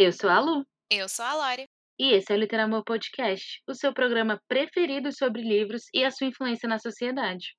Eu 0.00 0.12
sou 0.12 0.30
a 0.30 0.38
Lu. 0.38 0.64
Eu 0.88 1.08
sou 1.08 1.24
a 1.24 1.34
Lore. 1.34 1.68
E 1.98 2.12
esse 2.12 2.32
é 2.32 2.36
o 2.36 2.38
Literamor 2.38 2.84
Podcast, 2.84 3.60
o 3.66 3.74
seu 3.74 3.92
programa 3.92 4.40
preferido 4.46 5.10
sobre 5.10 5.42
livros 5.42 5.86
e 5.92 6.04
a 6.04 6.10
sua 6.12 6.28
influência 6.28 6.68
na 6.68 6.78
sociedade. 6.78 7.56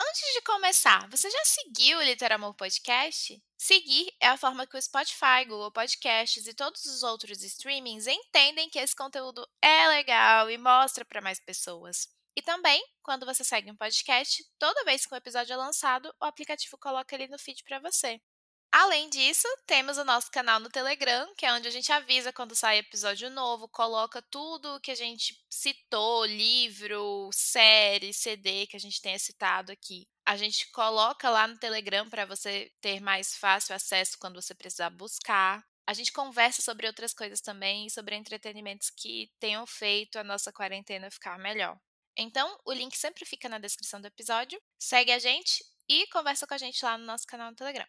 Antes 0.00 0.32
de 0.32 0.40
começar, 0.40 1.06
você 1.10 1.28
já 1.28 1.44
seguiu 1.44 1.98
o 1.98 2.02
Literamor 2.02 2.54
Podcast? 2.54 3.38
Seguir 3.58 4.10
é 4.18 4.28
a 4.28 4.38
forma 4.38 4.66
que 4.66 4.78
o 4.78 4.80
Spotify, 4.80 5.44
Google 5.46 5.70
Podcasts 5.70 6.46
e 6.46 6.54
todos 6.54 6.86
os 6.86 7.02
outros 7.02 7.44
streamings 7.44 8.06
entendem 8.06 8.70
que 8.70 8.78
esse 8.78 8.96
conteúdo 8.96 9.46
é 9.62 9.88
legal 9.88 10.50
e 10.50 10.56
mostra 10.56 11.04
para 11.04 11.20
mais 11.20 11.38
pessoas. 11.38 12.08
E 12.34 12.40
também, 12.40 12.82
quando 13.02 13.26
você 13.26 13.44
segue 13.44 13.70
um 13.70 13.76
podcast, 13.76 14.42
toda 14.58 14.84
vez 14.84 15.04
que 15.04 15.14
um 15.14 15.18
episódio 15.18 15.52
é 15.52 15.56
lançado, 15.58 16.10
o 16.18 16.24
aplicativo 16.24 16.78
coloca 16.78 17.14
ele 17.14 17.28
no 17.28 17.38
feed 17.38 17.62
para 17.62 17.78
você. 17.78 18.18
Além 18.72 19.10
disso, 19.10 19.48
temos 19.66 19.98
o 19.98 20.04
nosso 20.04 20.30
canal 20.30 20.60
no 20.60 20.68
Telegram, 20.68 21.34
que 21.36 21.44
é 21.44 21.52
onde 21.52 21.66
a 21.66 21.72
gente 21.72 21.90
avisa 21.90 22.32
quando 22.32 22.54
sai 22.54 22.78
episódio 22.78 23.28
novo, 23.28 23.68
coloca 23.68 24.22
tudo 24.22 24.78
que 24.80 24.92
a 24.92 24.94
gente 24.94 25.36
citou, 25.50 26.24
livro, 26.24 27.30
série, 27.32 28.12
CD 28.14 28.68
que 28.68 28.76
a 28.76 28.80
gente 28.80 29.02
tenha 29.02 29.18
citado 29.18 29.72
aqui. 29.72 30.06
A 30.24 30.36
gente 30.36 30.70
coloca 30.70 31.28
lá 31.28 31.48
no 31.48 31.58
Telegram 31.58 32.08
para 32.08 32.24
você 32.24 32.70
ter 32.80 33.00
mais 33.00 33.36
fácil 33.36 33.74
acesso 33.74 34.16
quando 34.20 34.40
você 34.40 34.54
precisar 34.54 34.90
buscar. 34.90 35.64
A 35.84 35.92
gente 35.92 36.12
conversa 36.12 36.62
sobre 36.62 36.86
outras 36.86 37.12
coisas 37.12 37.40
também, 37.40 37.90
sobre 37.90 38.14
entretenimentos 38.14 38.88
que 38.90 39.32
tenham 39.40 39.66
feito 39.66 40.16
a 40.16 40.22
nossa 40.22 40.52
quarentena 40.52 41.10
ficar 41.10 41.36
melhor. 41.40 41.76
Então, 42.16 42.56
o 42.64 42.72
link 42.72 42.96
sempre 42.96 43.24
fica 43.24 43.48
na 43.48 43.58
descrição 43.58 44.00
do 44.00 44.06
episódio. 44.06 44.60
Segue 44.78 45.10
a 45.10 45.18
gente 45.18 45.64
e 45.88 46.06
conversa 46.12 46.46
com 46.46 46.54
a 46.54 46.58
gente 46.58 46.84
lá 46.84 46.96
no 46.96 47.04
nosso 47.04 47.26
canal 47.26 47.50
no 47.50 47.56
Telegram. 47.56 47.86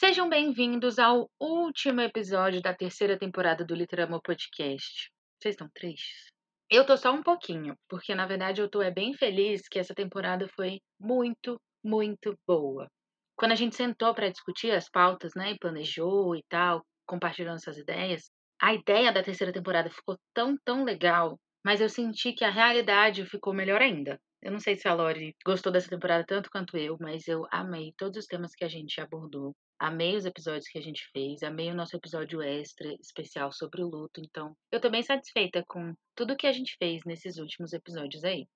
Sejam 0.00 0.28
bem-vindos 0.28 0.98
ao 0.98 1.30
último 1.40 2.00
episódio 2.00 2.60
da 2.60 2.74
terceira 2.74 3.16
temporada 3.16 3.64
do 3.64 3.76
Literamor 3.76 4.20
Podcast. 4.20 5.08
Vocês 5.38 5.54
estão 5.54 5.68
tristes? 5.72 6.26
Eu 6.68 6.84
tô 6.84 6.96
só 6.96 7.12
um 7.12 7.22
pouquinho, 7.22 7.76
porque 7.88 8.12
na 8.12 8.26
verdade 8.26 8.60
eu 8.60 8.68
tô 8.68 8.82
é 8.82 8.90
bem 8.90 9.14
feliz 9.14 9.68
que 9.68 9.78
essa 9.78 9.94
temporada 9.94 10.48
foi 10.48 10.80
muito, 10.98 11.60
muito 11.82 12.36
boa. 12.44 12.88
Quando 13.36 13.52
a 13.52 13.54
gente 13.54 13.76
sentou 13.76 14.12
para 14.12 14.28
discutir 14.28 14.72
as 14.72 14.90
pautas, 14.90 15.32
né, 15.36 15.52
e 15.52 15.58
planejou 15.58 16.34
e 16.34 16.42
tal, 16.48 16.82
compartilhando 17.06 17.62
suas 17.62 17.78
ideias, 17.78 18.28
a 18.60 18.74
ideia 18.74 19.12
da 19.12 19.22
terceira 19.22 19.52
temporada 19.52 19.88
ficou 19.90 20.18
tão, 20.34 20.56
tão 20.64 20.82
legal, 20.82 21.38
mas 21.64 21.80
eu 21.80 21.88
senti 21.88 22.32
que 22.32 22.44
a 22.44 22.50
realidade 22.50 23.24
ficou 23.26 23.54
melhor 23.54 23.80
ainda. 23.80 24.18
Eu 24.44 24.52
não 24.52 24.60
sei 24.60 24.76
se 24.76 24.86
a 24.86 24.92
Lori 24.92 25.34
gostou 25.42 25.72
dessa 25.72 25.88
temporada 25.88 26.22
tanto 26.22 26.50
quanto 26.50 26.76
eu, 26.76 26.98
mas 27.00 27.26
eu 27.26 27.46
amei 27.50 27.94
todos 27.96 28.18
os 28.18 28.26
temas 28.26 28.54
que 28.54 28.62
a 28.62 28.68
gente 28.68 29.00
abordou. 29.00 29.56
Amei 29.80 30.14
os 30.16 30.26
episódios 30.26 30.68
que 30.68 30.78
a 30.78 30.82
gente 30.82 31.02
fez, 31.12 31.42
amei 31.42 31.70
o 31.70 31.74
nosso 31.74 31.96
episódio 31.96 32.42
extra 32.42 32.94
especial 33.00 33.50
sobre 33.50 33.82
o 33.82 33.88
luto. 33.88 34.20
Então, 34.20 34.54
eu 34.70 34.78
tô 34.78 34.90
bem 34.90 35.02
satisfeita 35.02 35.64
com 35.66 35.94
tudo 36.14 36.36
que 36.36 36.46
a 36.46 36.52
gente 36.52 36.76
fez 36.78 37.00
nesses 37.06 37.38
últimos 37.38 37.72
episódios 37.72 38.22
aí. 38.22 38.46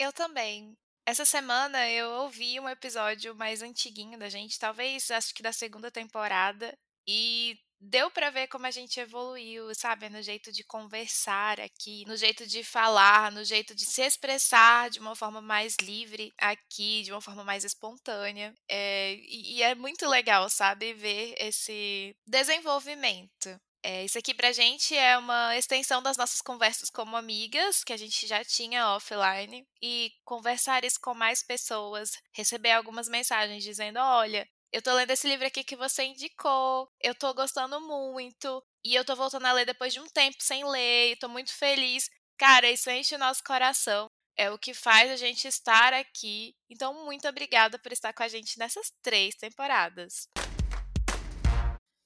Eu 0.00 0.12
também. 0.12 0.74
Essa 1.06 1.24
semana 1.24 1.88
eu 1.88 2.10
ouvi 2.22 2.58
um 2.58 2.68
episódio 2.68 3.32
mais 3.36 3.62
antiguinho 3.62 4.18
da 4.18 4.28
gente, 4.28 4.58
talvez 4.58 5.08
acho 5.12 5.32
que 5.32 5.44
da 5.44 5.52
segunda 5.52 5.92
temporada, 5.92 6.76
e 7.06 7.58
deu 7.80 8.10
para 8.10 8.30
ver 8.30 8.48
como 8.48 8.66
a 8.66 8.70
gente 8.70 8.98
evoluiu, 8.98 9.74
sabe? 9.74 10.08
No 10.08 10.22
jeito 10.22 10.50
de 10.50 10.64
conversar 10.64 11.60
aqui, 11.60 12.04
no 12.06 12.16
jeito 12.16 12.46
de 12.46 12.64
falar, 12.64 13.30
no 13.32 13.44
jeito 13.44 13.74
de 13.74 13.84
se 13.84 14.02
expressar 14.02 14.90
de 14.90 14.98
uma 14.98 15.14
forma 15.14 15.40
mais 15.40 15.76
livre 15.80 16.32
aqui, 16.38 17.02
de 17.02 17.12
uma 17.12 17.20
forma 17.20 17.44
mais 17.44 17.64
espontânea. 17.64 18.54
É, 18.68 19.14
e, 19.14 19.58
e 19.58 19.62
é 19.62 19.74
muito 19.74 20.06
legal, 20.08 20.48
sabe? 20.48 20.94
Ver 20.94 21.34
esse 21.38 22.16
desenvolvimento. 22.26 23.60
É, 23.82 24.04
isso 24.04 24.18
aqui 24.18 24.34
pra 24.34 24.50
gente 24.50 24.96
é 24.96 25.16
uma 25.16 25.56
extensão 25.56 26.02
das 26.02 26.16
nossas 26.16 26.40
conversas 26.40 26.90
como 26.90 27.16
amigas, 27.16 27.84
que 27.84 27.92
a 27.92 27.96
gente 27.96 28.26
já 28.26 28.44
tinha 28.44 28.96
offline, 28.96 29.64
e 29.80 30.10
conversar 30.24 30.84
isso 30.84 30.98
com 31.00 31.14
mais 31.14 31.40
pessoas, 31.44 32.10
receber 32.32 32.72
algumas 32.72 33.08
mensagens 33.08 33.62
dizendo: 33.62 34.00
olha, 34.00 34.48
eu 34.76 34.82
tô 34.82 34.92
lendo 34.92 35.10
esse 35.10 35.26
livro 35.26 35.46
aqui 35.46 35.64
que 35.64 35.74
você 35.74 36.04
indicou, 36.04 36.86
eu 37.02 37.14
tô 37.14 37.32
gostando 37.32 37.80
muito, 37.80 38.62
e 38.84 38.94
eu 38.94 39.06
tô 39.06 39.16
voltando 39.16 39.46
a 39.46 39.52
ler 39.54 39.64
depois 39.64 39.90
de 39.90 39.98
um 39.98 40.06
tempo 40.06 40.36
sem 40.38 40.68
ler, 40.68 41.12
e 41.12 41.16
tô 41.16 41.30
muito 41.30 41.50
feliz. 41.56 42.10
Cara, 42.36 42.70
isso 42.70 42.90
enche 42.90 43.14
o 43.14 43.18
nosso 43.18 43.42
coração. 43.42 44.06
É 44.36 44.50
o 44.50 44.58
que 44.58 44.74
faz 44.74 45.10
a 45.10 45.16
gente 45.16 45.48
estar 45.48 45.94
aqui. 45.94 46.54
Então, 46.68 47.06
muito 47.06 47.26
obrigada 47.26 47.78
por 47.78 47.90
estar 47.90 48.12
com 48.12 48.22
a 48.22 48.28
gente 48.28 48.58
nessas 48.58 48.92
três 49.02 49.34
temporadas. 49.34 50.28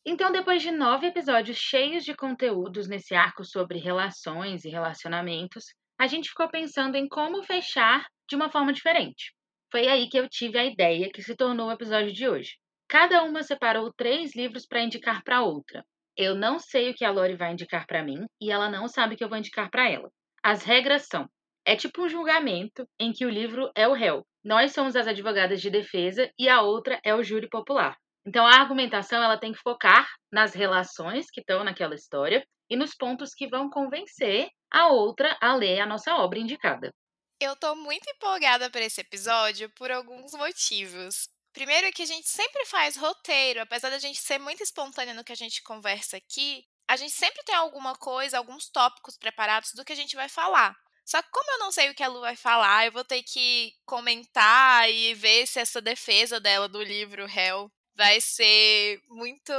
Então, 0.07 0.31
depois 0.31 0.63
de 0.63 0.71
nove 0.71 1.09
episódios 1.09 1.59
cheios 1.59 2.05
de 2.05 2.15
conteúdos 2.15 2.87
nesse 2.87 3.17
arco 3.17 3.45
sobre 3.45 3.81
relações 3.81 4.65
e 4.65 4.71
relacionamentos, 4.71 5.65
a 5.99 6.07
gente 6.07 6.29
ficou 6.29 6.49
pensando 6.49 6.95
em 6.95 7.09
como 7.09 7.43
fechar 7.43 8.07
de 8.29 8.37
uma 8.37 8.49
forma 8.49 8.73
diferente. 8.73 9.35
Foi 9.73 9.87
aí 9.87 10.09
que 10.09 10.19
eu 10.19 10.29
tive 10.29 10.57
a 10.57 10.65
ideia 10.65 11.11
que 11.13 11.21
se 11.21 11.35
tornou 11.35 11.69
o 11.69 11.73
episódio 11.73 12.13
de 12.13 12.29
hoje. 12.29 12.60
Cada 12.91 13.23
uma 13.23 13.45
separou 13.45 13.93
três 13.97 14.35
livros 14.35 14.67
para 14.67 14.83
indicar 14.83 15.23
para 15.23 15.45
outra. 15.45 15.85
Eu 16.17 16.35
não 16.35 16.59
sei 16.59 16.91
o 16.91 16.95
que 16.95 17.05
a 17.05 17.13
Lori 17.13 17.37
vai 17.37 17.53
indicar 17.53 17.87
para 17.87 18.03
mim 18.03 18.27
e 18.43 18.51
ela 18.51 18.69
não 18.69 18.89
sabe 18.89 19.15
o 19.15 19.17
que 19.17 19.23
eu 19.23 19.29
vou 19.29 19.39
indicar 19.39 19.71
para 19.71 19.89
ela. 19.89 20.11
As 20.43 20.65
regras 20.65 21.07
são: 21.07 21.29
é 21.65 21.77
tipo 21.77 22.03
um 22.03 22.09
julgamento 22.09 22.85
em 22.99 23.13
que 23.13 23.25
o 23.25 23.31
livro 23.31 23.71
é 23.77 23.87
o 23.87 23.93
réu. 23.93 24.27
Nós 24.45 24.73
somos 24.73 24.97
as 24.97 25.07
advogadas 25.07 25.61
de 25.61 25.71
defesa 25.71 26.29
e 26.37 26.49
a 26.49 26.63
outra 26.63 26.99
é 27.05 27.15
o 27.15 27.23
júri 27.23 27.49
popular. 27.49 27.97
Então 28.27 28.45
a 28.45 28.59
argumentação 28.59 29.23
ela 29.23 29.39
tem 29.39 29.53
que 29.53 29.63
focar 29.63 30.09
nas 30.33 30.53
relações 30.53 31.31
que 31.31 31.41
estão 31.41 31.63
naquela 31.63 31.95
história 31.95 32.45
e 32.69 32.75
nos 32.75 32.97
pontos 32.97 33.33
que 33.37 33.47
vão 33.47 33.71
convencer 33.71 34.49
a 34.69 34.89
outra 34.89 35.39
a 35.41 35.55
ler 35.55 35.79
a 35.79 35.87
nossa 35.87 36.17
obra 36.17 36.41
indicada. 36.41 36.91
Eu 37.41 37.55
tô 37.55 37.73
muito 37.77 38.11
empolgada 38.11 38.69
para 38.69 38.85
esse 38.85 39.01
episódio 39.01 39.71
por 39.77 39.93
alguns 39.93 40.33
motivos. 40.33 41.29
Primeiro 41.53 41.87
é 41.87 41.93
que 41.93 42.03
a 42.03 42.07
gente 42.07 42.29
sempre 42.29 42.65
faz 42.67 42.97
roteiro, 42.97 43.61
apesar 43.61 43.91
da 43.91 43.99
gente 43.99 44.21
ser 44.21 44.39
muito 44.39 44.63
espontânea 44.63 45.15
no 45.15 45.25
que 45.25 45.33
a 45.33 45.37
gente 45.37 45.63
conversa 45.63 46.17
aqui, 46.17 46.65
a 46.89 46.97
gente 46.97 47.13
sempre 47.13 47.43
tem 47.45 47.55
alguma 47.55 47.95
coisa, 47.97 48.39
alguns 48.39 48.69
tópicos 48.69 49.17
preparados 49.17 49.73
do 49.75 49.85
que 49.85 49.93
a 49.93 49.97
gente 49.97 50.17
vai 50.17 50.29
falar. 50.29 50.77
Só 51.05 51.21
que 51.23 51.31
como 51.31 51.51
eu 51.53 51.59
não 51.59 51.73
sei 51.73 51.91
o 51.91 51.95
que 51.95 52.03
a 52.03 52.09
Lu 52.09 52.21
vai 52.21 52.37
falar, 52.37 52.87
eu 52.87 52.93
vou 52.93 53.05
ter 53.05 53.23
que 53.23 53.73
comentar 53.85 54.89
e 54.91 55.15
ver 55.15 55.47
se 55.47 55.59
essa 55.59 55.81
defesa 55.81 56.39
dela 56.39 56.69
do 56.69 56.83
livro 56.83 57.27
Hell 57.29 57.71
vai 57.97 58.21
ser 58.21 59.03
muito 59.09 59.53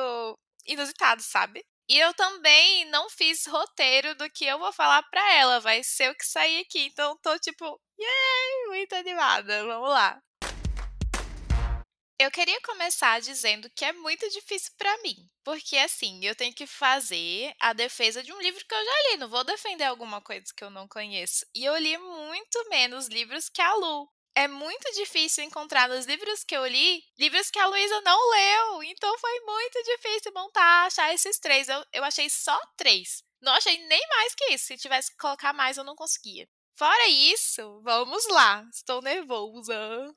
inusitado, 0.66 1.22
sabe? 1.22 1.64
E 1.90 2.00
eu 2.00 2.14
também 2.14 2.86
não 2.86 3.10
fiz 3.10 3.46
roteiro 3.46 4.16
do 4.16 4.30
que 4.30 4.46
eu 4.46 4.58
vou 4.60 4.72
falar 4.72 5.04
pra 5.04 5.34
ela, 5.34 5.60
vai 5.60 5.84
ser 5.84 6.10
o 6.12 6.16
que 6.16 6.26
sair 6.26 6.62
aqui. 6.62 6.86
Então 6.86 7.18
tô 7.22 7.38
tipo, 7.40 7.82
yay, 8.00 8.68
muito 8.68 8.96
animada. 8.96 9.66
Vamos 9.66 9.90
lá. 9.90 10.22
Eu 12.22 12.30
queria 12.30 12.62
começar 12.62 13.20
dizendo 13.20 13.68
que 13.76 13.84
é 13.84 13.92
muito 13.94 14.30
difícil 14.30 14.72
para 14.78 14.96
mim, 15.02 15.28
porque 15.44 15.76
assim, 15.76 16.24
eu 16.24 16.36
tenho 16.36 16.54
que 16.54 16.68
fazer 16.68 17.52
a 17.60 17.74
defesa 17.74 18.22
de 18.22 18.32
um 18.32 18.40
livro 18.40 18.64
que 18.64 18.76
eu 18.76 18.86
já 18.86 19.10
li, 19.10 19.18
não 19.18 19.28
vou 19.28 19.44
defender 19.44 19.86
alguma 19.86 20.22
coisa 20.22 20.46
que 20.56 20.64
eu 20.64 20.70
não 20.70 20.88
conheço. 20.88 21.44
E 21.56 21.66
eu 21.66 21.76
li 21.78 21.98
muito 21.98 22.70
menos 22.70 23.08
livros 23.08 23.50
que 23.50 23.60
a 23.60 23.74
Lu 23.74 24.08
é 24.36 24.48
muito 24.48 24.94
difícil 24.94 25.44
encontrar 25.44 25.90
nos 25.90 26.06
livros 26.06 26.44
que 26.44 26.56
eu 26.56 26.64
li, 26.68 27.04
livros 27.18 27.50
que 27.50 27.58
a 27.58 27.66
Luísa 27.66 28.00
não 28.02 28.30
leu. 28.30 28.84
Então 28.84 29.18
foi 29.18 29.40
muito 29.40 29.82
difícil 29.84 30.32
montar, 30.32 30.86
achar 30.86 31.12
esses 31.12 31.40
três. 31.40 31.68
Eu, 31.68 31.84
eu 31.92 32.04
achei 32.04 32.30
só 32.30 32.56
três. 32.78 33.24
Não 33.42 33.52
achei 33.54 33.84
nem 33.88 34.08
mais 34.10 34.36
que 34.36 34.54
isso. 34.54 34.66
Se 34.66 34.78
tivesse 34.78 35.10
que 35.10 35.18
colocar 35.18 35.54
mais, 35.54 35.76
eu 35.76 35.84
não 35.84 35.96
conseguia. 35.96 36.48
Fora 36.76 37.08
isso, 37.08 37.82
vamos 37.82 38.28
lá. 38.28 38.64
Estou 38.72 39.02
nervosa. 39.02 40.16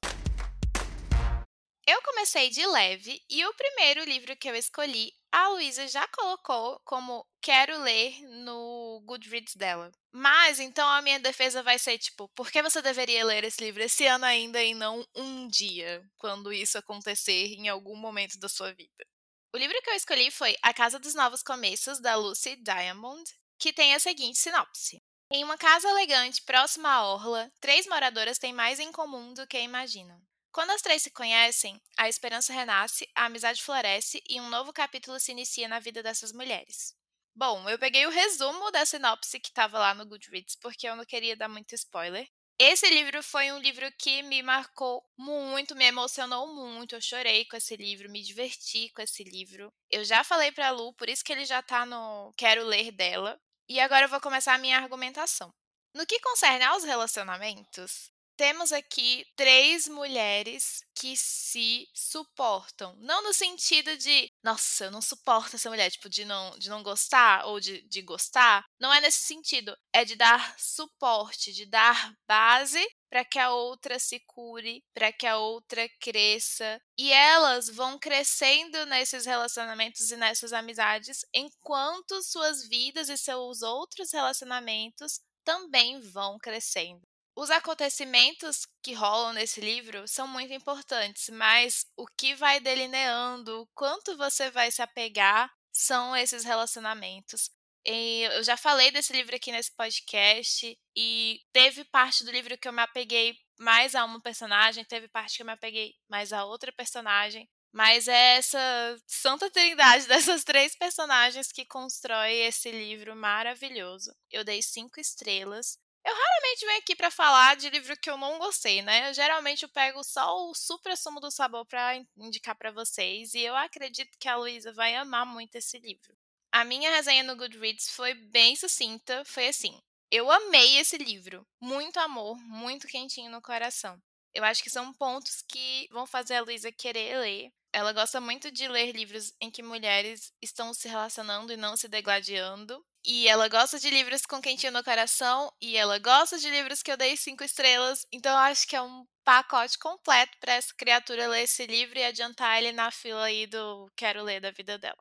Eu 1.86 2.00
comecei 2.00 2.48
de 2.48 2.64
leve 2.66 3.22
e 3.28 3.44
o 3.44 3.52
primeiro 3.54 4.04
livro 4.04 4.34
que 4.36 4.48
eu 4.48 4.54
escolhi, 4.54 5.12
a 5.30 5.48
Luísa 5.48 5.86
já 5.86 6.08
colocou 6.08 6.80
como 6.82 7.26
quero 7.42 7.76
ler 7.82 8.22
no 8.22 9.02
Goodreads 9.04 9.54
dela. 9.54 9.92
Mas 10.10 10.58
então 10.60 10.88
a 10.88 11.02
minha 11.02 11.20
defesa 11.20 11.62
vai 11.62 11.78
ser 11.78 11.98
tipo, 11.98 12.26
por 12.30 12.50
que 12.50 12.62
você 12.62 12.80
deveria 12.80 13.22
ler 13.22 13.44
esse 13.44 13.62
livro 13.62 13.82
esse 13.82 14.06
ano 14.06 14.24
ainda 14.24 14.62
e 14.62 14.72
não 14.72 15.06
um 15.14 15.46
dia, 15.46 16.02
quando 16.16 16.52
isso 16.54 16.78
acontecer 16.78 17.52
em 17.54 17.68
algum 17.68 17.96
momento 17.96 18.38
da 18.38 18.48
sua 18.48 18.72
vida? 18.72 19.04
O 19.52 19.58
livro 19.58 19.80
que 19.82 19.90
eu 19.90 19.94
escolhi 19.94 20.30
foi 20.30 20.56
A 20.62 20.72
Casa 20.72 20.98
dos 20.98 21.14
Novos 21.14 21.42
Começos, 21.42 22.00
da 22.00 22.16
Lucy 22.16 22.56
Diamond, 22.56 23.22
que 23.58 23.74
tem 23.74 23.94
a 23.94 24.00
seguinte 24.00 24.38
sinopse. 24.38 25.02
Em 25.30 25.44
uma 25.44 25.58
casa 25.58 25.88
elegante 25.88 26.42
próxima 26.42 26.88
à 26.88 27.06
orla, 27.06 27.52
três 27.60 27.86
moradoras 27.86 28.38
têm 28.38 28.54
mais 28.54 28.80
em 28.80 28.90
comum 28.90 29.34
do 29.34 29.46
que 29.46 29.60
imaginam. 29.60 30.18
Quando 30.54 30.70
as 30.70 30.82
três 30.82 31.02
se 31.02 31.10
conhecem, 31.10 31.82
a 31.96 32.08
esperança 32.08 32.52
renasce, 32.52 33.10
a 33.12 33.24
amizade 33.24 33.60
floresce 33.60 34.22
e 34.28 34.40
um 34.40 34.48
novo 34.48 34.72
capítulo 34.72 35.18
se 35.18 35.32
inicia 35.32 35.66
na 35.66 35.80
vida 35.80 36.00
dessas 36.00 36.30
mulheres. 36.30 36.94
Bom, 37.34 37.68
eu 37.68 37.76
peguei 37.76 38.06
o 38.06 38.10
resumo 38.10 38.70
da 38.70 38.86
sinopse 38.86 39.40
que 39.40 39.48
estava 39.48 39.80
lá 39.80 39.92
no 39.94 40.06
Goodreads 40.06 40.54
porque 40.54 40.88
eu 40.88 40.94
não 40.94 41.04
queria 41.04 41.34
dar 41.34 41.48
muito 41.48 41.74
spoiler. 41.74 42.30
Esse 42.56 42.88
livro 42.88 43.20
foi 43.20 43.50
um 43.50 43.58
livro 43.58 43.90
que 43.98 44.22
me 44.22 44.44
marcou 44.44 45.04
muito, 45.18 45.74
me 45.74 45.86
emocionou 45.86 46.46
muito. 46.54 46.94
Eu 46.94 47.00
chorei 47.00 47.44
com 47.46 47.56
esse 47.56 47.74
livro, 47.74 48.08
me 48.08 48.22
diverti 48.22 48.90
com 48.90 49.02
esse 49.02 49.24
livro. 49.24 49.72
Eu 49.90 50.04
já 50.04 50.22
falei 50.22 50.52
pra 50.52 50.70
Lu, 50.70 50.92
por 50.92 51.08
isso 51.08 51.24
que 51.24 51.32
ele 51.32 51.44
já 51.44 51.62
tá 51.62 51.84
no 51.84 52.32
Quero 52.36 52.64
Ler 52.64 52.92
dela. 52.92 53.40
E 53.68 53.80
agora 53.80 54.04
eu 54.04 54.08
vou 54.08 54.20
começar 54.20 54.54
a 54.54 54.58
minha 54.58 54.78
argumentação. 54.78 55.52
No 55.92 56.06
que 56.06 56.20
concerne 56.20 56.62
aos 56.62 56.84
relacionamentos, 56.84 58.13
temos 58.36 58.72
aqui 58.72 59.24
três 59.36 59.86
mulheres 59.88 60.82
que 60.94 61.16
se 61.16 61.88
suportam. 61.94 62.94
Não 62.98 63.22
no 63.22 63.32
sentido 63.32 63.96
de, 63.96 64.30
nossa, 64.42 64.84
eu 64.84 64.90
não 64.90 65.02
suporto 65.02 65.56
essa 65.56 65.70
mulher, 65.70 65.90
tipo, 65.90 66.08
de 66.08 66.24
não, 66.24 66.56
de 66.58 66.68
não 66.68 66.82
gostar 66.82 67.46
ou 67.46 67.60
de, 67.60 67.82
de 67.88 68.02
gostar. 68.02 68.64
Não 68.78 68.92
é 68.92 69.00
nesse 69.00 69.20
sentido. 69.20 69.76
É 69.92 70.04
de 70.04 70.16
dar 70.16 70.54
suporte, 70.58 71.52
de 71.52 71.66
dar 71.66 72.12
base 72.26 72.84
para 73.10 73.24
que 73.24 73.38
a 73.38 73.52
outra 73.52 73.98
se 73.98 74.20
cure, 74.26 74.82
para 74.92 75.12
que 75.12 75.26
a 75.26 75.38
outra 75.38 75.88
cresça. 76.00 76.80
E 76.98 77.12
elas 77.12 77.68
vão 77.68 77.98
crescendo 77.98 78.84
nesses 78.86 79.24
relacionamentos 79.24 80.10
e 80.10 80.16
nessas 80.16 80.52
amizades, 80.52 81.24
enquanto 81.32 82.22
suas 82.22 82.66
vidas 82.66 83.08
e 83.08 83.16
seus 83.16 83.62
outros 83.62 84.12
relacionamentos 84.12 85.20
também 85.44 86.00
vão 86.00 86.38
crescendo. 86.38 87.02
Os 87.36 87.50
acontecimentos 87.50 88.66
que 88.82 88.92
rolam 88.92 89.32
nesse 89.32 89.60
livro 89.60 90.06
são 90.06 90.26
muito 90.28 90.52
importantes, 90.52 91.28
mas 91.30 91.84
o 91.96 92.06
que 92.06 92.34
vai 92.34 92.60
delineando, 92.60 93.62
o 93.62 93.66
quanto 93.74 94.16
você 94.16 94.50
vai 94.50 94.70
se 94.70 94.80
apegar, 94.80 95.52
são 95.72 96.16
esses 96.16 96.44
relacionamentos. 96.44 97.50
E 97.86 98.22
eu 98.36 98.42
já 98.44 98.56
falei 98.56 98.90
desse 98.90 99.12
livro 99.12 99.34
aqui 99.34 99.52
nesse 99.52 99.74
podcast 99.74 100.78
e 100.96 101.40
teve 101.52 101.84
parte 101.84 102.24
do 102.24 102.30
livro 102.30 102.56
que 102.56 102.68
eu 102.68 102.72
me 102.72 102.80
apeguei 102.80 103.36
mais 103.58 103.94
a 103.94 104.04
uma 104.04 104.20
personagem, 104.20 104.84
teve 104.84 105.08
parte 105.08 105.36
que 105.36 105.42
eu 105.42 105.46
me 105.46 105.52
apeguei 105.52 105.94
mais 106.08 106.32
a 106.32 106.44
outra 106.44 106.72
personagem. 106.72 107.48
Mas 107.72 108.06
é 108.06 108.36
essa 108.36 108.58
santa 109.04 109.50
trindade 109.50 110.06
dessas 110.08 110.44
três 110.44 110.76
personagens 110.76 111.50
que 111.50 111.66
constrói 111.66 112.32
esse 112.34 112.70
livro 112.70 113.16
maravilhoso. 113.16 114.14
Eu 114.30 114.44
dei 114.44 114.62
cinco 114.62 115.00
estrelas. 115.00 115.76
Eu 116.04 116.14
raramente 116.14 116.66
venho 116.66 116.78
aqui 116.78 116.94
para 116.94 117.10
falar 117.10 117.56
de 117.56 117.70
livro 117.70 117.96
que 117.96 118.10
eu 118.10 118.18
não 118.18 118.38
gostei, 118.38 118.82
né? 118.82 119.08
Eu, 119.08 119.14
geralmente 119.14 119.62
eu 119.62 119.68
pego 119.70 120.04
só 120.04 120.48
o 120.48 120.54
supra-sumo 120.54 121.18
do 121.18 121.30
sabor 121.30 121.64
para 121.64 121.96
indicar 122.18 122.54
para 122.54 122.70
vocês 122.70 123.32
e 123.32 123.40
eu 123.40 123.56
acredito 123.56 124.18
que 124.18 124.28
a 124.28 124.36
Luísa 124.36 124.72
vai 124.72 124.94
amar 124.94 125.24
muito 125.24 125.56
esse 125.56 125.78
livro. 125.78 126.14
A 126.52 126.64
minha 126.64 126.90
resenha 126.90 127.22
no 127.22 127.36
Goodreads 127.36 127.88
foi 127.90 128.14
bem 128.14 128.54
sucinta, 128.54 129.24
foi 129.24 129.48
assim: 129.48 129.80
eu 130.10 130.30
amei 130.30 130.76
esse 130.76 130.96
livro, 130.96 131.44
muito 131.60 131.98
amor, 131.98 132.36
muito 132.36 132.86
quentinho 132.86 133.30
no 133.30 133.42
coração. 133.42 134.00
Eu 134.32 134.44
acho 134.44 134.62
que 134.62 134.70
são 134.70 134.92
pontos 134.92 135.42
que 135.48 135.88
vão 135.90 136.06
fazer 136.06 136.36
a 136.36 136.42
Luísa 136.42 136.70
querer 136.70 137.18
ler. 137.18 137.52
Ela 137.72 137.92
gosta 137.92 138.20
muito 138.20 138.50
de 138.52 138.68
ler 138.68 138.92
livros 138.92 139.32
em 139.40 139.50
que 139.50 139.62
mulheres 139.62 140.32
estão 140.40 140.72
se 140.72 140.86
relacionando 140.86 141.52
e 141.52 141.56
não 141.56 141.76
se 141.76 141.88
degladiando. 141.88 142.84
E 143.06 143.28
ela 143.28 143.48
gosta 143.48 143.78
de 143.78 143.90
livros 143.90 144.26
com 144.26 144.40
quentinho 144.40 144.72
no 144.72 144.82
coração. 144.84 145.52
E 145.60 145.76
ela 145.76 145.98
gosta 145.98 146.38
de 146.38 146.48
livros 146.50 146.82
que 146.82 146.90
eu 146.90 146.96
dei 146.96 147.16
cinco 147.16 147.44
estrelas. 147.44 148.06
Então 148.12 148.36
acho 148.36 148.66
que 148.66 148.76
é 148.76 148.82
um 148.82 149.04
pacote 149.24 149.78
completo 149.78 150.36
para 150.40 150.54
essa 150.54 150.74
criatura 150.76 151.28
ler 151.28 151.42
esse 151.42 151.66
livro 151.66 151.98
e 151.98 152.04
adiantar 152.04 152.58
ele 152.58 152.72
na 152.72 152.90
fila 152.90 153.24
aí 153.24 153.46
do 153.46 153.90
quero 153.96 154.22
ler 154.22 154.40
da 154.40 154.50
vida 154.50 154.78
dela. 154.78 154.98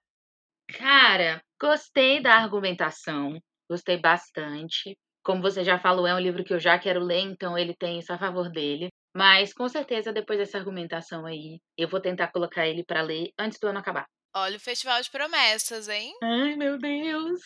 Cara, 0.74 1.42
gostei 1.62 2.22
da 2.22 2.36
argumentação. 2.36 3.40
Gostei 3.70 3.98
bastante. 4.00 4.98
Como 5.24 5.42
você 5.42 5.64
já 5.64 5.80
falou, 5.80 6.06
é 6.06 6.14
um 6.14 6.20
livro 6.20 6.44
que 6.44 6.54
eu 6.54 6.60
já 6.60 6.78
quero 6.78 7.00
ler, 7.02 7.22
então 7.22 7.58
ele 7.58 7.74
tem 7.76 8.00
isso 8.00 8.12
a 8.12 8.18
favor 8.18 8.50
dele. 8.52 8.90
Mas 9.16 9.54
com 9.54 9.68
certeza, 9.70 10.12
depois 10.12 10.40
dessa 10.40 10.58
argumentação 10.58 11.26
aí, 11.26 11.60
eu 11.78 11.88
vou 11.88 12.02
tentar 12.02 12.30
colocar 12.32 12.68
ele 12.68 12.84
para 12.84 13.02
ler 13.02 13.32
antes 13.40 13.60
do 13.60 13.68
ano 13.68 13.80
acabar. 13.80 14.06
Olha 14.36 14.58
o 14.58 14.60
festival 14.60 15.00
de 15.02 15.12
promessas, 15.12 15.88
hein? 15.88 16.14
Ai, 16.24 16.56
meu 16.56 16.78
Deus! 16.80 17.40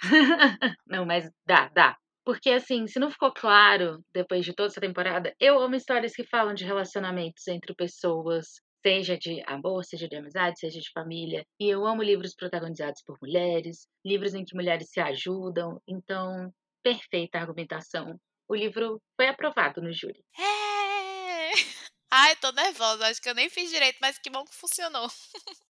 não, 0.86 1.06
mas 1.06 1.30
dá, 1.46 1.68
dá. 1.68 1.96
Porque 2.24 2.50
assim, 2.50 2.88
se 2.88 2.98
não 2.98 3.10
ficou 3.10 3.32
claro 3.32 4.04
depois 4.12 4.44
de 4.44 4.52
toda 4.52 4.68
essa 4.68 4.80
temporada, 4.80 5.32
eu 5.38 5.60
amo 5.60 5.76
histórias 5.76 6.12
que 6.12 6.26
falam 6.26 6.52
de 6.52 6.64
relacionamentos 6.64 7.46
entre 7.46 7.72
pessoas, 7.72 8.60
seja 8.84 9.16
de 9.16 9.40
amor, 9.46 9.84
seja 9.84 10.08
de 10.08 10.16
amizade, 10.16 10.58
seja 10.58 10.80
de 10.80 10.90
família. 10.92 11.44
E 11.60 11.68
eu 11.68 11.86
amo 11.86 12.02
livros 12.02 12.34
protagonizados 12.34 13.00
por 13.06 13.16
mulheres, 13.22 13.86
livros 14.04 14.34
em 14.34 14.44
que 14.44 14.56
mulheres 14.56 14.88
se 14.90 15.00
ajudam. 15.00 15.80
Então, 15.88 16.52
perfeita 16.82 17.38
argumentação. 17.38 18.18
O 18.48 18.54
livro 18.56 19.00
foi 19.16 19.28
aprovado 19.28 19.80
no 19.80 19.92
júri. 19.92 20.24
É! 20.36 21.50
Ai, 22.10 22.34
tô 22.36 22.50
nervosa. 22.50 23.06
Acho 23.06 23.22
que 23.22 23.28
eu 23.28 23.34
nem 23.34 23.48
fiz 23.48 23.70
direito, 23.70 23.98
mas 24.00 24.18
que 24.18 24.30
bom 24.30 24.44
que 24.44 24.54
funcionou. 24.54 25.08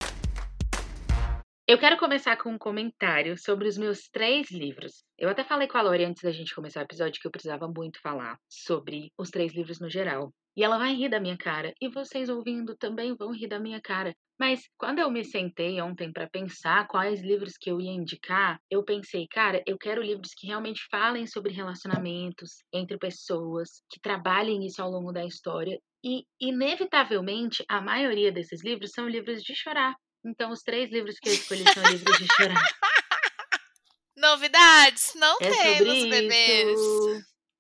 Eu 1.68 1.80
quero 1.80 1.98
começar 1.98 2.38
com 2.38 2.52
um 2.52 2.60
comentário 2.60 3.36
sobre 3.40 3.68
os 3.68 3.76
meus 3.76 4.08
três 4.10 4.52
livros. 4.52 5.04
Eu 5.18 5.30
até 5.30 5.44
falei 5.44 5.68
com 5.68 5.80
a 5.80 5.82
Lori 5.82 6.06
antes 6.06 6.22
da 6.22 6.32
gente 6.32 6.54
começar 6.54 6.82
o 6.82 6.84
episódio 6.84 7.20
que 7.20 7.26
eu 7.26 7.32
precisava 7.32 7.68
muito 7.68 8.00
falar 8.02 8.38
sobre 8.48 9.12
os 9.18 9.32
três 9.32 9.52
livros 9.52 9.80
no 9.80 9.90
geral. 9.90 10.32
E 10.56 10.64
ela 10.64 10.78
vai 10.78 10.94
rir 10.94 11.10
da 11.10 11.20
minha 11.20 11.36
cara, 11.36 11.74
e 11.82 11.90
vocês 11.90 12.30
ouvindo 12.30 12.78
também 12.78 13.16
vão 13.16 13.32
rir 13.32 13.48
da 13.48 13.60
minha 13.60 13.82
cara. 13.82 14.14
Mas 14.40 14.62
quando 14.78 15.00
eu 15.00 15.10
me 15.10 15.26
sentei 15.26 15.82
ontem 15.82 16.14
para 16.14 16.30
pensar 16.30 16.88
quais 16.88 17.20
livros 17.24 17.58
que 17.60 17.72
eu 17.72 17.82
ia 17.82 17.92
indicar, 17.92 18.60
eu 18.70 18.84
pensei, 18.84 19.26
cara, 19.28 19.64
eu 19.66 19.76
quero 19.76 20.04
livros 20.04 20.36
que 20.36 20.46
realmente 20.46 20.86
falem 20.92 21.26
sobre 21.26 21.52
relacionamentos 21.52 22.64
entre 22.72 22.96
pessoas, 23.00 23.82
que 23.90 24.00
trabalhem 24.00 24.68
isso 24.68 24.84
ao 24.84 24.92
longo 24.92 25.12
da 25.12 25.26
história. 25.26 25.80
E, 26.04 26.26
inevitavelmente, 26.40 27.66
a 27.68 27.82
maioria 27.82 28.32
desses 28.32 28.64
livros 28.64 28.92
são 28.92 29.10
livros 29.10 29.42
de 29.42 29.56
chorar. 29.56 29.96
Então, 30.26 30.52
os 30.52 30.62
três 30.62 30.92
livros 30.92 31.20
que 31.20 31.30
eu 31.30 31.34
escolhi 31.34 31.64
são 31.72 31.84
livros 31.84 32.18
de 32.18 32.26
chorar. 32.34 32.56
Novidades? 34.18 35.14
Não 35.16 35.38
é 35.40 35.50
temos, 35.52 36.10
bebês. 36.10 36.80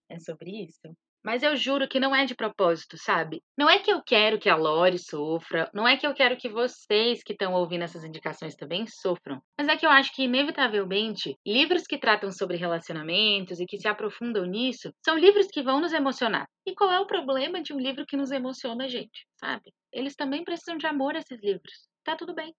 É 0.09 0.19
sobre 0.19 0.63
isso. 0.63 0.95
Mas 1.23 1.41
eu 1.41 1.55
juro 1.55 1.87
que 1.87 1.99
não 1.99 2.15
é 2.15 2.23
de 2.23 2.35
propósito, 2.35 2.97
sabe? 2.99 3.41
Não 3.57 3.67
é 3.67 3.79
que 3.79 3.91
eu 3.91 4.01
quero 4.03 4.39
que 4.39 4.47
a 4.47 4.55
Lori 4.55 4.99
sofra, 4.99 5.69
não 5.73 5.87
é 5.87 5.97
que 5.97 6.05
eu 6.05 6.13
quero 6.13 6.37
que 6.37 6.47
vocês 6.47 7.23
que 7.23 7.33
estão 7.33 7.53
ouvindo 7.53 7.83
essas 7.83 8.03
indicações 8.03 8.55
também 8.55 8.85
sofram. 8.85 9.41
Mas 9.57 9.67
é 9.67 9.75
que 9.75 9.87
eu 9.87 9.89
acho 9.89 10.13
que, 10.13 10.23
inevitavelmente, 10.23 11.35
livros 11.45 11.83
que 11.83 11.97
tratam 11.97 12.31
sobre 12.31 12.57
relacionamentos 12.57 13.59
e 13.59 13.65
que 13.65 13.79
se 13.79 13.87
aprofundam 13.87 14.45
nisso 14.45 14.91
são 15.03 15.17
livros 15.17 15.47
que 15.47 15.63
vão 15.63 15.81
nos 15.81 15.93
emocionar. 15.93 16.47
E 16.63 16.75
qual 16.75 16.91
é 16.91 16.99
o 16.99 17.07
problema 17.07 17.59
de 17.61 17.73
um 17.73 17.79
livro 17.79 18.05
que 18.05 18.15
nos 18.17 18.29
emociona 18.29 18.85
a 18.85 18.87
gente, 18.87 19.25
sabe? 19.39 19.73
Eles 19.91 20.15
também 20.15 20.43
precisam 20.43 20.77
de 20.77 20.85
amor, 20.85 21.15
esses 21.15 21.41
livros. 21.41 21.94
Tá 22.05 22.15
tudo 22.15 22.35
bem. 22.35 22.53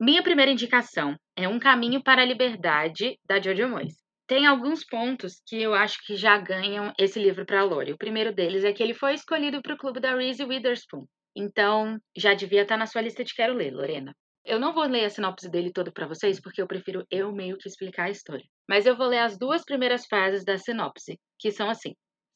Minha 0.00 0.22
primeira 0.22 0.50
indicação 0.50 1.14
é 1.36 1.46
Um 1.46 1.58
Caminho 1.58 2.02
para 2.02 2.22
a 2.22 2.24
Liberdade, 2.24 3.18
da 3.22 3.38
Jojo 3.38 3.68
Moyes. 3.68 3.96
Tem 4.26 4.46
alguns 4.46 4.82
pontos 4.82 5.42
que 5.46 5.60
eu 5.60 5.74
acho 5.74 5.98
que 6.06 6.16
já 6.16 6.38
ganham 6.38 6.90
esse 6.98 7.20
livro 7.20 7.44
para 7.44 7.60
a 7.60 7.64
Lori. 7.64 7.92
O 7.92 7.98
primeiro 7.98 8.34
deles 8.34 8.64
é 8.64 8.72
que 8.72 8.82
ele 8.82 8.94
foi 8.94 9.12
escolhido 9.12 9.60
para 9.60 9.74
o 9.74 9.76
clube 9.76 10.00
da 10.00 10.16
Reese 10.16 10.42
Witherspoon. 10.42 11.04
Então, 11.36 11.98
já 12.16 12.32
devia 12.32 12.62
estar 12.62 12.76
tá 12.76 12.78
na 12.78 12.86
sua 12.86 13.02
lista 13.02 13.22
de 13.22 13.34
quero 13.34 13.52
ler, 13.52 13.74
Lorena. 13.74 14.16
Eu 14.42 14.58
não 14.58 14.72
vou 14.72 14.84
ler 14.84 15.04
a 15.04 15.10
sinopse 15.10 15.50
dele 15.50 15.70
todo 15.70 15.92
para 15.92 16.06
vocês, 16.06 16.40
porque 16.40 16.62
eu 16.62 16.66
prefiro 16.66 17.04
eu 17.10 17.30
meio 17.30 17.58
que 17.58 17.68
explicar 17.68 18.04
a 18.04 18.10
história. 18.10 18.44
Mas 18.66 18.86
eu 18.86 18.96
vou 18.96 19.06
ler 19.06 19.18
as 19.18 19.38
duas 19.38 19.64
primeiras 19.66 20.06
frases 20.06 20.46
da 20.46 20.56
sinopse, 20.56 21.18
que 21.38 21.50
são 21.50 21.68
assim: 21.68 21.92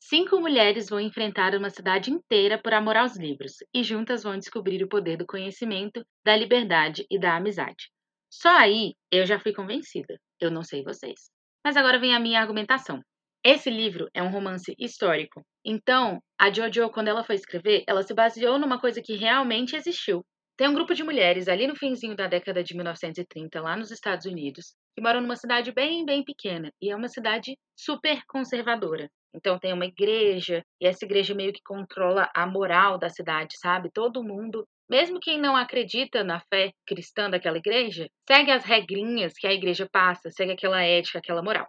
Cinco 0.07 0.39
mulheres 0.39 0.91
vão 0.91 1.01
enfrentar 1.01 1.55
uma 1.55 1.71
cidade 1.71 2.11
inteira 2.11 2.61
por 2.61 2.75
amor 2.75 2.95
aos 2.95 3.17
livros, 3.17 3.55
e 3.75 3.83
juntas 3.83 4.23
vão 4.23 4.37
descobrir 4.37 4.85
o 4.85 4.89
poder 4.89 5.17
do 5.17 5.25
conhecimento, 5.25 6.05
da 6.23 6.37
liberdade 6.37 7.07
e 7.11 7.19
da 7.19 7.35
amizade. 7.35 7.91
Só 8.31 8.51
aí 8.51 8.93
eu 9.11 9.25
já 9.25 9.41
fui 9.41 9.55
convencida. 9.55 10.21
Eu 10.39 10.51
não 10.51 10.63
sei 10.63 10.83
vocês. 10.85 11.31
Mas 11.65 11.75
agora 11.75 11.99
vem 11.99 12.15
a 12.15 12.21
minha 12.21 12.39
argumentação. 12.39 13.01
Esse 13.43 13.71
livro 13.71 14.07
é 14.13 14.23
um 14.23 14.31
romance 14.31 14.75
histórico. 14.79 15.41
Então, 15.65 16.21
a 16.39 16.53
Jojo, 16.53 16.91
quando 16.91 17.09
ela 17.09 17.25
foi 17.25 17.37
escrever, 17.37 17.83
ela 17.89 18.03
se 18.03 18.13
baseou 18.13 18.59
numa 18.59 18.79
coisa 18.79 19.01
que 19.01 19.17
realmente 19.17 19.75
existiu. 19.75 20.23
Tem 20.55 20.69
um 20.69 20.75
grupo 20.75 20.95
de 20.95 21.03
mulheres 21.03 21.49
ali 21.49 21.67
no 21.67 21.77
finzinho 21.77 22.15
da 22.15 22.27
década 22.27 22.63
de 22.63 22.75
1930, 22.77 23.59
lá 23.59 23.75
nos 23.75 23.91
Estados 23.91 24.27
Unidos, 24.27 24.75
que 24.95 25.03
moram 25.03 25.23
numa 25.23 25.35
cidade 25.35 25.73
bem, 25.73 26.05
bem 26.05 26.23
pequena. 26.23 26.71
E 26.79 26.91
é 26.91 26.95
uma 26.95 27.09
cidade 27.09 27.57
super 27.75 28.21
conservadora. 28.29 29.09
Então 29.35 29.59
tem 29.59 29.73
uma 29.73 29.87
igreja, 29.87 30.63
e 30.81 30.87
essa 30.87 31.05
igreja 31.05 31.35
meio 31.35 31.53
que 31.53 31.63
controla 31.65 32.31
a 32.35 32.47
moral 32.47 32.99
da 32.99 33.09
cidade, 33.09 33.59
sabe? 33.59 33.91
Todo 33.93 34.23
mundo 34.23 34.65
mesmo 34.89 35.19
quem 35.19 35.39
não 35.39 35.57
acredita 35.57 36.23
na 36.23 36.41
fé 36.41 36.71
cristã 36.87 37.31
daquela 37.31 37.57
igreja, 37.57 38.09
segue 38.29 38.51
as 38.51 38.65
regrinhas 38.65 39.33
que 39.33 39.47
a 39.47 39.53
igreja 39.53 39.89
passa, 39.91 40.31
segue 40.31 40.53
aquela 40.53 40.83
ética, 40.83 41.19
aquela 41.19 41.43
moral. 41.43 41.67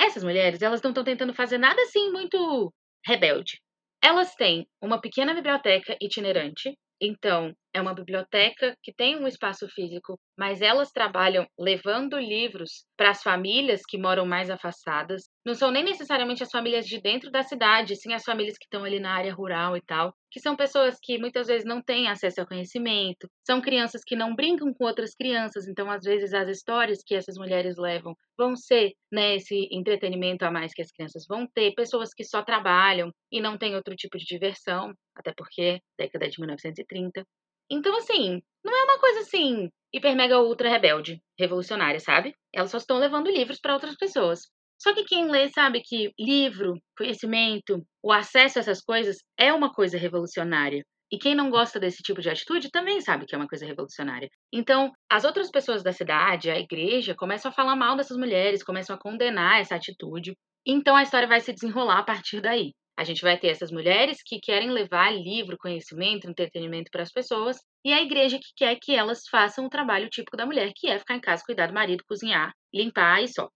Essas 0.00 0.24
mulheres, 0.24 0.62
elas 0.62 0.82
não 0.82 0.90
estão 0.90 1.04
tentando 1.04 1.34
fazer 1.34 1.58
nada 1.58 1.80
assim 1.82 2.10
muito 2.10 2.72
rebelde. 3.06 3.60
Elas 4.02 4.34
têm 4.34 4.66
uma 4.82 5.00
pequena 5.00 5.34
biblioteca 5.34 5.96
itinerante, 6.00 6.74
então 7.00 7.54
é 7.74 7.80
uma 7.80 7.92
biblioteca 7.92 8.76
que 8.82 8.94
tem 8.94 9.16
um 9.16 9.26
espaço 9.26 9.68
físico, 9.68 10.18
mas 10.38 10.62
elas 10.62 10.92
trabalham 10.92 11.44
levando 11.58 12.16
livros 12.16 12.86
para 12.96 13.10
as 13.10 13.20
famílias 13.20 13.82
que 13.86 13.98
moram 13.98 14.24
mais 14.24 14.48
afastadas. 14.48 15.24
Não 15.44 15.54
são 15.54 15.72
nem 15.72 15.82
necessariamente 15.82 16.42
as 16.42 16.50
famílias 16.50 16.86
de 16.86 17.00
dentro 17.00 17.32
da 17.32 17.42
cidade, 17.42 17.96
sim 17.96 18.14
as 18.14 18.22
famílias 18.24 18.56
que 18.56 18.64
estão 18.64 18.84
ali 18.84 19.00
na 19.00 19.12
área 19.12 19.34
rural 19.34 19.76
e 19.76 19.82
tal, 19.82 20.14
que 20.30 20.38
são 20.38 20.54
pessoas 20.56 20.96
que 21.02 21.18
muitas 21.18 21.48
vezes 21.48 21.66
não 21.66 21.82
têm 21.82 22.08
acesso 22.08 22.40
ao 22.40 22.46
conhecimento, 22.46 23.28
são 23.44 23.60
crianças 23.60 24.02
que 24.04 24.14
não 24.16 24.34
brincam 24.34 24.72
com 24.72 24.84
outras 24.84 25.14
crianças, 25.14 25.66
então 25.66 25.90
às 25.90 26.04
vezes 26.04 26.32
as 26.32 26.48
histórias 26.48 27.02
que 27.04 27.14
essas 27.14 27.36
mulheres 27.36 27.76
levam 27.76 28.14
vão 28.38 28.54
ser 28.56 28.92
né, 29.12 29.36
esse 29.36 29.68
entretenimento 29.70 30.44
a 30.44 30.50
mais 30.50 30.72
que 30.72 30.82
as 30.82 30.90
crianças 30.90 31.24
vão 31.28 31.46
ter, 31.46 31.74
pessoas 31.74 32.14
que 32.14 32.24
só 32.24 32.42
trabalham 32.42 33.12
e 33.30 33.40
não 33.40 33.58
têm 33.58 33.74
outro 33.74 33.94
tipo 33.96 34.16
de 34.18 34.24
diversão, 34.24 34.92
até 35.16 35.32
porque 35.36 35.80
década 35.98 36.28
de 36.28 36.38
1930. 36.40 37.24
Então, 37.70 37.96
assim, 37.96 38.40
não 38.64 38.72
é 38.72 38.84
uma 38.84 38.98
coisa 38.98 39.20
assim, 39.20 39.68
hiper 39.92 40.16
mega 40.16 40.40
ultra 40.40 40.68
rebelde, 40.68 41.20
revolucionária, 41.38 42.00
sabe? 42.00 42.34
Elas 42.52 42.70
só 42.70 42.78
estão 42.78 42.98
levando 42.98 43.30
livros 43.30 43.60
para 43.60 43.74
outras 43.74 43.96
pessoas. 43.96 44.40
Só 44.80 44.92
que 44.92 45.04
quem 45.04 45.30
lê 45.30 45.48
sabe 45.48 45.80
que 45.80 46.12
livro, 46.18 46.74
conhecimento, 46.96 47.82
o 48.02 48.12
acesso 48.12 48.58
a 48.58 48.60
essas 48.60 48.82
coisas 48.82 49.16
é 49.38 49.52
uma 49.52 49.72
coisa 49.72 49.96
revolucionária. 49.96 50.84
E 51.12 51.18
quem 51.18 51.34
não 51.34 51.48
gosta 51.48 51.78
desse 51.78 52.02
tipo 52.02 52.20
de 52.20 52.28
atitude 52.28 52.70
também 52.70 53.00
sabe 53.00 53.24
que 53.24 53.34
é 53.34 53.38
uma 53.38 53.46
coisa 53.46 53.64
revolucionária. 53.64 54.28
Então, 54.52 54.90
as 55.08 55.24
outras 55.24 55.50
pessoas 55.50 55.82
da 55.82 55.92
cidade, 55.92 56.50
a 56.50 56.58
igreja, 56.58 57.14
começam 57.14 57.50
a 57.50 57.54
falar 57.54 57.76
mal 57.76 57.96
dessas 57.96 58.16
mulheres, 58.16 58.64
começam 58.64 58.96
a 58.96 58.98
condenar 58.98 59.60
essa 59.60 59.76
atitude. 59.76 60.34
Então 60.66 60.96
a 60.96 61.02
história 61.02 61.28
vai 61.28 61.40
se 61.40 61.52
desenrolar 61.52 61.98
a 61.98 62.02
partir 62.02 62.40
daí. 62.40 62.72
A 62.96 63.04
gente 63.04 63.22
vai 63.22 63.38
ter 63.38 63.48
essas 63.48 63.72
mulheres 63.72 64.22
que 64.24 64.38
querem 64.40 64.70
levar 64.70 65.10
livro, 65.10 65.58
conhecimento, 65.58 66.28
entretenimento 66.28 66.90
para 66.90 67.02
as 67.02 67.10
pessoas, 67.10 67.58
e 67.84 67.92
a 67.92 68.00
igreja 68.00 68.38
que 68.38 68.52
quer 68.56 68.76
que 68.80 68.94
elas 68.94 69.26
façam 69.28 69.66
o 69.66 69.68
trabalho 69.68 70.08
típico 70.08 70.36
da 70.36 70.46
mulher, 70.46 70.72
que 70.74 70.88
é 70.88 70.98
ficar 70.98 71.16
em 71.16 71.20
casa, 71.20 71.42
cuidar 71.44 71.66
do 71.66 71.74
marido, 71.74 72.04
cozinhar, 72.08 72.52
limpar 72.72 73.22
e 73.22 73.28
só. 73.28 73.48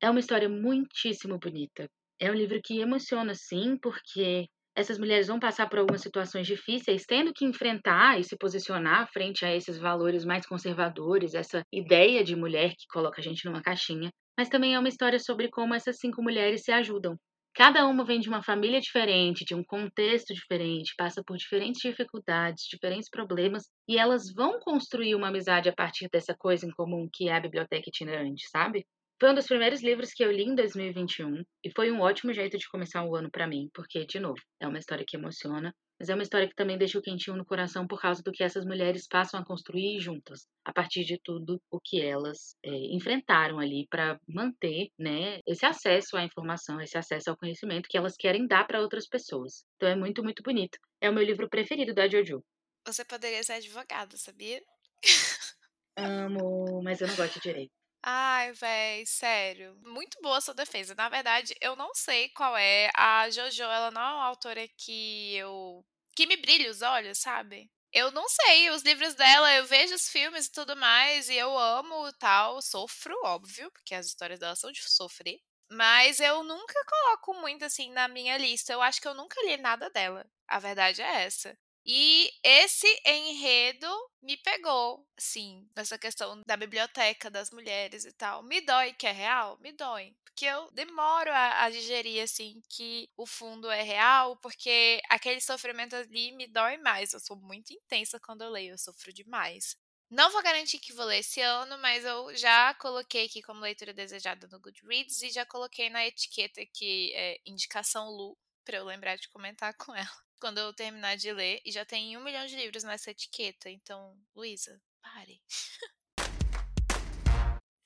É 0.00 0.08
uma 0.08 0.20
história 0.20 0.48
muitíssimo 0.48 1.38
bonita. 1.38 1.88
É 2.18 2.30
um 2.30 2.34
livro 2.34 2.60
que 2.62 2.80
emociona, 2.80 3.34
sim, 3.34 3.76
porque 3.80 4.46
essas 4.74 4.98
mulheres 4.98 5.26
vão 5.26 5.38
passar 5.38 5.68
por 5.68 5.78
algumas 5.78 6.00
situações 6.00 6.46
difíceis, 6.46 7.04
tendo 7.04 7.32
que 7.34 7.44
enfrentar 7.44 8.18
e 8.18 8.24
se 8.24 8.36
posicionar 8.36 9.10
frente 9.12 9.44
a 9.44 9.54
esses 9.54 9.78
valores 9.78 10.24
mais 10.24 10.46
conservadores, 10.46 11.34
essa 11.34 11.62
ideia 11.72 12.24
de 12.24 12.34
mulher 12.36 12.70
que 12.70 12.86
coloca 12.90 13.20
a 13.20 13.24
gente 13.24 13.44
numa 13.44 13.62
caixinha. 13.62 14.10
Mas 14.38 14.48
também 14.48 14.74
é 14.74 14.78
uma 14.78 14.88
história 14.88 15.18
sobre 15.18 15.50
como 15.50 15.74
essas 15.74 15.98
cinco 15.98 16.22
mulheres 16.22 16.62
se 16.62 16.72
ajudam. 16.72 17.16
Cada 17.54 17.86
uma 17.86 18.04
vem 18.04 18.20
de 18.20 18.28
uma 18.28 18.42
família 18.42 18.80
diferente, 18.80 19.44
de 19.44 19.54
um 19.54 19.62
contexto 19.62 20.32
diferente, 20.34 20.94
passa 20.96 21.22
por 21.24 21.36
diferentes 21.36 21.80
dificuldades, 21.80 22.64
diferentes 22.64 23.08
problemas, 23.10 23.64
e 23.88 23.98
elas 23.98 24.32
vão 24.32 24.58
construir 24.60 25.14
uma 25.14 25.28
amizade 25.28 25.68
a 25.68 25.72
partir 25.74 26.08
dessa 26.10 26.34
coisa 26.36 26.66
em 26.66 26.70
comum 26.70 27.08
que 27.12 27.28
é 27.28 27.34
a 27.34 27.40
biblioteca 27.40 27.88
itinerante, 27.88 28.48
sabe? 28.48 28.86
Foi 29.20 29.30
um 29.30 29.34
dos 29.34 29.46
primeiros 29.46 29.82
livros 29.82 30.12
que 30.12 30.24
eu 30.24 30.32
li 30.32 30.44
em 30.44 30.54
2021 30.54 31.42
e 31.64 31.70
foi 31.74 31.92
um 31.92 32.00
ótimo 32.00 32.32
jeito 32.32 32.56
de 32.56 32.68
começar 32.68 33.04
o 33.04 33.14
ano 33.14 33.30
para 33.30 33.46
mim, 33.46 33.68
porque, 33.74 34.06
de 34.06 34.18
novo, 34.18 34.40
é 34.60 34.66
uma 34.66 34.78
história 34.78 35.04
que 35.06 35.16
emociona, 35.16 35.74
mas 36.00 36.08
é 36.08 36.14
uma 36.14 36.22
história 36.22 36.48
que 36.48 36.54
também 36.54 36.78
deixa 36.78 36.98
o 36.98 37.02
quentinho 37.02 37.36
no 37.36 37.44
coração 37.44 37.86
por 37.86 38.00
causa 38.00 38.22
do 38.22 38.32
que 38.32 38.42
essas 38.42 38.64
mulheres 38.64 39.06
passam 39.06 39.38
a 39.38 39.44
construir 39.44 40.00
juntas, 40.00 40.48
a 40.64 40.72
partir 40.72 41.04
de 41.04 41.20
tudo 41.22 41.60
o 41.70 41.78
que 41.78 42.00
elas 42.00 42.56
é, 42.64 42.70
enfrentaram 42.96 43.58
ali 43.58 43.86
para 43.90 44.18
manter 44.26 44.88
né, 44.98 45.40
esse 45.46 45.66
acesso 45.66 46.16
à 46.16 46.24
informação, 46.24 46.80
esse 46.80 46.96
acesso 46.96 47.28
ao 47.28 47.36
conhecimento 47.36 47.86
que 47.86 47.98
elas 47.98 48.16
querem 48.16 48.46
dar 48.46 48.66
para 48.66 48.80
outras 48.80 49.06
pessoas. 49.06 49.62
Então 49.76 49.90
é 49.90 49.94
muito, 49.94 50.22
muito 50.24 50.42
bonito. 50.42 50.78
É 51.02 51.10
o 51.10 51.12
meu 51.12 51.22
livro 51.22 51.50
preferido 51.50 51.92
da 51.92 52.08
Jojo. 52.08 52.42
Você 52.86 53.04
poderia 53.04 53.42
ser 53.42 53.52
advogado, 53.52 54.16
sabia? 54.16 54.62
Amo, 55.98 56.80
mas 56.82 57.02
eu 57.02 57.08
não 57.08 57.16
gosto 57.16 57.34
de 57.34 57.40
direito. 57.40 57.79
Ai, 58.02 58.52
véi, 58.52 59.04
sério. 59.06 59.76
Muito 59.82 60.18
boa 60.22 60.40
sua 60.40 60.54
defesa. 60.54 60.94
Na 60.94 61.08
verdade, 61.08 61.54
eu 61.60 61.76
não 61.76 61.94
sei 61.94 62.28
qual 62.30 62.56
é. 62.56 62.90
A 62.96 63.28
Jojo, 63.30 63.62
ela 63.62 63.90
não 63.90 64.00
é 64.00 64.04
uma 64.14 64.24
autora 64.24 64.66
que 64.78 65.34
eu. 65.36 65.84
que 66.16 66.26
me 66.26 66.36
brilha 66.36 66.70
os 66.70 66.80
olhos, 66.82 67.18
sabe? 67.18 67.70
Eu 67.92 68.10
não 68.12 68.26
sei, 68.28 68.70
os 68.70 68.82
livros 68.82 69.14
dela, 69.14 69.52
eu 69.54 69.66
vejo 69.66 69.94
os 69.94 70.08
filmes 70.08 70.46
e 70.46 70.52
tudo 70.52 70.76
mais, 70.76 71.28
e 71.28 71.34
eu 71.34 71.58
amo 71.58 72.12
tal, 72.20 72.62
sofro, 72.62 73.12
óbvio, 73.24 73.68
porque 73.72 73.94
as 73.96 74.06
histórias 74.06 74.38
dela 74.38 74.54
são 74.54 74.70
de 74.70 74.80
sofrer. 74.88 75.38
Mas 75.68 76.20
eu 76.20 76.42
nunca 76.44 76.74
coloco 76.88 77.34
muito 77.40 77.64
assim 77.64 77.90
na 77.92 78.06
minha 78.08 78.38
lista. 78.38 78.72
Eu 78.72 78.80
acho 78.82 79.00
que 79.00 79.08
eu 79.08 79.14
nunca 79.14 79.40
li 79.44 79.56
nada 79.56 79.90
dela. 79.90 80.24
A 80.48 80.58
verdade 80.60 81.02
é 81.02 81.22
essa. 81.24 81.56
E 81.92 82.30
esse 82.44 82.86
enredo 83.04 83.88
me 84.22 84.36
pegou, 84.36 85.04
sim, 85.18 85.68
nessa 85.74 85.98
questão 85.98 86.40
da 86.46 86.56
biblioteca 86.56 87.28
das 87.28 87.50
mulheres 87.50 88.04
e 88.04 88.12
tal. 88.12 88.44
Me 88.44 88.60
dói 88.60 88.92
que 88.92 89.08
é 89.08 89.10
real? 89.10 89.58
Me 89.58 89.72
dói. 89.72 90.14
Porque 90.22 90.44
eu 90.44 90.70
demoro 90.70 91.32
a, 91.32 91.64
a 91.64 91.68
digerir, 91.70 92.22
assim, 92.22 92.62
que 92.68 93.10
o 93.16 93.26
fundo 93.26 93.68
é 93.68 93.82
real, 93.82 94.36
porque 94.36 95.00
aquele 95.10 95.40
sofrimento 95.40 95.96
ali 95.96 96.30
me 96.30 96.46
dói 96.46 96.76
mais. 96.76 97.12
Eu 97.12 97.18
sou 97.18 97.36
muito 97.36 97.72
intensa 97.72 98.20
quando 98.20 98.42
eu 98.42 98.50
leio, 98.50 98.74
eu 98.74 98.78
sofro 98.78 99.12
demais. 99.12 99.76
Não 100.08 100.30
vou 100.30 100.44
garantir 100.44 100.78
que 100.78 100.92
vou 100.92 101.06
ler 101.06 101.18
esse 101.18 101.40
ano, 101.40 101.76
mas 101.78 102.04
eu 102.04 102.36
já 102.36 102.72
coloquei 102.74 103.26
aqui 103.26 103.42
como 103.42 103.62
leitura 103.62 103.92
desejada 103.92 104.46
no 104.46 104.60
Goodreads 104.60 105.22
e 105.22 105.30
já 105.30 105.44
coloquei 105.44 105.90
na 105.90 106.06
etiqueta 106.06 106.64
que 106.72 107.12
é 107.16 107.40
indicação 107.44 108.08
Lu, 108.10 108.38
para 108.64 108.76
eu 108.76 108.84
lembrar 108.84 109.16
de 109.16 109.28
comentar 109.28 109.74
com 109.84 109.92
ela 109.92 110.29
quando 110.40 110.58
eu 110.58 110.72
terminar 110.72 111.16
de 111.16 111.32
ler. 111.32 111.60
E 111.64 111.70
já 111.70 111.84
tem 111.84 112.16
um 112.16 112.24
milhão 112.24 112.46
de 112.46 112.56
livros 112.56 112.82
nessa 112.82 113.10
etiqueta. 113.10 113.68
Então, 113.70 114.18
Luísa, 114.34 114.80
pare. 115.00 115.40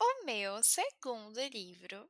o 0.00 0.24
meu 0.24 0.62
segundo 0.62 1.40
livro. 1.48 2.08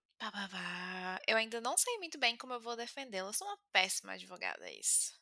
eu 1.27 1.37
ainda 1.37 1.61
não 1.61 1.77
sei 1.77 1.99
muito 1.99 2.19
bem 2.19 2.37
como 2.37 2.53
eu 2.53 2.61
vou 2.61 2.77
defendê-lo. 2.77 3.33
Sou 3.33 3.49
uma 3.49 3.59
péssima 3.73 4.13
advogada, 4.13 4.71
isso. 4.71 5.19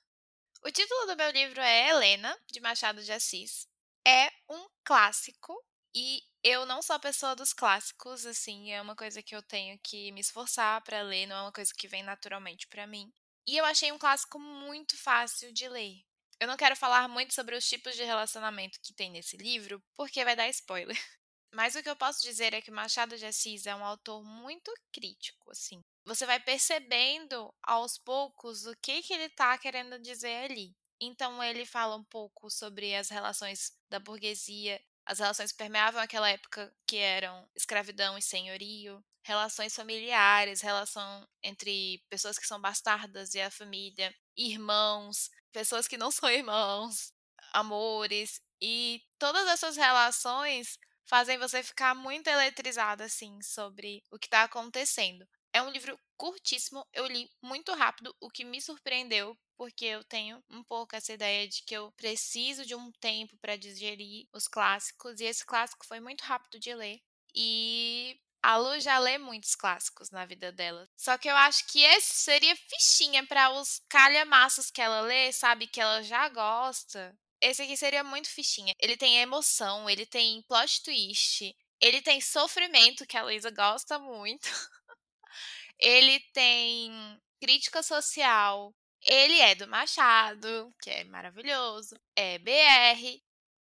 O 0.65 0.71
título 0.71 1.07
do 1.07 1.17
meu 1.17 1.31
livro 1.31 1.61
é 1.61 1.89
Helena, 1.89 2.39
de 2.51 2.61
Machado 2.61 3.03
de 3.03 3.13
Assis. 3.13 3.67
É 4.07 4.31
um 4.49 4.69
clássico 4.85 5.55
e 5.95 6.23
eu 6.43 6.65
não 6.67 6.81
sou 6.83 6.97
a 6.97 7.01
pessoa 7.01 7.37
dos 7.37 7.53
clássicos, 7.53 8.25
assim, 8.27 8.73
é 8.73 8.81
uma 8.81 8.97
coisa 8.97 9.23
que 9.23 9.35
eu 9.35 9.43
tenho 9.43 9.79
que 9.79 10.11
me 10.13 10.21
esforçar 10.21 10.83
para 10.83 11.03
ler, 11.03 11.27
não 11.27 11.37
é 11.37 11.43
uma 11.43 11.53
coisa 11.53 11.73
que 11.77 11.87
vem 11.87 12.03
naturalmente 12.03 12.67
para 12.67 12.87
mim. 12.87 13.13
E 13.47 13.57
eu 13.57 13.65
achei 13.65 13.91
um 13.91 13.99
clássico 13.99 14.39
muito 14.39 14.97
fácil 14.97 15.53
de 15.53 15.69
ler. 15.69 16.03
Eu 16.39 16.47
não 16.47 16.57
quero 16.57 16.75
falar 16.75 17.09
muito 17.09 17.35
sobre 17.35 17.57
os 17.57 17.69
tipos 17.69 17.95
de 17.95 18.03
relacionamento 18.03 18.81
que 18.83 18.95
tem 18.95 19.11
nesse 19.11 19.37
livro, 19.37 19.83
porque 19.95 20.25
vai 20.25 20.35
dar 20.35 20.49
spoiler. 20.49 20.97
Mas 21.55 21.75
o 21.75 21.83
que 21.83 21.89
eu 21.91 21.97
posso 21.97 22.23
dizer 22.23 22.55
é 22.55 22.63
que 22.63 22.71
Machado 22.71 23.17
de 23.17 23.27
Assis 23.27 23.67
é 23.67 23.75
um 23.75 23.85
autor 23.85 24.25
muito 24.25 24.73
crítico, 24.93 25.51
assim. 25.51 25.81
Você 26.05 26.25
vai 26.27 26.41
percebendo 26.41 27.53
aos 27.63 27.99
poucos 27.99 28.67
o 28.67 28.75
que, 28.77 29.03
que 29.03 29.13
ele 29.13 29.25
está 29.25 29.57
querendo 29.59 29.99
dizer 29.99 30.51
ali. 30.51 30.75
Então 31.01 31.43
ele 31.43 31.67
fala 31.67 31.97
um 31.97 32.05
pouco 32.05 32.49
sobre 32.51 32.95
as 32.95 33.09
relações 33.09 33.73
da 33.91 33.99
burguesia, 33.99 34.81
as 35.05 35.19
relações 35.19 35.53
que 35.53 35.59
permeavam 35.59 36.01
aquela 36.01 36.31
época 36.31 36.75
que 36.87 36.97
eram 36.97 37.49
escravidão 37.55 38.17
e 38.17 38.23
senhorio, 38.23 39.05
relações 39.23 39.75
familiares, 39.75 40.61
relação 40.61 41.27
entre 41.43 42.03
pessoas 42.09 42.39
que 42.39 42.47
são 42.47 42.61
bastardas 42.61 43.35
e 43.35 43.41
a 43.41 43.51
família, 43.51 44.15
irmãos, 44.37 45.31
pessoas 45.53 45.87
que 45.87 45.97
não 45.97 46.11
são 46.11 46.29
irmãos, 46.31 47.13
amores 47.53 48.41
e 48.61 49.03
todas 49.19 49.47
essas 49.49 49.77
relações 49.77 50.79
fazem 51.05 51.39
você 51.39 51.63
ficar 51.63 51.95
muito 51.95 52.29
eletrizada 52.29 53.05
assim 53.05 53.41
sobre 53.43 54.03
o 54.11 54.19
que 54.19 54.27
está 54.27 54.45
acontecendo. 54.45 55.27
É 55.53 55.61
um 55.61 55.71
livro 55.71 55.99
curtíssimo, 56.17 56.87
eu 56.95 57.07
li 57.07 57.29
muito 57.43 57.75
rápido, 57.75 58.15
o 58.21 58.31
que 58.31 58.45
me 58.45 58.61
surpreendeu, 58.61 59.37
porque 59.57 59.85
eu 59.85 60.03
tenho 60.05 60.43
um 60.49 60.65
pouco 60.65 60.97
essa 60.97 61.13
ideia 61.13 61.47
de 61.47 61.63
que 61.65 61.75
eu 61.75 61.93
preciso 61.93 62.65
de 62.65 62.75
um 62.75 62.91
tempo 62.93 63.37
para 63.39 63.57
digerir 63.57 64.27
os 64.33 64.49
clássicos, 64.49 65.21
e 65.21 65.25
esse 65.25 65.45
clássico 65.45 65.85
foi 65.87 66.01
muito 66.01 66.23
rápido 66.23 66.59
de 66.59 66.75
ler. 66.75 67.01
E 67.35 68.19
a 68.43 68.57
Lu 68.57 68.81
já 68.81 68.99
lê 68.99 69.19
muitos 69.19 69.55
clássicos 69.55 70.11
na 70.11 70.27
vida 70.27 70.51
dela. 70.51 70.89
Só 70.97 71.17
que 71.17 71.29
eu 71.29 71.37
acho 71.37 71.67
que 71.69 71.81
esse 71.83 72.15
seria 72.15 72.57
fichinha 72.57 73.25
para 73.27 73.51
os 73.51 73.81
calhamaços 73.89 74.71
que 74.71 74.81
ela 74.81 75.01
lê, 75.03 75.33
sabe? 75.33 75.67
Que 75.67 75.81
ela 75.81 76.03
já 76.03 76.29
gosta. 76.29 77.17
Esse 77.41 77.63
aqui 77.63 77.77
seria 77.77 78.03
muito 78.03 78.29
fichinha. 78.29 78.75
Ele 78.81 78.97
tem 78.97 79.21
emoção, 79.21 79.89
ele 79.89 80.07
tem 80.07 80.43
plot 80.43 80.83
twist, 80.83 81.55
ele 81.81 82.03
tem 82.03 82.21
sofrimento, 82.21 83.07
que 83.07 83.17
a 83.17 83.23
Luísa 83.23 83.51
gosta 83.51 83.99
muito. 83.99 84.49
ele 85.79 86.21
tem 86.33 86.93
crítica 87.41 87.83
social. 87.83 88.75
Ele 89.05 89.41
é 89.41 89.55
do 89.55 89.67
Machado, 89.67 90.73
que 90.81 90.91
é 90.91 91.05
maravilhoso. 91.05 91.97
É 92.15 92.39
BR. 92.39 93.21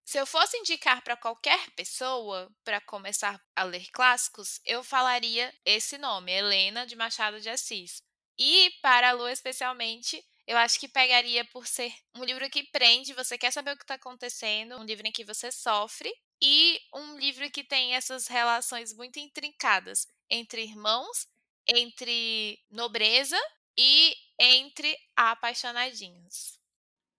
Se 0.09 0.17
eu 0.17 0.25
fosse 0.25 0.57
indicar 0.57 1.03
para 1.03 1.15
qualquer 1.15 1.69
pessoa 1.75 2.51
para 2.63 2.81
começar 2.81 3.39
a 3.55 3.61
ler 3.61 3.85
clássicos, 3.91 4.59
eu 4.65 4.83
falaria 4.83 5.53
esse 5.63 5.99
nome, 5.99 6.31
Helena 6.31 6.83
de 6.83 6.95
Machado 6.95 7.39
de 7.39 7.47
Assis. 7.47 8.01
E 8.35 8.71
para 8.81 9.09
a 9.09 9.11
Lu 9.11 9.27
especialmente, 9.29 10.19
eu 10.47 10.57
acho 10.57 10.79
que 10.79 10.87
pegaria 10.87 11.45
por 11.45 11.67
ser 11.67 11.93
um 12.15 12.23
livro 12.23 12.49
que 12.49 12.63
prende, 12.71 13.13
você 13.13 13.37
quer 13.37 13.51
saber 13.51 13.73
o 13.73 13.77
que 13.77 13.83
está 13.83 13.93
acontecendo, 13.93 14.79
um 14.79 14.83
livro 14.83 15.05
em 15.05 15.11
que 15.11 15.23
você 15.23 15.51
sofre 15.51 16.11
e 16.41 16.81
um 16.91 17.15
livro 17.19 17.47
que 17.51 17.63
tem 17.63 17.93
essas 17.93 18.25
relações 18.27 18.91
muito 18.95 19.19
intrincadas 19.19 20.07
entre 20.27 20.63
irmãos, 20.63 21.27
entre 21.67 22.59
nobreza 22.71 23.39
e 23.77 24.15
entre 24.39 24.97
apaixonadinhos. 25.15 26.58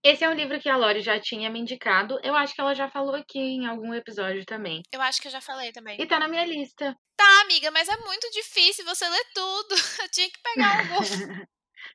Esse 0.02 0.24
é 0.24 0.28
um 0.30 0.34
livro 0.34 0.58
que 0.58 0.68
a 0.68 0.76
Lori 0.76 1.02
já 1.02 1.20
tinha 1.20 1.50
me 1.50 1.60
indicado. 1.60 2.18
Eu 2.22 2.34
acho 2.34 2.54
que 2.54 2.60
ela 2.60 2.74
já 2.74 2.88
falou 2.88 3.14
aqui 3.14 3.38
em 3.38 3.66
algum 3.66 3.92
episódio 3.92 4.46
também. 4.46 4.82
Eu 4.90 5.02
acho 5.02 5.20
que 5.20 5.28
eu 5.28 5.32
já 5.32 5.42
falei 5.42 5.72
também. 5.72 6.00
E 6.00 6.06
tá 6.06 6.18
na 6.18 6.26
minha 6.26 6.44
lista. 6.46 6.96
Tá, 7.16 7.42
amiga, 7.42 7.70
mas 7.70 7.86
é 7.86 7.96
muito 7.98 8.30
difícil 8.30 8.84
você 8.86 9.06
ler 9.06 9.24
tudo. 9.34 9.74
Eu 10.02 10.10
tinha 10.10 10.28
que 10.30 10.40
pegar 10.42 10.78
algum. 10.78 11.00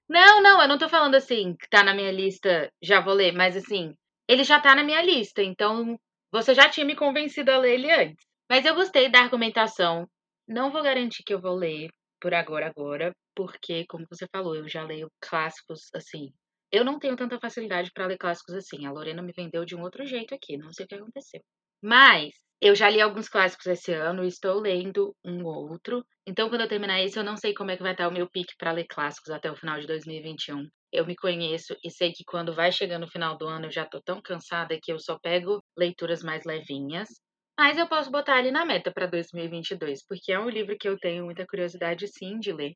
não, 0.07 0.41
não, 0.41 0.61
eu 0.61 0.67
não 0.67 0.77
tô 0.77 0.87
falando 0.87 1.15
assim, 1.15 1.55
que 1.59 1.67
tá 1.67 1.83
na 1.83 1.95
minha 1.95 2.11
lista, 2.11 2.71
já 2.81 3.01
vou 3.01 3.13
ler, 3.13 3.31
mas 3.31 3.57
assim, 3.57 3.95
ele 4.27 4.43
já 4.43 4.59
tá 4.59 4.75
na 4.75 4.83
minha 4.83 5.01
lista, 5.01 5.41
então 5.41 5.97
você 6.31 6.53
já 6.53 6.69
tinha 6.69 6.85
me 6.85 6.95
convencido 6.95 7.51
a 7.51 7.57
ler 7.57 7.73
ele 7.73 7.91
antes. 7.91 8.25
Mas 8.49 8.65
eu 8.65 8.75
gostei 8.75 9.09
da 9.09 9.19
argumentação. 9.21 10.07
Não 10.47 10.71
vou 10.71 10.83
garantir 10.83 11.23
que 11.23 11.33
eu 11.33 11.41
vou 11.41 11.55
ler 11.55 11.89
por 12.21 12.33
agora, 12.33 12.67
agora, 12.67 13.11
porque, 13.35 13.85
como 13.87 14.05
você 14.09 14.27
falou, 14.31 14.55
eu 14.55 14.67
já 14.67 14.83
leio 14.83 15.09
clássicos 15.19 15.89
assim, 15.93 16.31
eu 16.75 16.83
não 16.85 16.99
tenho 16.99 17.15
tanta 17.15 17.39
facilidade 17.39 17.91
para 17.93 18.07
ler 18.07 18.17
clássicos 18.17 18.55
assim. 18.55 18.85
A 18.85 18.91
Lorena 18.91 19.21
me 19.21 19.33
vendeu 19.35 19.65
de 19.65 19.75
um 19.75 19.81
outro 19.81 20.05
jeito 20.05 20.33
aqui, 20.35 20.57
não 20.57 20.71
sei 20.73 20.85
o 20.85 20.87
que 20.87 20.95
aconteceu. 20.95 21.41
Mas 21.81 22.33
eu 22.61 22.73
já 22.75 22.89
li 22.89 23.01
alguns 23.01 23.29
clássicos 23.29 23.67
esse 23.67 23.93
ano 23.93 24.23
e 24.23 24.27
estou 24.27 24.59
lendo 24.59 25.15
um 25.23 25.45
outro. 25.45 26.05
Então, 26.25 26.49
quando 26.49 26.61
eu 26.61 26.67
terminar 26.67 27.01
esse, 27.01 27.17
eu 27.19 27.23
não 27.23 27.37
sei 27.37 27.53
como 27.53 27.71
é 27.71 27.77
que 27.77 27.83
vai 27.83 27.91
estar 27.91 28.07
o 28.07 28.11
meu 28.11 28.29
pique 28.29 28.55
para 28.57 28.71
ler 28.71 28.85
clássicos 28.87 29.29
até 29.29 29.51
o 29.51 29.55
final 29.55 29.79
de 29.79 29.87
2021. 29.87 30.67
Eu 30.91 31.05
me 31.05 31.15
conheço 31.15 31.75
e 31.83 31.91
sei 31.91 32.11
que 32.11 32.23
quando 32.25 32.53
vai 32.55 32.71
chegando 32.71 33.01
no 33.01 33.11
final 33.11 33.37
do 33.37 33.47
ano 33.47 33.67
eu 33.67 33.71
já 33.71 33.85
tô 33.85 34.01
tão 34.01 34.21
cansada 34.21 34.79
que 34.81 34.91
eu 34.91 34.99
só 34.99 35.19
pego 35.19 35.61
leituras 35.77 36.23
mais 36.23 36.43
levinhas. 36.45 37.09
Mas 37.57 37.77
eu 37.77 37.87
posso 37.87 38.11
botar 38.11 38.37
ali 38.37 38.51
na 38.51 38.65
meta 38.65 38.91
para 38.91 39.05
2022, 39.05 40.05
porque 40.07 40.31
é 40.31 40.39
um 40.39 40.49
livro 40.49 40.77
que 40.77 40.87
eu 40.87 40.97
tenho 40.97 41.25
muita 41.25 41.45
curiosidade 41.45 42.07
sim 42.07 42.39
de 42.39 42.51
ler. 42.51 42.73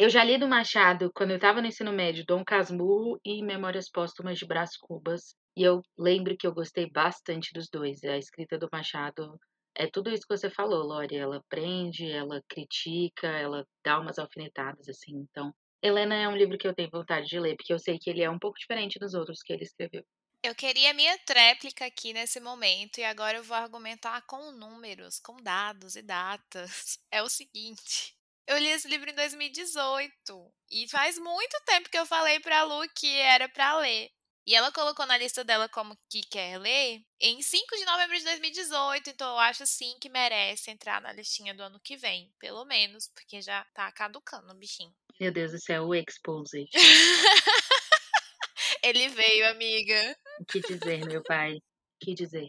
Eu 0.00 0.08
já 0.08 0.24
li 0.24 0.38
do 0.38 0.48
Machado 0.48 1.12
quando 1.14 1.32
eu 1.32 1.36
estava 1.36 1.60
no 1.60 1.66
ensino 1.66 1.92
médio, 1.92 2.24
Dom 2.26 2.42
Casmurro 2.42 3.20
e 3.22 3.42
Memórias 3.44 3.90
Póstumas 3.90 4.38
de 4.38 4.46
Brás 4.46 4.74
Cubas. 4.74 5.34
E 5.54 5.62
eu 5.62 5.82
lembro 5.98 6.34
que 6.38 6.46
eu 6.46 6.54
gostei 6.54 6.88
bastante 6.90 7.52
dos 7.52 7.68
dois. 7.68 8.02
A 8.04 8.16
escrita 8.16 8.56
do 8.56 8.66
Machado 8.72 9.38
é 9.76 9.86
tudo 9.86 10.08
isso 10.08 10.22
que 10.26 10.34
você 10.34 10.48
falou, 10.48 10.86
Lori. 10.86 11.16
Ela 11.16 11.44
prende, 11.50 12.10
ela 12.10 12.42
critica, 12.48 13.26
ela 13.26 13.62
dá 13.84 14.00
umas 14.00 14.18
alfinetadas, 14.18 14.88
assim. 14.88 15.18
Então, 15.30 15.52
Helena 15.82 16.14
é 16.14 16.26
um 16.26 16.34
livro 16.34 16.56
que 16.56 16.66
eu 16.66 16.74
tenho 16.74 16.88
vontade 16.90 17.26
de 17.26 17.38
ler, 17.38 17.54
porque 17.54 17.74
eu 17.74 17.78
sei 17.78 17.98
que 17.98 18.08
ele 18.08 18.22
é 18.22 18.30
um 18.30 18.38
pouco 18.38 18.58
diferente 18.58 18.98
dos 18.98 19.12
outros 19.12 19.42
que 19.42 19.52
ele 19.52 19.64
escreveu. 19.64 20.02
Eu 20.42 20.54
queria 20.54 20.94
minha 20.94 21.18
tréplica 21.26 21.84
aqui 21.84 22.14
nesse 22.14 22.40
momento 22.40 22.96
e 22.96 23.04
agora 23.04 23.36
eu 23.36 23.44
vou 23.44 23.54
argumentar 23.54 24.22
com 24.22 24.50
números, 24.50 25.20
com 25.20 25.36
dados 25.36 25.94
e 25.94 26.00
datas. 26.00 26.98
É 27.12 27.22
o 27.22 27.28
seguinte: 27.28 28.14
eu 28.50 28.58
li 28.58 28.68
esse 28.68 28.88
livro 28.88 29.08
em 29.08 29.14
2018 29.14 30.52
e 30.72 30.88
faz 30.88 31.16
muito 31.18 31.56
tempo 31.64 31.88
que 31.88 31.96
eu 31.96 32.04
falei 32.04 32.40
pra 32.40 32.64
Lu 32.64 32.84
que 32.96 33.16
era 33.16 33.48
pra 33.48 33.78
ler. 33.78 34.10
E 34.44 34.56
ela 34.56 34.72
colocou 34.72 35.06
na 35.06 35.16
lista 35.16 35.44
dela 35.44 35.68
como 35.68 35.96
que 36.10 36.22
quer 36.22 36.58
ler 36.58 37.00
em 37.20 37.40
5 37.40 37.76
de 37.76 37.84
novembro 37.84 38.18
de 38.18 38.24
2018, 38.24 39.10
então 39.10 39.30
eu 39.30 39.38
acho 39.38 39.64
sim 39.66 39.96
que 40.00 40.08
merece 40.08 40.70
entrar 40.70 41.00
na 41.00 41.12
listinha 41.12 41.54
do 41.54 41.62
ano 41.62 41.78
que 41.78 41.96
vem, 41.96 42.32
pelo 42.40 42.64
menos, 42.64 43.08
porque 43.14 43.40
já 43.40 43.64
tá 43.72 43.92
caducando 43.92 44.50
o 44.50 44.56
bichinho. 44.56 44.92
Meu 45.20 45.30
Deus, 45.30 45.52
isso 45.52 45.70
é 45.70 45.80
o 45.80 45.94
Exposed. 45.94 46.68
Ele 48.82 49.08
veio, 49.10 49.50
amiga. 49.50 50.16
Que 50.48 50.60
dizer, 50.60 51.06
meu 51.06 51.22
pai? 51.22 51.58
Que 52.00 52.14
dizer? 52.14 52.48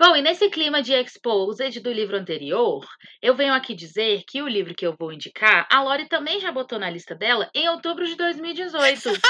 Bom, 0.00 0.16
e 0.16 0.22
nesse 0.22 0.48
clima 0.48 0.82
de 0.82 0.94
exposed 0.94 1.78
do 1.78 1.92
livro 1.92 2.16
anterior, 2.16 2.88
eu 3.20 3.36
venho 3.36 3.52
aqui 3.52 3.74
dizer 3.74 4.22
que 4.26 4.40
o 4.40 4.48
livro 4.48 4.74
que 4.74 4.86
eu 4.86 4.96
vou 4.98 5.12
indicar, 5.12 5.68
a 5.70 5.82
Lori 5.82 6.08
também 6.08 6.40
já 6.40 6.50
botou 6.50 6.78
na 6.78 6.88
lista 6.88 7.14
dela 7.14 7.50
em 7.54 7.68
outubro 7.68 8.06
de 8.06 8.16
2018. 8.16 9.10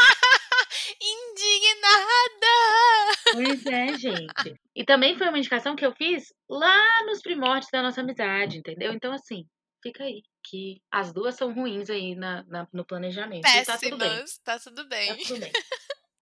Indignada! 1.03 2.57
Pois 3.33 3.67
é, 3.67 3.99
gente. 3.99 4.61
E 4.73 4.85
também 4.85 5.19
foi 5.19 5.29
uma 5.29 5.39
indicação 5.39 5.75
que 5.75 5.85
eu 5.85 5.93
fiz 5.93 6.33
lá 6.49 7.05
nos 7.05 7.21
primórdios 7.21 7.73
da 7.73 7.83
nossa 7.83 8.01
amizade, 8.01 8.59
entendeu? 8.59 8.93
Então, 8.93 9.13
assim, 9.13 9.49
fica 9.83 10.05
aí. 10.05 10.23
Que 10.49 10.81
as 10.89 11.13
duas 11.13 11.35
são 11.35 11.53
ruins 11.53 11.91
aí 11.91 12.15
na, 12.15 12.45
na 12.45 12.69
no 12.73 12.85
planejamento. 12.85 13.43
Péssimas, 13.43 13.67
tá 13.67 13.77
tudo 13.77 13.99
bem. 13.99 14.25
Tá 14.45 14.59
tudo 14.61 14.89
bem. 14.89 15.09
Tá 15.09 15.17
tudo 15.17 15.41
bem. 15.41 15.53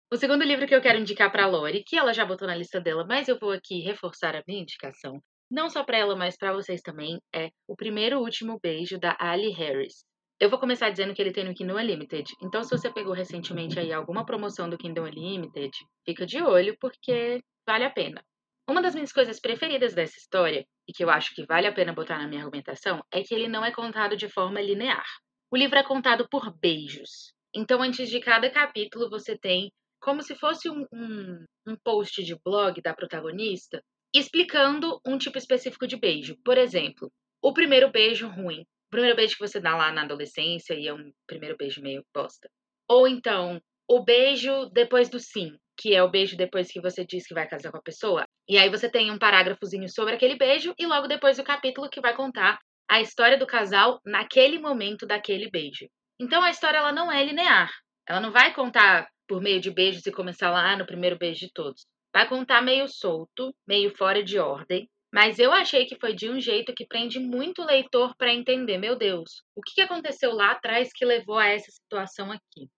O 0.09 0.15
segundo 0.15 0.45
livro 0.45 0.65
que 0.65 0.73
eu 0.73 0.81
quero 0.81 0.97
indicar 0.97 1.29
para 1.29 1.43
a 1.43 1.47
Lori, 1.47 1.83
que 1.85 1.97
ela 1.97 2.13
já 2.13 2.25
botou 2.25 2.47
na 2.47 2.55
lista 2.55 2.79
dela, 2.79 3.05
mas 3.05 3.27
eu 3.27 3.37
vou 3.37 3.51
aqui 3.51 3.81
reforçar 3.81 4.37
a 4.37 4.43
minha 4.47 4.61
indicação, 4.61 5.21
não 5.51 5.69
só 5.69 5.83
para 5.83 5.97
ela, 5.97 6.15
mas 6.15 6.37
para 6.37 6.53
vocês 6.53 6.81
também, 6.81 7.19
é 7.35 7.49
O 7.67 7.75
Primeiro 7.75 8.21
Último 8.21 8.57
Beijo 8.63 8.97
da 8.97 9.17
Ali 9.19 9.51
Harris. 9.51 10.05
Eu 10.39 10.49
vou 10.49 10.59
começar 10.59 10.89
dizendo 10.91 11.13
que 11.13 11.21
ele 11.21 11.33
tem 11.33 11.43
no 11.43 11.53
Kindle 11.53 11.75
Unlimited. 11.77 12.31
Então, 12.41 12.63
se 12.63 12.69
você 12.69 12.89
pegou 12.89 13.11
recentemente 13.11 13.77
aí 13.81 13.91
alguma 13.91 14.25
promoção 14.25 14.69
do 14.69 14.77
Kindle 14.77 15.03
Unlimited, 15.07 15.71
fica 16.05 16.25
de 16.25 16.41
olho 16.41 16.77
porque 16.79 17.41
vale 17.67 17.83
a 17.83 17.89
pena. 17.89 18.23
Uma 18.69 18.81
das 18.81 18.95
minhas 18.95 19.11
coisas 19.11 19.41
preferidas 19.41 19.93
dessa 19.93 20.17
história, 20.17 20.65
e 20.87 20.93
que 20.93 21.03
eu 21.03 21.09
acho 21.09 21.35
que 21.35 21.45
vale 21.45 21.67
a 21.67 21.73
pena 21.73 21.91
botar 21.91 22.17
na 22.17 22.29
minha 22.29 22.43
argumentação, 22.43 23.03
é 23.11 23.23
que 23.23 23.35
ele 23.35 23.49
não 23.49 23.65
é 23.65 23.71
contado 23.71 24.15
de 24.15 24.29
forma 24.29 24.61
linear. 24.61 25.05
O 25.51 25.57
livro 25.57 25.77
é 25.77 25.83
contado 25.83 26.25
por 26.29 26.57
beijos. 26.57 27.33
Então, 27.53 27.81
antes 27.81 28.09
de 28.09 28.21
cada 28.21 28.49
capítulo, 28.49 29.09
você 29.09 29.37
tem 29.37 29.69
como 29.99 30.21
se 30.21 30.35
fosse 30.35 30.69
um, 30.69 30.85
um, 30.93 31.45
um 31.67 31.75
post 31.83 32.23
de 32.23 32.35
blog 32.43 32.81
da 32.81 32.93
protagonista 32.93 33.81
explicando 34.13 34.99
um 35.05 35.17
tipo 35.17 35.37
específico 35.37 35.87
de 35.87 35.97
beijo. 35.97 36.35
Por 36.43 36.57
exemplo, 36.57 37.11
o 37.41 37.53
primeiro 37.53 37.91
beijo 37.91 38.27
ruim. 38.27 38.61
O 38.61 38.89
primeiro 38.89 39.15
beijo 39.15 39.35
que 39.35 39.47
você 39.47 39.59
dá 39.59 39.75
lá 39.75 39.91
na 39.91 40.03
adolescência 40.03 40.73
e 40.73 40.87
é 40.87 40.93
um 40.93 41.11
primeiro 41.27 41.57
beijo 41.57 41.81
meio 41.81 42.03
bosta. 42.13 42.49
Ou 42.89 43.07
então, 43.07 43.61
o 43.87 44.03
beijo 44.03 44.69
depois 44.71 45.09
do 45.09 45.19
sim, 45.19 45.57
que 45.77 45.93
é 45.93 46.01
o 46.01 46.09
beijo 46.09 46.37
depois 46.37 46.71
que 46.71 46.81
você 46.81 47.05
diz 47.05 47.27
que 47.27 47.33
vai 47.33 47.47
casar 47.47 47.71
com 47.71 47.77
a 47.77 47.81
pessoa. 47.81 48.25
E 48.47 48.57
aí 48.57 48.69
você 48.69 48.89
tem 48.89 49.11
um 49.11 49.19
parágrafozinho 49.19 49.89
sobre 49.89 50.15
aquele 50.15 50.37
beijo 50.37 50.73
e 50.79 50.85
logo 50.85 51.07
depois 51.07 51.37
o 51.37 51.43
capítulo 51.43 51.89
que 51.89 52.01
vai 52.01 52.15
contar 52.15 52.57
a 52.89 53.01
história 53.01 53.37
do 53.37 53.45
casal 53.45 53.99
naquele 54.05 54.57
momento 54.57 55.05
daquele 55.05 55.49
beijo. 55.49 55.87
Então 56.19 56.41
a 56.41 56.49
história 56.49 56.77
ela 56.77 56.93
não 56.93 57.11
é 57.11 57.23
linear. 57.23 57.69
Ela 58.07 58.21
não 58.21 58.31
vai 58.31 58.53
contar 58.53 59.07
por 59.27 59.41
meio 59.41 59.59
de 59.59 59.69
beijos 59.69 60.05
e 60.05 60.11
começar 60.11 60.49
lá 60.49 60.75
no 60.77 60.85
primeiro 60.85 61.17
beijo 61.17 61.41
de 61.41 61.53
todos. 61.53 61.85
Vai 62.13 62.27
contar 62.27 62.61
meio 62.61 62.87
solto, 62.87 63.53
meio 63.67 63.95
fora 63.95 64.23
de 64.23 64.39
ordem, 64.39 64.89
mas 65.13 65.39
eu 65.39 65.51
achei 65.51 65.85
que 65.85 65.99
foi 65.99 66.13
de 66.13 66.29
um 66.29 66.39
jeito 66.39 66.73
que 66.73 66.85
prende 66.85 67.19
muito 67.19 67.61
o 67.61 67.65
leitor 67.65 68.15
para 68.17 68.33
entender, 68.33 68.77
meu 68.77 68.95
Deus, 68.95 69.41
o 69.55 69.61
que 69.61 69.81
aconteceu 69.81 70.33
lá 70.33 70.51
atrás 70.51 70.89
que 70.93 71.05
levou 71.05 71.37
a 71.37 71.47
essa 71.47 71.71
situação 71.71 72.31
aqui. 72.31 72.69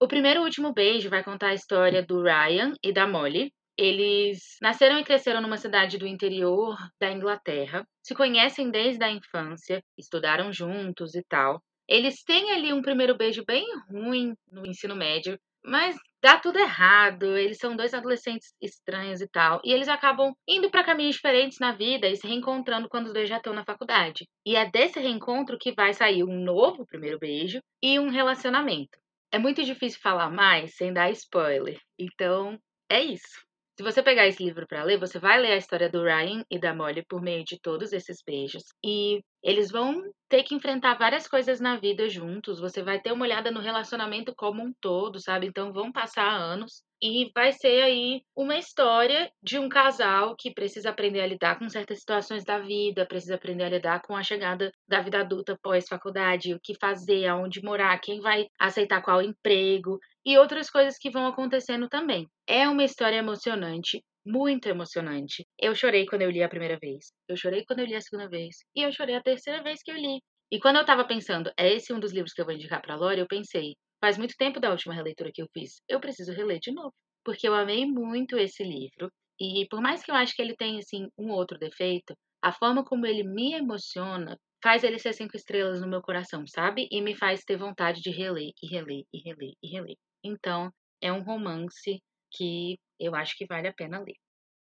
O 0.00 0.08
primeiro 0.08 0.40
e 0.40 0.44
último 0.44 0.72
beijo 0.72 1.08
vai 1.08 1.22
contar 1.22 1.48
a 1.48 1.54
história 1.54 2.02
do 2.04 2.22
Ryan 2.22 2.74
e 2.82 2.92
da 2.92 3.06
Molly. 3.06 3.52
Eles 3.78 4.56
nasceram 4.60 4.98
e 4.98 5.04
cresceram 5.04 5.40
numa 5.40 5.56
cidade 5.56 5.96
do 5.96 6.06
interior 6.06 6.76
da 7.00 7.10
Inglaterra, 7.10 7.86
se 8.02 8.14
conhecem 8.14 8.70
desde 8.70 9.02
a 9.02 9.10
infância, 9.10 9.82
estudaram 9.96 10.52
juntos 10.52 11.14
e 11.14 11.22
tal. 11.28 11.62
Eles 11.88 12.22
têm 12.22 12.50
ali 12.50 12.72
um 12.72 12.82
primeiro 12.82 13.16
beijo 13.16 13.44
bem 13.46 13.64
ruim 13.90 14.34
no 14.50 14.66
ensino 14.66 14.94
médio, 14.94 15.38
mas 15.64 15.96
dá 16.22 16.38
tudo 16.38 16.58
errado. 16.58 17.36
Eles 17.36 17.58
são 17.58 17.76
dois 17.76 17.94
adolescentes 17.94 18.54
estranhos 18.60 19.20
e 19.20 19.28
tal. 19.28 19.60
E 19.64 19.72
eles 19.72 19.88
acabam 19.88 20.34
indo 20.48 20.70
para 20.70 20.84
caminhos 20.84 21.16
diferentes 21.16 21.58
na 21.58 21.72
vida 21.72 22.08
e 22.08 22.16
se 22.16 22.26
reencontrando 22.26 22.88
quando 22.88 23.06
os 23.06 23.12
dois 23.12 23.28
já 23.28 23.36
estão 23.36 23.52
na 23.52 23.64
faculdade. 23.64 24.26
E 24.46 24.56
é 24.56 24.70
desse 24.70 25.00
reencontro 25.00 25.58
que 25.58 25.72
vai 25.72 25.92
sair 25.92 26.24
um 26.24 26.42
novo 26.44 26.86
primeiro 26.86 27.18
beijo 27.18 27.60
e 27.82 27.98
um 27.98 28.08
relacionamento. 28.08 28.98
É 29.32 29.38
muito 29.38 29.64
difícil 29.64 30.00
falar 30.00 30.30
mais 30.30 30.74
sem 30.76 30.92
dar 30.92 31.10
spoiler. 31.10 31.78
Então, 31.98 32.58
é 32.90 33.02
isso. 33.02 33.40
Se 33.82 33.84
você 33.84 34.00
pegar 34.00 34.28
esse 34.28 34.44
livro 34.44 34.64
para 34.64 34.84
ler, 34.84 34.96
você 34.96 35.18
vai 35.18 35.40
ler 35.40 35.54
a 35.54 35.56
história 35.56 35.90
do 35.90 36.04
Ryan 36.04 36.44
e 36.48 36.56
da 36.56 36.72
Molly 36.72 37.04
por 37.04 37.20
meio 37.20 37.44
de 37.44 37.58
todos 37.58 37.92
esses 37.92 38.22
beijos. 38.24 38.62
E 38.80 39.24
eles 39.42 39.72
vão 39.72 40.00
ter 40.28 40.44
que 40.44 40.54
enfrentar 40.54 40.94
várias 40.94 41.26
coisas 41.26 41.58
na 41.58 41.76
vida 41.76 42.08
juntos. 42.08 42.60
Você 42.60 42.80
vai 42.80 43.00
ter 43.00 43.10
uma 43.10 43.24
olhada 43.24 43.50
no 43.50 43.58
relacionamento 43.58 44.32
como 44.36 44.62
um 44.62 44.72
todo, 44.80 45.18
sabe? 45.18 45.48
Então 45.48 45.72
vão 45.72 45.90
passar 45.90 46.30
anos 46.30 46.84
e 47.02 47.32
vai 47.34 47.50
ser 47.50 47.82
aí 47.82 48.22
uma 48.36 48.56
história 48.56 49.28
de 49.42 49.58
um 49.58 49.68
casal 49.68 50.36
que 50.38 50.54
precisa 50.54 50.90
aprender 50.90 51.20
a 51.20 51.26
lidar 51.26 51.58
com 51.58 51.68
certas 51.68 51.98
situações 51.98 52.44
da 52.44 52.60
vida, 52.60 53.04
precisa 53.04 53.34
aprender 53.34 53.64
a 53.64 53.68
lidar 53.68 54.02
com 54.02 54.14
a 54.14 54.22
chegada 54.22 54.70
da 54.86 55.00
vida 55.00 55.18
adulta 55.18 55.58
pós-faculdade, 55.60 56.54
o 56.54 56.60
que 56.62 56.76
fazer, 56.80 57.26
aonde 57.26 57.60
morar, 57.60 57.98
quem 57.98 58.20
vai 58.20 58.46
aceitar 58.60 59.02
qual 59.02 59.20
emprego 59.20 59.98
e 60.24 60.38
outras 60.38 60.70
coisas 60.70 60.98
que 60.98 61.10
vão 61.10 61.26
acontecendo 61.26 61.88
também. 61.88 62.28
É 62.46 62.68
uma 62.68 62.84
história 62.84 63.16
emocionante, 63.16 64.02
muito 64.24 64.68
emocionante. 64.68 65.46
Eu 65.58 65.74
chorei 65.74 66.06
quando 66.06 66.22
eu 66.22 66.30
li 66.30 66.42
a 66.42 66.48
primeira 66.48 66.78
vez, 66.80 67.12
eu 67.28 67.36
chorei 67.36 67.64
quando 67.64 67.80
eu 67.80 67.86
li 67.86 67.94
a 67.94 68.00
segunda 68.00 68.28
vez, 68.28 68.56
e 68.74 68.82
eu 68.82 68.92
chorei 68.92 69.16
a 69.16 69.22
terceira 69.22 69.62
vez 69.62 69.82
que 69.82 69.90
eu 69.90 69.96
li. 69.96 70.20
E 70.50 70.60
quando 70.60 70.76
eu 70.76 70.84
tava 70.84 71.04
pensando, 71.04 71.50
é 71.56 71.72
esse 71.72 71.92
um 71.92 71.98
dos 72.00 72.12
livros 72.12 72.32
que 72.32 72.40
eu 72.40 72.44
vou 72.44 72.54
indicar 72.54 72.80
pra 72.82 72.96
Lore, 72.96 73.20
eu 73.20 73.26
pensei, 73.26 73.74
faz 74.00 74.18
muito 74.18 74.36
tempo 74.36 74.60
da 74.60 74.70
última 74.70 74.94
releitura 74.94 75.30
que 75.32 75.42
eu 75.42 75.48
fiz, 75.52 75.80
eu 75.88 75.98
preciso 76.00 76.32
reler 76.32 76.58
de 76.60 76.72
novo. 76.72 76.92
Porque 77.24 77.48
eu 77.48 77.54
amei 77.54 77.86
muito 77.86 78.36
esse 78.36 78.62
livro, 78.62 79.10
e 79.40 79.66
por 79.70 79.80
mais 79.80 80.02
que 80.02 80.10
eu 80.10 80.14
acho 80.14 80.34
que 80.34 80.42
ele 80.42 80.54
tenha, 80.56 80.78
assim, 80.78 81.08
um 81.18 81.30
outro 81.30 81.58
defeito, 81.58 82.14
a 82.42 82.52
forma 82.52 82.84
como 82.84 83.06
ele 83.06 83.22
me 83.22 83.54
emociona 83.54 84.36
faz 84.62 84.84
ele 84.84 84.98
ser 84.98 85.12
cinco 85.12 85.36
estrelas 85.36 85.80
no 85.80 85.88
meu 85.88 86.00
coração, 86.02 86.44
sabe? 86.46 86.88
E 86.90 87.00
me 87.00 87.16
faz 87.16 87.42
ter 87.44 87.56
vontade 87.56 88.00
de 88.00 88.10
reler 88.10 88.50
e 88.62 88.66
reler 88.68 89.04
e 89.12 89.18
reler 89.18 89.52
e 89.62 89.68
reler. 89.68 89.96
Então, 90.24 90.72
é 91.00 91.12
um 91.12 91.22
romance 91.22 92.02
que 92.30 92.78
eu 92.98 93.14
acho 93.14 93.36
que 93.36 93.46
vale 93.46 93.68
a 93.68 93.72
pena 93.72 94.00
ler. 94.00 94.16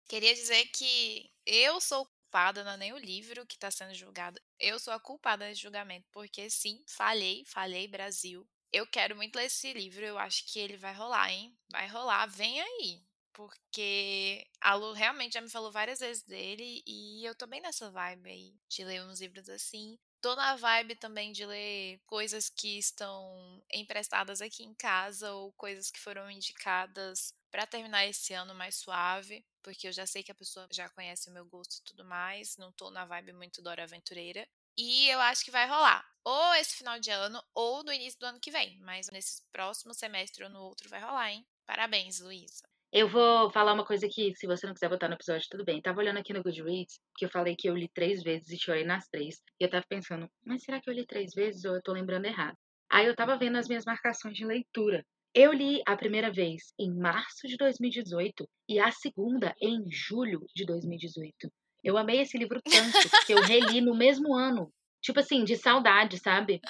Queria 0.08 0.34
dizer 0.34 0.66
que 0.66 1.30
eu 1.44 1.80
sou 1.80 2.06
culpada, 2.06 2.64
não 2.64 2.72
é 2.72 2.76
nem 2.76 2.92
o 2.92 2.98
livro 2.98 3.46
que 3.46 3.54
está 3.54 3.70
sendo 3.70 3.94
julgado. 3.94 4.40
Eu 4.58 4.78
sou 4.78 4.92
a 4.92 5.00
culpada 5.00 5.46
desse 5.46 5.62
julgamento, 5.62 6.06
porque 6.12 6.48
sim, 6.50 6.82
falhei, 6.88 7.44
falhei, 7.46 7.88
Brasil. 7.88 8.48
Eu 8.72 8.86
quero 8.86 9.16
muito 9.16 9.36
ler 9.36 9.46
esse 9.46 9.72
livro, 9.72 10.04
eu 10.04 10.18
acho 10.18 10.44
que 10.52 10.58
ele 10.58 10.76
vai 10.76 10.92
rolar, 10.94 11.30
hein? 11.32 11.56
Vai 11.70 11.86
rolar, 11.88 12.26
vem 12.26 12.60
aí. 12.60 13.05
Porque 13.36 14.48
a 14.62 14.72
Lu 14.74 14.94
realmente 14.94 15.34
já 15.34 15.42
me 15.42 15.50
falou 15.50 15.70
várias 15.70 16.00
vezes 16.00 16.22
dele 16.22 16.82
e 16.86 17.22
eu 17.22 17.34
tô 17.34 17.46
bem 17.46 17.60
nessa 17.60 17.90
vibe 17.90 18.30
aí 18.30 18.54
de 18.66 18.82
ler 18.82 19.02
uns 19.02 19.20
livros 19.20 19.46
assim. 19.50 19.98
Tô 20.22 20.34
na 20.34 20.56
vibe 20.56 20.96
também 20.96 21.32
de 21.32 21.44
ler 21.44 22.00
coisas 22.06 22.48
que 22.48 22.78
estão 22.78 23.62
emprestadas 23.70 24.40
aqui 24.40 24.64
em 24.64 24.72
casa 24.74 25.34
ou 25.34 25.52
coisas 25.52 25.90
que 25.90 26.00
foram 26.00 26.30
indicadas 26.30 27.34
para 27.50 27.66
terminar 27.66 28.06
esse 28.06 28.32
ano 28.32 28.54
mais 28.54 28.76
suave, 28.76 29.44
porque 29.62 29.86
eu 29.86 29.92
já 29.92 30.06
sei 30.06 30.22
que 30.22 30.32
a 30.32 30.34
pessoa 30.34 30.66
já 30.72 30.88
conhece 30.88 31.28
o 31.28 31.32
meu 31.32 31.44
gosto 31.44 31.76
e 31.76 31.84
tudo 31.84 32.06
mais, 32.06 32.56
não 32.56 32.72
tô 32.72 32.90
na 32.90 33.04
vibe 33.04 33.34
muito 33.34 33.60
Dora 33.60 33.82
Aventureira. 33.84 34.48
E 34.78 35.08
eu 35.10 35.20
acho 35.20 35.44
que 35.44 35.50
vai 35.50 35.68
rolar. 35.68 36.02
Ou 36.24 36.54
esse 36.54 36.74
final 36.74 36.98
de 36.98 37.10
ano, 37.10 37.42
ou 37.54 37.84
no 37.84 37.92
início 37.92 38.18
do 38.18 38.26
ano 38.26 38.40
que 38.40 38.50
vem. 38.50 38.78
Mas 38.80 39.10
nesse 39.10 39.42
próximo 39.52 39.92
semestre 39.92 40.42
ou 40.44 40.50
no 40.50 40.60
outro 40.62 40.88
vai 40.88 41.02
rolar, 41.02 41.32
hein? 41.32 41.46
Parabéns, 41.66 42.20
Luísa. 42.20 42.66
Eu 42.98 43.10
vou 43.10 43.50
falar 43.50 43.74
uma 43.74 43.84
coisa 43.84 44.06
aqui, 44.06 44.32
se 44.34 44.46
você 44.46 44.66
não 44.66 44.72
quiser 44.72 44.88
botar 44.88 45.06
no 45.06 45.16
episódio, 45.16 45.46
tudo 45.50 45.66
bem. 45.66 45.82
Tava 45.82 46.00
olhando 46.00 46.16
aqui 46.16 46.32
no 46.32 46.42
Goodreads, 46.42 46.98
que 47.14 47.26
eu 47.26 47.28
falei 47.28 47.54
que 47.54 47.68
eu 47.68 47.76
li 47.76 47.90
três 47.94 48.22
vezes 48.22 48.48
e 48.48 48.58
chorei 48.58 48.86
nas 48.86 49.06
três. 49.08 49.34
E 49.60 49.64
eu 49.64 49.68
tava 49.68 49.84
pensando, 49.86 50.26
mas 50.42 50.62
será 50.62 50.80
que 50.80 50.88
eu 50.88 50.94
li 50.94 51.04
três 51.04 51.34
vezes 51.34 51.62
ou 51.66 51.74
eu 51.74 51.82
tô 51.82 51.92
lembrando 51.92 52.24
errado? 52.24 52.56
Aí 52.90 53.06
eu 53.06 53.14
tava 53.14 53.36
vendo 53.36 53.58
as 53.58 53.68
minhas 53.68 53.84
marcações 53.84 54.34
de 54.34 54.46
leitura. 54.46 55.04
Eu 55.34 55.52
li 55.52 55.82
a 55.86 55.94
primeira 55.94 56.32
vez 56.32 56.72
em 56.80 56.90
março 56.98 57.46
de 57.46 57.58
2018 57.58 58.48
e 58.66 58.80
a 58.80 58.90
segunda 58.90 59.54
em 59.60 59.84
julho 59.90 60.40
de 60.54 60.64
2018. 60.64 61.52
Eu 61.84 61.98
amei 61.98 62.22
esse 62.22 62.38
livro 62.38 62.62
tanto 62.64 63.26
que 63.26 63.34
eu 63.34 63.42
reli 63.42 63.82
no 63.82 63.94
mesmo 63.94 64.34
ano. 64.34 64.72
Tipo 65.02 65.20
assim, 65.20 65.44
de 65.44 65.54
saudade, 65.54 66.18
sabe? 66.18 66.62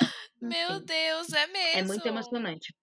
Meu 0.42 0.72
Enfim, 0.72 0.86
Deus, 0.86 1.32
é 1.32 1.46
mesmo. 1.46 1.78
É 1.78 1.82
muito 1.84 2.08
emocionante. 2.08 2.74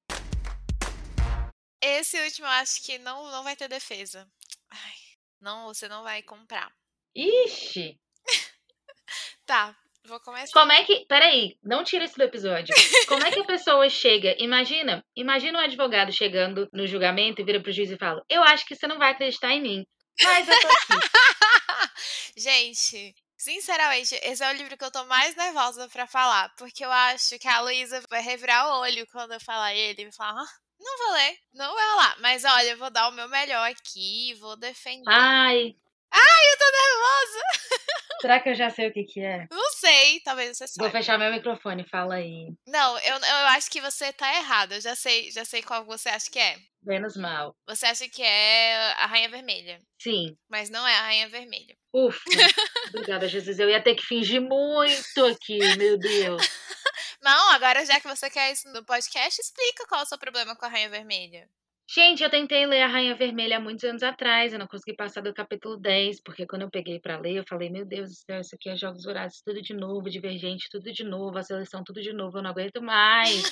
Esse 1.85 2.17
último 2.21 2.47
eu 2.47 2.51
acho 2.51 2.81
que 2.81 2.97
não, 2.97 3.29
não 3.29 3.43
vai 3.43 3.57
ter 3.57 3.67
defesa. 3.67 4.25
Ai, 4.69 4.95
não, 5.41 5.65
você 5.65 5.89
não 5.89 6.01
vai 6.01 6.23
comprar. 6.23 6.71
Ixi! 7.13 7.99
tá, 9.45 9.75
vou 10.05 10.17
começar. 10.21 10.53
Como 10.53 10.71
é 10.71 10.85
que. 10.85 11.05
Peraí, 11.07 11.57
não 11.61 11.83
tira 11.83 12.05
isso 12.05 12.15
do 12.15 12.23
episódio. 12.23 12.73
Como 13.05 13.25
é 13.25 13.31
que 13.31 13.41
a 13.41 13.45
pessoa 13.45 13.89
chega? 13.89 14.33
Imagina, 14.39 15.03
imagina 15.13 15.59
um 15.59 15.61
advogado 15.61 16.09
chegando 16.13 16.69
no 16.71 16.87
julgamento 16.87 17.41
e 17.41 17.43
vira 17.43 17.61
pro 17.61 17.73
juiz 17.73 17.91
e 17.91 17.97
fala: 17.97 18.23
Eu 18.29 18.41
acho 18.43 18.65
que 18.65 18.75
você 18.75 18.87
não 18.87 18.97
vai 18.97 19.11
acreditar 19.11 19.51
em 19.51 19.61
mim. 19.61 19.85
Mas 20.21 20.47
eu 20.47 20.59
tô 20.61 20.67
aqui. 20.67 21.07
Gente, 22.37 23.13
Sinceramente, 23.43 24.15
esse 24.23 24.41
é 24.41 24.49
o 24.49 24.53
livro 24.55 24.77
que 24.77 24.85
eu 24.85 24.91
tô 24.91 25.03
mais 25.03 25.35
nervosa 25.35 25.89
para 25.89 26.07
falar, 26.07 26.47
porque 26.55 26.85
eu 26.85 26.89
acho 26.89 27.37
que 27.37 27.47
a 27.49 27.59
Luísa 27.59 28.01
vai 28.09 28.21
revirar 28.21 28.69
o 28.69 28.79
olho 28.79 29.05
quando 29.07 29.33
eu 29.33 29.39
falar 29.41 29.75
ele 29.75 30.03
e 30.03 30.11
falar, 30.13 30.43
ah, 30.43 30.62
não 30.83 30.97
vou 30.97 31.13
ler, 31.13 31.37
não 31.53 31.73
vai 31.73 31.89
rolar. 31.91 32.17
Mas 32.19 32.43
olha, 32.43 32.69
eu 32.71 32.77
vou 32.77 32.89
dar 32.89 33.07
o 33.07 33.11
meu 33.11 33.27
melhor 33.29 33.69
aqui, 33.69 34.33
vou 34.35 34.55
defender. 34.57 35.03
Ai. 35.07 35.75
Ai, 36.11 36.43
eu 36.51 36.57
tô 36.57 36.65
nervosa. 36.71 37.43
Será 38.21 38.39
que 38.39 38.49
eu 38.49 38.55
já 38.55 38.69
sei 38.69 38.87
o 38.87 38.93
que 38.93 39.03
que 39.03 39.19
é? 39.19 39.47
Não 39.51 39.69
sei, 39.71 40.21
talvez 40.21 40.55
você 40.55 40.67
saiba. 40.67 40.89
Vou 40.89 40.91
fechar 40.91 41.17
meu 41.17 41.31
microfone, 41.31 41.83
fala 41.89 42.15
aí. 42.15 42.53
Não, 42.67 42.97
eu, 42.99 43.15
eu 43.15 43.47
acho 43.47 43.69
que 43.69 43.81
você 43.81 44.13
tá 44.13 44.33
errado. 44.37 44.73
Eu 44.73 44.81
já 44.81 44.95
sei, 44.95 45.31
já 45.31 45.43
sei 45.43 45.61
qual 45.61 45.83
você 45.83 46.09
acha 46.09 46.29
que 46.29 46.39
é. 46.39 46.57
Menos 46.81 47.17
mal. 47.17 47.55
Você 47.67 47.85
acha 47.85 48.07
que 48.07 48.21
é 48.21 48.93
a 48.93 49.07
Rainha 49.07 49.29
Vermelha. 49.29 49.79
Sim. 49.99 50.37
Mas 50.49 50.69
não 50.69 50.87
é 50.87 50.95
a 50.95 51.01
Rainha 51.01 51.29
Vermelha. 51.29 51.75
Ufa. 51.93 52.19
Obrigada, 52.89 53.27
Jesus. 53.27 53.59
Eu 53.59 53.69
ia 53.69 53.81
ter 53.81 53.95
que 53.95 54.05
fingir 54.05 54.41
muito 54.41 55.25
aqui, 55.25 55.59
meu 55.77 55.97
Deus. 55.97 56.41
Não, 57.23 57.51
agora 57.51 57.85
já 57.85 57.99
que 57.99 58.07
você 58.07 58.29
quer 58.29 58.51
isso 58.51 58.67
no 58.69 58.83
podcast, 58.83 59.41
explica 59.41 59.87
qual 59.87 60.01
é 60.01 60.03
o 60.03 60.07
seu 60.07 60.17
problema 60.17 60.55
com 60.55 60.65
a 60.65 60.67
Rainha 60.67 60.89
Vermelha. 60.89 61.49
Gente, 61.89 62.23
eu 62.23 62.29
tentei 62.29 62.65
ler 62.65 62.81
a 62.81 62.87
Rainha 62.87 63.15
Vermelha 63.15 63.57
há 63.57 63.59
muitos 63.59 63.83
anos 63.83 64.01
atrás, 64.03 64.51
eu 64.51 64.59
não 64.59 64.67
consegui 64.67 64.95
passar 64.95 65.21
do 65.21 65.33
capítulo 65.33 65.77
10, 65.77 66.21
porque 66.21 66.47
quando 66.47 66.63
eu 66.63 66.71
peguei 66.71 66.99
para 66.99 67.19
ler, 67.19 67.35
eu 67.35 67.43
falei, 67.47 67.69
meu 67.69 67.85
Deus 67.85 68.09
do 68.09 68.15
céu, 68.15 68.39
isso 68.39 68.55
aqui 68.55 68.69
é 68.69 68.75
Jogos 68.75 69.03
Vorazes 69.03 69.41
tudo 69.41 69.61
de 69.61 69.73
novo, 69.73 70.09
Divergente 70.09 70.69
tudo 70.71 70.91
de 70.91 71.03
novo, 71.03 71.37
a 71.37 71.43
seleção 71.43 71.83
tudo 71.83 72.01
de 72.01 72.13
novo, 72.13 72.37
eu 72.37 72.41
não 72.41 72.49
aguento 72.49 72.81
mais. 72.81 73.43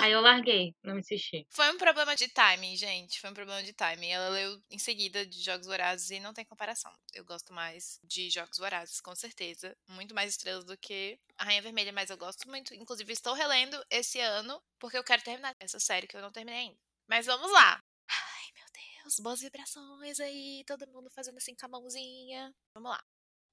Aí 0.00 0.10
eu 0.12 0.20
larguei, 0.20 0.74
não 0.82 0.98
insisti. 0.98 1.46
Foi 1.50 1.70
um 1.70 1.78
problema 1.78 2.16
de 2.16 2.26
timing, 2.26 2.74
gente. 2.76 3.20
Foi 3.20 3.30
um 3.30 3.34
problema 3.34 3.62
de 3.62 3.72
timing. 3.72 4.08
Ela 4.08 4.30
leu 4.30 4.60
em 4.68 4.78
seguida 4.78 5.24
de 5.24 5.40
Jogos 5.40 5.66
Vorazes 5.66 6.10
e 6.10 6.18
não 6.18 6.32
tem 6.32 6.44
comparação. 6.44 6.92
Eu 7.14 7.24
gosto 7.24 7.52
mais 7.52 8.00
de 8.02 8.28
Jogos 8.28 8.58
Vorazes, 8.58 9.00
com 9.00 9.14
certeza. 9.14 9.76
Muito 9.86 10.12
mais 10.12 10.30
estrelas 10.30 10.64
do 10.64 10.76
que 10.76 11.18
a 11.38 11.44
Rainha 11.44 11.62
Vermelha, 11.62 11.92
mas 11.92 12.10
eu 12.10 12.16
gosto 12.16 12.48
muito. 12.48 12.74
Inclusive, 12.74 13.12
estou 13.12 13.32
relendo 13.32 13.80
esse 13.90 14.18
ano 14.18 14.60
porque 14.78 14.98
eu 14.98 15.04
quero 15.04 15.22
terminar 15.22 15.54
essa 15.60 15.78
série 15.78 16.08
que 16.08 16.16
eu 16.16 16.22
não 16.22 16.32
terminei 16.32 16.62
ainda. 16.62 16.91
Mas 17.12 17.26
vamos 17.26 17.52
lá. 17.52 17.78
Ai, 18.08 18.52
meu 18.54 18.64
Deus, 18.72 19.20
boas 19.20 19.42
vibrações 19.42 20.18
aí, 20.18 20.64
todo 20.66 20.88
mundo 20.88 21.10
fazendo 21.10 21.36
assim 21.36 21.54
com 21.54 21.66
a 21.66 21.68
mãozinha. 21.68 22.50
Vamos 22.74 22.90
lá. 22.90 23.04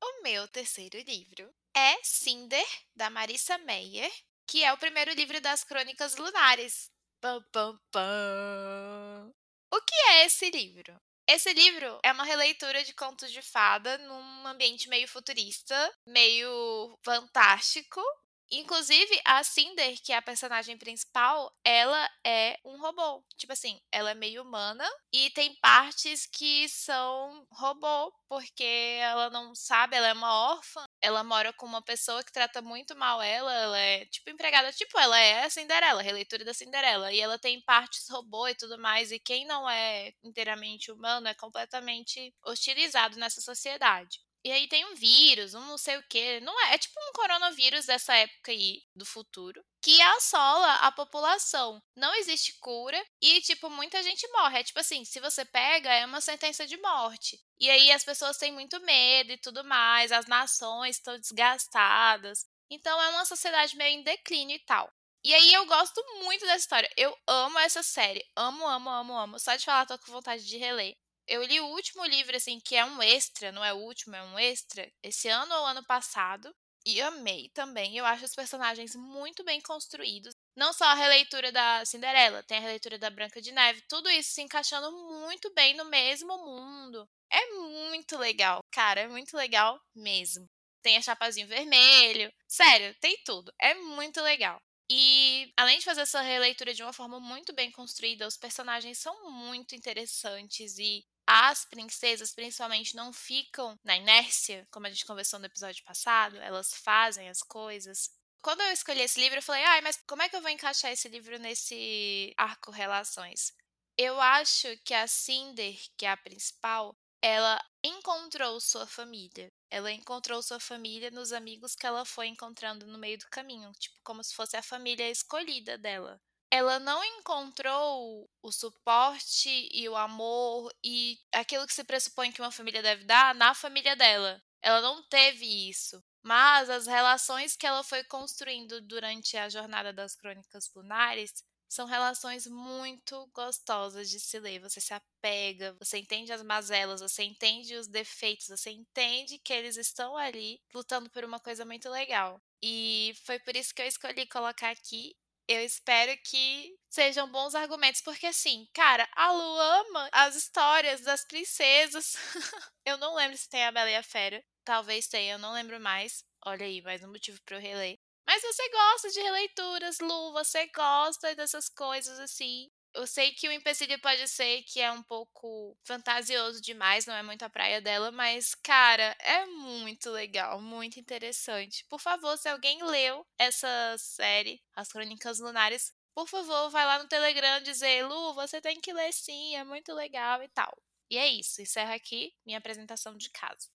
O 0.01 0.23
meu 0.23 0.47
terceiro 0.47 0.97
livro 1.01 1.53
é 1.75 2.01
Cinder, 2.01 2.65
da 2.95 3.09
Marissa 3.09 3.57
Meyer, 3.57 4.09
que 4.47 4.63
é 4.63 4.71
o 4.71 4.77
primeiro 4.77 5.11
livro 5.11 5.41
das 5.41 5.65
Crônicas 5.65 6.15
Lunares. 6.15 6.89
Pam, 7.19 7.43
pam, 7.51 7.77
pam. 7.91 9.29
O 9.73 9.81
que 9.81 9.95
é 10.07 10.25
esse 10.25 10.49
livro? 10.49 10.95
Esse 11.27 11.51
livro 11.51 11.99
é 12.01 12.13
uma 12.13 12.23
releitura 12.23 12.81
de 12.81 12.93
contos 12.93 13.29
de 13.29 13.41
fada 13.41 13.97
num 13.97 14.47
ambiente 14.47 14.87
meio 14.87 15.05
futurista, 15.05 15.93
meio 16.07 16.97
fantástico, 17.03 18.01
Inclusive, 18.51 19.21
a 19.25 19.43
Cinder, 19.43 19.95
que 20.03 20.11
é 20.11 20.17
a 20.17 20.21
personagem 20.21 20.75
principal, 20.77 21.53
ela 21.63 22.09
é 22.25 22.57
um 22.65 22.79
robô. 22.79 23.23
Tipo 23.37 23.53
assim, 23.53 23.79
ela 23.91 24.11
é 24.11 24.15
meio 24.15 24.41
humana 24.41 24.87
e 25.13 25.29
tem 25.31 25.55
partes 25.61 26.25
que 26.25 26.67
são 26.67 27.45
robô, 27.51 28.11
porque 28.27 28.97
ela 29.01 29.29
não 29.29 29.53
sabe, 29.53 29.95
ela 29.95 30.07
é 30.07 30.13
uma 30.13 30.33
órfã. 30.51 30.83
Ela 30.99 31.23
mora 31.23 31.53
com 31.53 31.65
uma 31.67 31.81
pessoa 31.81 32.23
que 32.23 32.31
trata 32.31 32.61
muito 32.61 32.95
mal 32.95 33.21
ela, 33.21 33.53
ela 33.53 33.77
é 33.79 34.05
tipo 34.07 34.29
empregada, 34.31 34.71
tipo, 34.73 34.97
ela 34.99 35.17
é 35.19 35.45
a 35.45 35.49
Cinderela, 35.49 36.01
a 36.01 36.03
releitura 36.03 36.43
da 36.43 36.53
Cinderela. 36.53 37.13
E 37.13 37.19
ela 37.19 37.37
tem 37.37 37.61
partes 37.61 38.09
robô 38.09 38.47
e 38.47 38.55
tudo 38.55 38.79
mais, 38.79 39.11
e 39.11 39.19
quem 39.19 39.45
não 39.45 39.69
é 39.69 40.11
inteiramente 40.23 40.91
humano 40.91 41.27
é 41.27 41.35
completamente 41.35 42.33
hostilizado 42.43 43.17
nessa 43.17 43.41
sociedade. 43.41 44.19
E 44.43 44.51
aí 44.51 44.67
tem 44.67 44.85
um 44.85 44.95
vírus, 44.95 45.53
um 45.53 45.65
não 45.65 45.77
sei 45.77 45.97
o 45.97 46.03
que. 46.09 46.39
Não 46.39 46.57
é, 46.67 46.75
é 46.75 46.77
tipo 46.77 46.97
um 46.99 47.11
coronavírus 47.13 47.85
dessa 47.85 48.15
época 48.15 48.51
aí, 48.51 48.81
do 48.95 49.05
futuro, 49.05 49.61
que 49.83 50.01
assola 50.01 50.75
a 50.75 50.91
população. 50.91 51.81
Não 51.95 52.13
existe 52.15 52.57
cura 52.59 53.03
e, 53.21 53.41
tipo, 53.41 53.69
muita 53.69 54.01
gente 54.01 54.27
morre. 54.31 54.59
É 54.59 54.63
tipo 54.63 54.79
assim, 54.79 55.03
se 55.03 55.19
você 55.19 55.43
pega, 55.45 55.91
é 55.93 56.05
uma 56.05 56.21
sentença 56.21 56.65
de 56.65 56.77
morte. 56.77 57.39
E 57.59 57.69
aí 57.69 57.91
as 57.91 58.03
pessoas 58.03 58.37
têm 58.37 58.51
muito 58.53 58.79
medo 58.81 59.33
e 59.33 59.37
tudo 59.37 59.63
mais, 59.63 60.11
as 60.11 60.25
nações 60.27 60.95
estão 60.95 61.19
desgastadas. 61.19 62.45
Então 62.71 63.01
é 63.01 63.09
uma 63.09 63.25
sociedade 63.25 63.75
meio 63.75 63.99
em 63.99 64.03
declínio 64.03 64.55
e 64.55 64.59
tal. 64.65 64.89
E 65.23 65.33
aí 65.33 65.53
eu 65.53 65.65
gosto 65.65 66.01
muito 66.23 66.45
dessa 66.45 66.57
história. 66.59 66.89
Eu 66.95 67.15
amo 67.27 67.59
essa 67.59 67.83
série. 67.83 68.23
Amo, 68.35 68.65
amo, 68.65 68.89
amo, 68.89 69.13
amo. 69.17 69.39
Só 69.39 69.55
de 69.55 69.65
falar, 69.65 69.85
tô 69.85 69.97
com 69.99 70.11
vontade 70.11 70.45
de 70.45 70.57
reler. 70.57 70.95
Eu 71.29 71.43
li 71.43 71.59
o 71.61 71.67
último 71.67 72.03
livro, 72.05 72.35
assim, 72.35 72.59
que 72.59 72.75
é 72.75 72.83
um 72.83 73.01
extra, 73.03 73.51
não 73.51 73.63
é 73.63 73.71
o 73.71 73.77
último, 73.77 74.15
é 74.15 74.23
um 74.23 74.39
extra, 74.39 74.91
esse 75.03 75.27
ano 75.29 75.53
ou 75.53 75.65
ano 75.67 75.85
passado. 75.85 76.51
E 76.83 76.99
amei 77.01 77.49
também. 77.53 77.95
Eu 77.95 78.03
acho 78.03 78.25
os 78.25 78.33
personagens 78.33 78.95
muito 78.95 79.43
bem 79.43 79.61
construídos. 79.61 80.33
Não 80.55 80.73
só 80.73 80.85
a 80.85 80.95
releitura 80.95 81.51
da 81.51 81.85
Cinderela, 81.85 82.41
tem 82.43 82.57
a 82.57 82.61
releitura 82.61 82.97
da 82.97 83.11
Branca 83.11 83.39
de 83.39 83.51
Neve. 83.51 83.83
Tudo 83.87 84.09
isso 84.09 84.31
se 84.31 84.41
encaixando 84.41 84.91
muito 85.21 85.53
bem 85.53 85.75
no 85.75 85.85
mesmo 85.85 86.35
mundo. 86.37 87.07
É 87.31 87.45
muito 87.53 88.17
legal, 88.17 88.61
cara, 88.71 89.01
é 89.01 89.07
muito 89.07 89.37
legal 89.37 89.79
mesmo. 89.95 90.47
Tem 90.81 90.97
a 90.97 91.01
Chapazinho 91.01 91.47
Vermelho. 91.47 92.33
Sério, 92.47 92.95
tem 92.99 93.15
tudo. 93.23 93.53
É 93.61 93.75
muito 93.75 94.19
legal. 94.21 94.59
E 94.91 95.53
além 95.55 95.77
de 95.77 95.85
fazer 95.85 96.01
essa 96.01 96.21
releitura 96.21 96.73
de 96.73 96.81
uma 96.81 96.93
forma 96.93 97.19
muito 97.19 97.53
bem 97.53 97.71
construída, 97.71 98.25
os 98.25 98.35
personagens 98.37 98.97
são 98.97 99.31
muito 99.31 99.75
interessantes 99.75 100.79
e 100.79 101.05
as 101.31 101.63
princesas, 101.63 102.33
principalmente, 102.33 102.95
não 102.95 103.13
ficam 103.13 103.79
na 103.83 103.95
inércia, 103.95 104.67
como 104.71 104.87
a 104.87 104.89
gente 104.89 105.05
conversou 105.05 105.37
no 105.37 105.45
episódio 105.45 105.83
passado, 105.83 106.37
elas 106.37 106.73
fazem 106.73 107.29
as 107.29 107.43
coisas. 107.43 108.09
Quando 108.41 108.61
eu 108.61 108.71
escolhi 108.71 109.01
esse 109.01 109.19
livro, 109.19 109.37
eu 109.37 109.43
falei, 109.43 109.63
ai, 109.63 109.81
mas 109.81 110.01
como 110.07 110.23
é 110.23 110.29
que 110.29 110.35
eu 110.35 110.41
vou 110.41 110.49
encaixar 110.49 110.91
esse 110.91 111.07
livro 111.07 111.37
nesse 111.37 112.33
arco 112.35 112.71
relações? 112.71 113.53
Eu 113.95 114.19
acho 114.19 114.75
que 114.83 114.91
a 114.91 115.05
Cinder, 115.05 115.77
que 115.95 116.07
é 116.07 116.09
a 116.09 116.17
principal, 116.17 116.97
ela 117.21 117.63
encontrou 117.83 118.59
sua 118.59 118.87
família. 118.87 119.51
Ela 119.69 119.91
encontrou 119.91 120.41
sua 120.41 120.59
família 120.59 121.11
nos 121.11 121.31
amigos 121.31 121.75
que 121.75 121.85
ela 121.85 122.05
foi 122.05 122.25
encontrando 122.25 122.87
no 122.87 122.97
meio 122.97 123.19
do 123.19 123.29
caminho, 123.29 123.71
tipo, 123.73 123.99
como 124.03 124.23
se 124.23 124.33
fosse 124.33 124.57
a 124.57 124.63
família 124.63 125.07
escolhida 125.07 125.77
dela. 125.77 126.19
Ela 126.51 126.79
não 126.79 127.03
encontrou 127.03 128.29
o 128.41 128.51
suporte 128.51 129.69
e 129.71 129.87
o 129.87 129.95
amor 129.95 130.73
e 130.83 131.19
aquilo 131.31 131.67
que 131.67 131.73
se 131.73 131.83
pressupõe 131.83 132.31
que 132.31 132.41
uma 132.41 132.51
família 132.51 132.81
deve 132.81 133.03
dar 133.03 133.35
na 133.35 133.53
família 133.53 133.95
dela. 133.95 134.41
Ela 134.61 134.81
não 134.81 135.03
teve 135.03 135.69
isso. 135.69 136.03
Mas 136.23 136.69
as 136.69 136.85
relações 136.85 137.55
que 137.55 137.65
ela 137.65 137.83
foi 137.83 138.03
construindo 138.03 138.81
durante 138.81 139.37
a 139.37 139.47
jornada 139.47 139.93
das 139.93 140.15
Crônicas 140.15 140.69
Lunares 140.75 141.43
são 141.69 141.85
relações 141.85 142.47
muito 142.47 143.29
gostosas 143.33 144.09
de 144.09 144.19
se 144.19 144.39
ler. 144.39 144.59
Você 144.59 144.81
se 144.81 144.93
apega, 144.93 145.75
você 145.79 145.99
entende 145.99 146.33
as 146.33 146.41
mazelas, 146.41 146.99
você 146.99 147.23
entende 147.23 147.75
os 147.75 147.87
defeitos, 147.87 148.47
você 148.47 148.71
entende 148.71 149.37
que 149.37 149.53
eles 149.53 149.77
estão 149.77 150.17
ali 150.17 150.59
lutando 150.73 151.09
por 151.11 151.23
uma 151.23 151.39
coisa 151.39 151.63
muito 151.63 151.89
legal. 151.89 152.41
E 152.61 153.13
foi 153.23 153.39
por 153.39 153.55
isso 153.55 153.73
que 153.73 153.81
eu 153.81 153.87
escolhi 153.87 154.25
colocar 154.27 154.71
aqui. 154.71 155.15
Eu 155.49 155.65
espero 155.65 156.15
que 156.23 156.77
sejam 156.87 157.27
bons 157.31 157.55
argumentos, 157.55 158.01
porque 158.01 158.27
assim, 158.27 158.67
cara, 158.71 159.09
a 159.15 159.31
Lu 159.31 159.59
ama 159.59 160.07
as 160.11 160.35
histórias 160.35 161.01
das 161.01 161.25
princesas. 161.25 162.13
eu 162.85 162.99
não 162.99 163.15
lembro 163.15 163.35
se 163.35 163.49
tem 163.49 163.65
a 163.65 163.71
Bela 163.71 163.89
e 163.89 163.95
a 163.95 164.03
Fera. 164.03 164.45
Talvez 164.63 165.07
tenha, 165.07 165.33
eu 165.33 165.39
não 165.39 165.51
lembro 165.51 165.79
mais. 165.79 166.23
Olha 166.45 166.67
aí, 166.67 166.83
mais 166.83 167.03
um 167.03 167.09
motivo 167.09 167.41
para 167.43 167.57
eu 167.57 167.61
reler. 167.61 167.97
Mas 168.27 168.43
você 168.43 168.69
gosta 168.69 169.09
de 169.09 169.19
releituras, 169.21 169.99
Lu, 169.99 170.33
você 170.33 170.67
gosta 170.67 171.33
dessas 171.33 171.67
coisas 171.67 172.19
assim. 172.19 172.69
Eu 172.93 173.05
sei 173.07 173.31
que 173.31 173.47
o 173.47 173.51
empecilho 173.51 173.99
pode 174.01 174.27
ser 174.27 174.63
que 174.63 174.81
é 174.81 174.91
um 174.91 175.03
pouco 175.03 175.77
fantasioso 175.85 176.61
demais, 176.61 177.05
não 177.05 177.13
é 177.13 177.21
muito 177.23 177.43
a 177.43 177.49
praia 177.49 177.79
dela, 177.81 178.11
mas, 178.11 178.55
cara, 178.55 179.15
é 179.21 179.45
muito 179.45 180.09
legal, 180.09 180.59
muito 180.61 180.99
interessante. 180.99 181.85
Por 181.87 181.99
favor, 181.99 182.37
se 182.37 182.49
alguém 182.49 182.83
leu 182.83 183.25
essa 183.37 183.95
série, 183.97 184.61
As 184.75 184.91
Crônicas 184.91 185.39
Lunares, 185.39 185.93
por 186.15 186.27
favor, 186.27 186.69
vai 186.69 186.85
lá 186.85 186.99
no 187.01 187.07
Telegram 187.07 187.61
dizer, 187.61 188.05
Lu, 188.05 188.33
você 188.33 188.59
tem 188.59 188.81
que 188.81 188.91
ler 188.91 189.13
sim, 189.13 189.55
é 189.55 189.63
muito 189.63 189.93
legal 189.93 190.41
e 190.43 190.49
tal. 190.49 190.75
E 191.09 191.17
é 191.17 191.27
isso, 191.27 191.61
encerro 191.61 191.93
aqui 191.93 192.33
minha 192.45 192.57
apresentação 192.57 193.15
de 193.15 193.29
caso. 193.31 193.69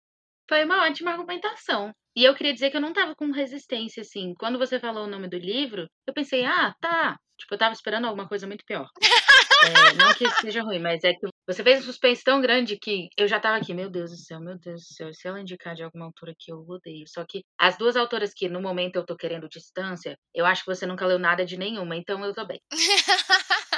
Foi 0.48 0.64
uma 0.64 0.85
ótima 0.87 1.11
argumentação. 1.12 1.92
E 2.16 2.24
eu 2.24 2.35
queria 2.35 2.53
dizer 2.55 2.70
que 2.70 2.77
eu 2.77 2.81
não 2.81 2.92
tava 2.92 3.14
com 3.14 3.31
resistência, 3.31 4.03
assim. 4.03 4.35
Quando 4.38 4.59
você 4.59 4.79
falou 4.79 5.05
o 5.05 5.11
nome 5.11 5.29
do 5.29 5.37
livro, 5.38 5.88
eu 6.07 6.14
pensei, 6.14 6.44
ah, 6.44 6.74
tá. 6.81 7.18
Tipo, 7.38 7.55
eu 7.55 7.59
tava 7.59 7.73
esperando 7.73 8.07
alguma 8.07 8.29
coisa 8.29 8.47
muito 8.47 8.64
pior. 8.64 8.88
é, 9.92 9.94
não 9.94 10.14
que 10.14 10.25
isso 10.25 10.40
seja 10.40 10.62
ruim, 10.62 10.79
mas 10.79 11.03
é 11.05 11.12
que 11.12 11.27
você 11.47 11.62
fez 11.62 11.81
um 11.81 11.83
suspense 11.83 12.23
tão 12.25 12.40
grande 12.40 12.79
que 12.79 13.09
eu 13.16 13.29
já 13.29 13.38
tava 13.38 13.57
aqui, 13.57 13.75
meu 13.75 13.90
Deus 13.90 14.11
do 14.11 14.16
céu, 14.16 14.40
meu 14.40 14.59
Deus 14.59 14.83
do 14.83 14.94
céu. 14.94 15.12
Se 15.12 15.29
ela 15.29 15.40
indicar 15.40 15.75
de 15.75 15.83
alguma 15.83 16.07
autora 16.07 16.35
que 16.38 16.53
eu 16.53 16.64
odeio. 16.66 17.05
Só 17.07 17.25
que 17.29 17.42
as 17.59 17.77
duas 17.77 17.97
autoras 17.97 18.33
que 18.35 18.49
no 18.49 18.62
momento 18.62 18.97
eu 18.97 19.05
tô 19.05 19.16
querendo 19.16 19.49
distância, 19.49 20.16
eu 20.35 20.47
acho 20.47 20.64
que 20.64 20.75
você 20.75 20.87
nunca 20.87 21.07
leu 21.07 21.18
nada 21.18 21.44
de 21.44 21.57
nenhuma, 21.57 21.97
então 21.97 22.25
eu 22.25 22.33
tô 22.33 22.47
bem. 22.47 22.61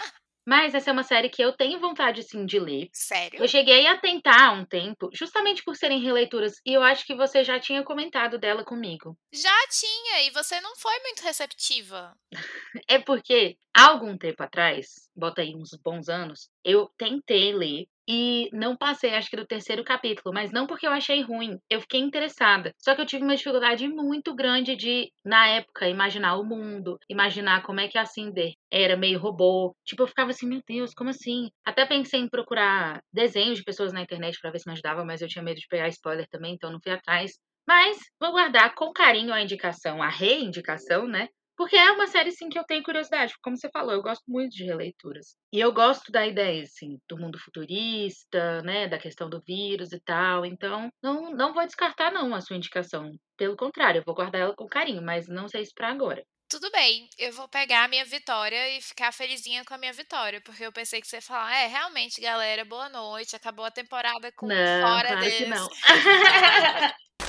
Mas 0.47 0.75
essa 0.75 0.91
é 0.91 0.93
uma 0.93 1.03
série 1.03 1.29
que 1.29 1.43
eu 1.43 1.53
tenho 1.53 1.81
vontade, 1.81 2.23
sim, 2.23 2.47
de 2.47 2.59
ler. 2.61 2.89
Sério? 2.93 3.43
Eu 3.43 3.49
cheguei 3.49 3.87
a 3.89 3.99
tentar 3.99 4.49
há 4.49 4.53
um 4.53 4.65
tempo, 4.65 5.11
justamente 5.13 5.63
por 5.65 5.75
serem 5.75 6.01
releituras, 6.01 6.61
e 6.65 6.73
eu 6.73 6.83
acho 6.83 7.05
que 7.05 7.17
você 7.17 7.43
já 7.43 7.59
tinha 7.59 7.83
comentado 7.83 8.39
dela 8.39 8.65
comigo. 8.65 9.19
Já 9.33 9.67
tinha, 9.69 10.23
e 10.23 10.31
você 10.31 10.61
não 10.61 10.77
foi 10.77 10.97
muito 11.01 11.21
receptiva. 11.21 12.17
é 12.89 12.99
porque, 13.01 13.57
há 13.77 13.89
algum 13.89 14.17
tempo 14.17 14.41
atrás, 14.43 15.11
bota 15.17 15.43
aí 15.43 15.53
uns 15.55 15.71
bons 15.83 16.09
anos, 16.09 16.49
eu 16.65 16.89
tentei 16.97 17.53
ler 17.53 17.87
e 18.09 18.49
não 18.53 18.77
passei, 18.77 19.15
acho 19.15 19.29
que 19.29 19.37
do 19.37 19.47
terceiro 19.47 19.85
capítulo, 19.85 20.35
mas 20.35 20.53
não 20.53 20.67
porque 20.67 20.87
eu 20.87 20.91
achei 20.91 21.23
ruim, 21.23 21.59
eu 21.69 21.81
fiquei 21.81 22.01
interessada. 22.01 22.73
Só 22.79 22.95
que 22.95 23.01
eu 23.01 23.07
tive 23.07 23.25
uma 23.25 23.37
dificuldade 23.37 23.89
muito 23.89 24.35
grande 24.35 24.77
de, 24.77 25.11
na 25.25 25.47
época, 25.49 25.89
imaginar 25.89 26.37
o 26.37 26.45
mundo, 26.45 26.99
imaginar 27.09 27.63
como 27.63 27.81
é 27.81 27.89
que 27.89 27.99
a 27.99 28.07
Cinder 28.07 28.53
era 28.71 28.97
meio 28.97 29.19
robô. 29.19 29.75
Tipo, 29.85 30.03
eu 30.03 30.09
ficava 30.09 30.31
assim, 30.31 30.47
meu 30.47 30.61
Deus, 30.67 30.93
como 30.95 31.11
assim? 31.11 31.49
Até 31.65 31.85
pensei 31.87 32.21
em 32.21 32.29
procurar 32.29 33.01
desenhos 33.13 33.59
de 33.59 33.65
pessoas 33.65 33.93
na 33.93 34.03
internet 34.03 34.39
para 34.41 34.51
ver 34.51 34.59
se 34.61 34.69
me 34.69 34.73
ajudava, 34.73 35.05
mas 35.05 35.21
eu 35.21 35.29
tinha 35.29 35.43
medo 35.43 35.59
de 35.59 35.67
pegar 35.69 35.89
spoiler 35.89 36.27
também, 36.29 36.55
então 36.55 36.71
não 36.71 36.81
fui 36.83 36.93
atrás. 36.93 37.33
Mas 37.67 37.99
vou 38.21 38.31
guardar 38.33 38.75
com 38.75 38.93
carinho 38.93 39.33
a 39.33 39.43
indicação, 39.43 40.01
a 40.03 40.09
reindicação, 40.09 41.09
né? 41.09 41.29
Porque 41.57 41.77
é 41.77 41.91
uma 41.91 42.07
série, 42.07 42.31
sim, 42.33 42.49
que 42.49 42.59
eu 42.59 42.65
tenho 42.65 42.83
curiosidade. 42.83 43.35
Como 43.43 43.57
você 43.57 43.71
falou, 43.71 43.93
eu 43.93 44.03
gosto 44.03 44.25
muito 44.29 44.55
de 44.55 44.65
releituras. 44.65 45.37
E 45.53 45.59
eu 45.59 45.73
gosto 45.73 46.13
da 46.13 46.27
ideia, 46.27 46.63
assim, 46.63 46.99
do 47.09 47.17
mundo 47.17 47.39
futurista, 47.39 48.61
né? 48.63 48.87
Da 48.87 48.99
questão 48.99 49.31
do 49.31 49.41
vírus 49.41 49.93
e 49.93 50.01
tal. 50.01 50.45
Então, 50.45 50.91
não, 51.03 51.31
não 51.35 51.55
vou 51.55 51.65
descartar, 51.65 52.13
não, 52.13 52.35
a 52.35 52.41
sua 52.41 52.57
indicação. 52.57 53.11
Pelo 53.37 53.57
contrário, 53.57 54.01
eu 54.01 54.05
vou 54.05 54.15
guardar 54.15 54.43
ela 54.43 54.55
com 54.55 54.67
carinho, 54.67 55.03
mas 55.03 55.27
não 55.29 55.49
sei 55.49 55.65
se 55.65 55.73
pra 55.75 55.91
agora. 55.91 56.23
Tudo 56.49 56.71
bem, 56.71 57.09
eu 57.19 57.33
vou 57.33 57.49
pegar 57.49 57.85
a 57.85 57.89
minha 57.89 58.05
vitória 58.05 58.77
e 58.77 58.81
ficar 58.81 59.13
felizinha 59.13 59.65
com 59.65 59.75
a 59.75 59.79
minha 59.79 59.93
vitória, 59.93 60.41
porque 60.41 60.65
eu 60.65 60.73
pensei 60.73 61.01
que 61.01 61.07
você 61.09 61.17
ia 61.17 61.23
falar, 61.23 61.53
é, 61.53 61.67
realmente, 61.67 62.21
galera, 62.21 62.65
boa 62.65 62.89
noite, 62.89 63.35
acabou 63.35 63.65
a 63.65 63.71
temporada 63.71 64.31
com 64.37 64.47
não, 64.47 64.55
fora 64.55 65.09
claro 65.09 65.21
desse. 65.25 65.39
que 65.39 65.47
não. 65.47 65.69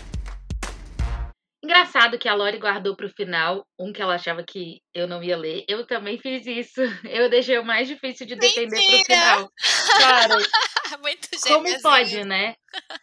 Engraçado 1.63 2.20
que 2.20 2.30
a 2.30 2.36
Lori 2.36 2.58
guardou 2.60 2.96
pro 2.96 3.10
final 3.10 3.65
um 3.80 3.91
que 3.91 4.02
ela 4.02 4.15
achava 4.15 4.43
que 4.43 4.80
eu 4.93 5.08
não 5.08 5.24
ia 5.24 5.36
ler. 5.36 5.65
Eu 5.67 5.86
também 5.88 6.17
fiz 6.20 6.46
isso. 6.46 6.82
Eu 7.10 7.30
deixei 7.30 7.58
o 7.58 7.65
mais 7.65 7.88
difícil 7.88 8.28
de 8.28 8.36
defender 8.36 8.76
Mentira! 8.76 9.04
pro 9.04 9.06
final. 9.06 9.52
Claro. 9.98 10.36
Muito 11.02 11.28
Como 11.46 11.82
pode, 11.82 12.24
né? 12.24 12.56